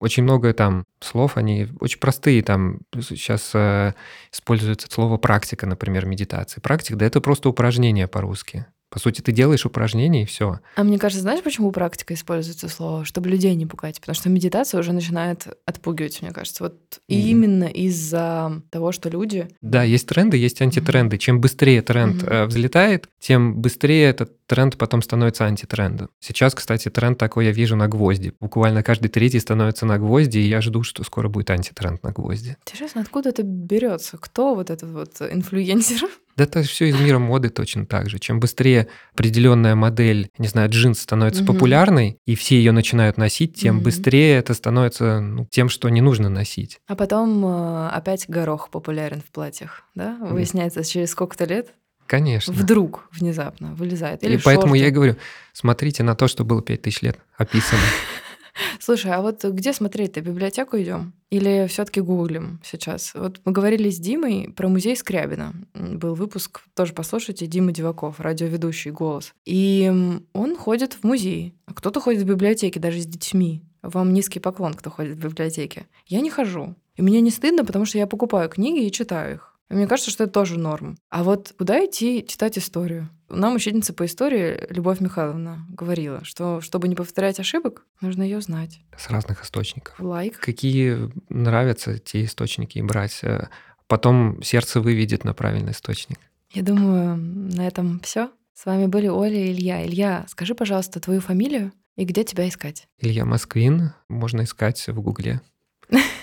Очень 0.00 0.22
много 0.22 0.52
там 0.54 0.84
слов, 1.00 1.36
они 1.36 1.66
очень 1.80 1.98
простые. 1.98 2.42
Там 2.44 2.78
сейчас 3.00 3.50
э, 3.54 3.94
используется 4.32 4.86
слово 4.88 5.16
практика, 5.16 5.66
например, 5.66 6.06
медитации. 6.06 6.60
Практика, 6.60 6.96
да 6.96 7.04
это 7.04 7.20
просто 7.20 7.48
упражнение 7.48 8.06
по-русски. 8.06 8.66
По 8.90 8.98
сути, 8.98 9.20
ты 9.20 9.32
делаешь 9.32 9.66
упражнения 9.66 10.22
и 10.22 10.26
все. 10.26 10.60
А 10.76 10.82
мне 10.82 10.98
кажется, 10.98 11.22
знаешь, 11.22 11.42
почему 11.42 11.70
практика 11.72 12.14
используется 12.14 12.68
слово? 12.68 13.04
Чтобы 13.04 13.28
людей 13.28 13.54
не 13.54 13.66
пугать. 13.66 14.00
Потому 14.00 14.14
что 14.14 14.30
медитация 14.30 14.80
уже 14.80 14.92
начинает 14.92 15.46
отпугивать, 15.66 16.22
мне 16.22 16.30
кажется. 16.30 16.64
Вот 16.64 16.74
mm. 16.74 16.98
именно 17.08 17.64
из-за 17.64 18.62
того, 18.70 18.92
что 18.92 19.10
люди... 19.10 19.48
Да, 19.60 19.82
есть 19.82 20.08
тренды, 20.08 20.38
есть 20.38 20.62
антитренды. 20.62 21.16
Mm-hmm. 21.16 21.20
Чем 21.20 21.40
быстрее 21.40 21.82
тренд 21.82 22.22
mm-hmm. 22.22 22.46
взлетает, 22.46 23.08
тем 23.20 23.56
быстрее 23.56 24.08
этот 24.08 24.32
тренд 24.48 24.76
потом 24.76 25.02
становится 25.02 25.44
антитрендом. 25.44 26.08
Сейчас, 26.18 26.54
кстати, 26.54 26.88
тренд 26.88 27.18
такой 27.18 27.44
я 27.44 27.52
вижу 27.52 27.76
на 27.76 27.86
гвозди. 27.86 28.32
Буквально 28.40 28.82
каждый 28.82 29.08
третий 29.08 29.38
становится 29.38 29.86
на 29.86 29.98
гвозди, 29.98 30.38
и 30.38 30.48
я 30.48 30.60
жду, 30.60 30.82
что 30.82 31.04
скоро 31.04 31.28
будет 31.28 31.50
антитренд 31.50 32.02
на 32.02 32.10
гвозди. 32.12 32.56
Интересно, 32.66 33.02
откуда 33.02 33.28
это 33.28 33.42
берется? 33.42 34.16
Кто 34.18 34.54
вот 34.54 34.70
этот 34.70 34.90
вот 34.90 35.20
инфлюенсер? 35.20 36.08
Да 36.36 36.44
это 36.44 36.62
все 36.62 36.86
из 36.86 37.00
мира 37.00 37.18
моды 37.18 37.48
точно 37.48 37.84
так 37.84 38.08
же. 38.08 38.20
Чем 38.20 38.38
быстрее 38.38 38.86
определенная 39.12 39.74
модель, 39.74 40.30
не 40.38 40.46
знаю, 40.46 40.70
джинс 40.70 41.00
становится 41.00 41.42
угу. 41.42 41.52
популярной, 41.52 42.20
и 42.26 42.36
все 42.36 42.58
ее 42.58 42.70
начинают 42.70 43.16
носить, 43.16 43.56
тем 43.56 43.78
угу. 43.78 43.86
быстрее 43.86 44.36
это 44.36 44.54
становится 44.54 45.18
ну, 45.18 45.48
тем, 45.50 45.68
что 45.68 45.88
не 45.88 46.00
нужно 46.00 46.28
носить. 46.28 46.78
А 46.86 46.94
потом 46.94 47.44
э, 47.44 47.88
опять 47.88 48.28
горох 48.28 48.70
популярен 48.70 49.20
в 49.20 49.32
платьях, 49.32 49.82
да? 49.96 50.16
Выясняется, 50.20 50.84
через 50.84 51.10
сколько-то 51.10 51.44
лет 51.44 51.74
Конечно. 52.08 52.54
Вдруг 52.54 53.06
внезапно 53.12 53.74
вылезает. 53.74 54.24
Или 54.24 54.36
и 54.36 54.40
поэтому 54.42 54.74
я 54.74 54.88
и 54.88 54.90
говорю, 54.90 55.16
смотрите 55.52 56.02
на 56.02 56.16
то, 56.16 56.26
что 56.26 56.42
было 56.42 56.62
5000 56.62 57.02
лет 57.02 57.18
описано. 57.36 57.80
Слушай, 58.80 59.12
а 59.12 59.20
вот 59.20 59.44
где 59.44 59.72
смотреть-то? 59.74 60.22
Библиотеку 60.22 60.78
идем? 60.78 61.12
Или 61.30 61.66
все-таки 61.68 62.00
гуглим 62.00 62.60
сейчас? 62.64 63.12
Вот 63.14 63.40
мы 63.44 63.52
говорили 63.52 63.90
с 63.90 63.98
Димой 63.98 64.52
про 64.56 64.68
музей 64.68 64.96
Скрябина. 64.96 65.52
Был 65.74 66.14
выпуск, 66.14 66.62
тоже 66.74 66.94
послушайте, 66.94 67.46
Дима 67.46 67.72
Диваков, 67.72 68.18
радиоведущий 68.20 68.90
«Голос». 68.90 69.34
И 69.44 69.92
он 70.32 70.56
ходит 70.56 70.94
в 70.94 71.04
музей. 71.04 71.54
А 71.66 71.74
кто-то 71.74 72.00
ходит 72.00 72.22
в 72.22 72.26
библиотеке, 72.26 72.80
даже 72.80 73.00
с 73.00 73.06
детьми. 73.06 73.62
Вам 73.82 74.14
низкий 74.14 74.40
поклон, 74.40 74.72
кто 74.72 74.90
ходит 74.90 75.16
в 75.16 75.20
библиотеке. 75.20 75.86
Я 76.06 76.22
не 76.22 76.30
хожу. 76.30 76.74
И 76.96 77.02
мне 77.02 77.20
не 77.20 77.30
стыдно, 77.30 77.66
потому 77.66 77.84
что 77.84 77.98
я 77.98 78.06
покупаю 78.06 78.48
книги 78.48 78.86
и 78.86 78.90
читаю 78.90 79.34
их. 79.36 79.57
Мне 79.68 79.86
кажется, 79.86 80.10
что 80.10 80.24
это 80.24 80.32
тоже 80.32 80.58
норм. 80.58 80.96
А 81.10 81.22
вот 81.22 81.54
куда 81.58 81.84
идти 81.84 82.24
читать 82.26 82.56
историю? 82.58 83.10
Нам 83.28 83.56
учительница 83.56 83.92
по 83.92 84.06
истории 84.06 84.66
Любовь 84.70 85.00
Михайловна 85.00 85.66
говорила, 85.68 86.24
что 86.24 86.62
чтобы 86.62 86.88
не 86.88 86.94
повторять 86.94 87.38
ошибок, 87.38 87.84
нужно 88.00 88.22
ее 88.22 88.40
знать. 88.40 88.80
С 88.96 89.10
разных 89.10 89.44
источников. 89.44 90.00
Лайк. 90.00 90.38
Какие 90.38 91.10
нравятся 91.28 91.98
те 91.98 92.24
источники 92.24 92.78
брать? 92.80 93.20
Э, 93.22 93.48
потом 93.86 94.42
сердце 94.42 94.80
выведет 94.80 95.24
на 95.24 95.34
правильный 95.34 95.72
источник. 95.72 96.18
Я 96.52 96.62
думаю, 96.62 97.16
на 97.16 97.66
этом 97.66 98.00
все. 98.00 98.30
С 98.54 98.64
вами 98.64 98.86
были 98.86 99.08
Оля 99.08 99.44
и 99.44 99.52
Илья. 99.52 99.86
Илья, 99.86 100.24
скажи, 100.28 100.54
пожалуйста, 100.54 100.98
твою 100.98 101.20
фамилию 101.20 101.72
и 101.96 102.04
где 102.04 102.24
тебя 102.24 102.48
искать? 102.48 102.88
Илья 102.98 103.26
Москвин. 103.26 103.92
Можно 104.08 104.44
искать 104.44 104.86
в 104.88 105.00
Гугле. 105.02 105.42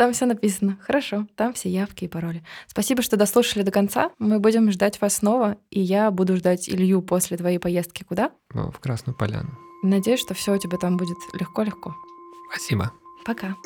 Там 0.00 0.14
все 0.14 0.24
написано. 0.24 0.78
Хорошо, 0.80 1.26
там 1.36 1.52
все 1.52 1.68
явки 1.68 2.04
и 2.04 2.08
пароли. 2.08 2.42
Спасибо, 2.66 3.02
что 3.02 3.18
дослушали 3.18 3.62
до 3.64 3.70
конца. 3.70 4.12
Мы 4.18 4.40
будем 4.40 4.70
ждать 4.72 4.98
вас 5.02 5.16
снова, 5.16 5.58
и 5.70 5.78
я 5.78 6.10
буду 6.10 6.38
ждать 6.38 6.70
Илью 6.70 7.02
после 7.02 7.36
твоей 7.36 7.58
поездки 7.58 8.02
куда? 8.02 8.30
В 8.48 8.72
Красную 8.80 9.14
Поляну. 9.14 9.50
Надеюсь, 9.82 10.20
что 10.20 10.32
все 10.32 10.54
у 10.54 10.56
тебя 10.56 10.78
там 10.78 10.96
будет 10.96 11.18
легко-легко. 11.38 11.94
Спасибо. 12.50 12.92
Пока. 13.26 13.56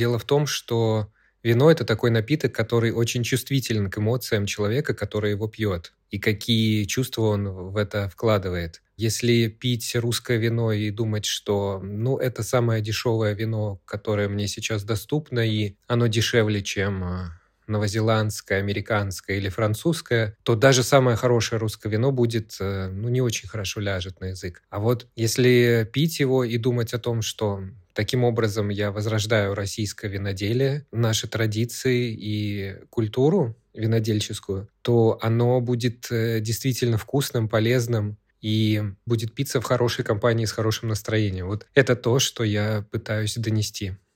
Дело 0.00 0.18
в 0.18 0.24
том, 0.24 0.46
что 0.46 1.12
вино– 1.42 1.70
это 1.72 1.84
такой 1.84 2.10
напиток, 2.10 2.54
который 2.54 2.90
очень 2.90 3.22
чувствителен 3.22 3.90
к 3.90 3.98
эмоциям 3.98 4.46
человека, 4.46 4.94
который 4.94 5.32
его 5.32 5.46
пьет, 5.46 5.92
и 6.10 6.18
какие 6.18 6.84
чувства 6.84 7.24
он 7.24 7.46
в 7.46 7.76
это 7.76 8.08
вкладывает. 8.08 8.80
Если 8.96 9.48
пить 9.48 9.94
русское 9.94 10.38
вино 10.38 10.72
и 10.72 10.90
думать, 10.90 11.26
что 11.26 11.80
ну, 11.82 12.16
это 12.16 12.42
самое 12.42 12.80
дешевое 12.80 13.34
вино, 13.34 13.82
которое 13.84 14.28
мне 14.28 14.48
сейчас 14.48 14.84
доступно, 14.84 15.40
и 15.40 15.74
оно 15.86 16.06
дешевле, 16.06 16.62
чем 16.62 17.04
а, 17.04 17.38
новозеландское, 17.66 18.58
американское 18.58 19.36
или 19.36 19.50
французское, 19.50 20.34
то 20.44 20.54
даже 20.54 20.82
самое 20.82 21.18
хорошее 21.18 21.60
русское 21.60 21.90
вино 21.90 22.10
будет, 22.10 22.56
э, 22.58 22.88
ну, 22.88 23.10
не 23.10 23.20
очень 23.20 23.50
хорошо 23.50 23.80
ляжет 23.80 24.18
на 24.20 24.28
язык. 24.28 24.62
А 24.70 24.78
вот 24.78 25.08
если 25.14 25.86
пить 25.92 26.20
его 26.20 26.42
и 26.42 26.56
думать 26.56 26.94
о 26.94 26.98
том, 26.98 27.20
что 27.20 27.62
Таким 28.00 28.24
образом, 28.24 28.70
я 28.70 28.92
возрождаю 28.92 29.54
российское 29.54 30.08
виноделие, 30.08 30.86
наши 30.90 31.28
традиции 31.28 32.16
и 32.18 32.76
культуру 32.88 33.54
винодельческую, 33.74 34.70
то 34.80 35.18
оно 35.20 35.60
будет 35.60 36.10
э, 36.10 36.40
действительно 36.40 36.96
вкусным, 36.96 37.46
полезным 37.46 38.16
и 38.40 38.82
будет 39.04 39.34
питься 39.34 39.60
в 39.60 39.64
хорошей 39.64 40.02
компании 40.02 40.46
с 40.46 40.52
хорошим 40.52 40.88
настроением. 40.88 41.48
Вот 41.48 41.66
это 41.74 41.94
то, 41.94 42.18
что 42.20 42.42
я 42.42 42.86
пытаюсь 42.90 43.34
донести. 43.34 43.92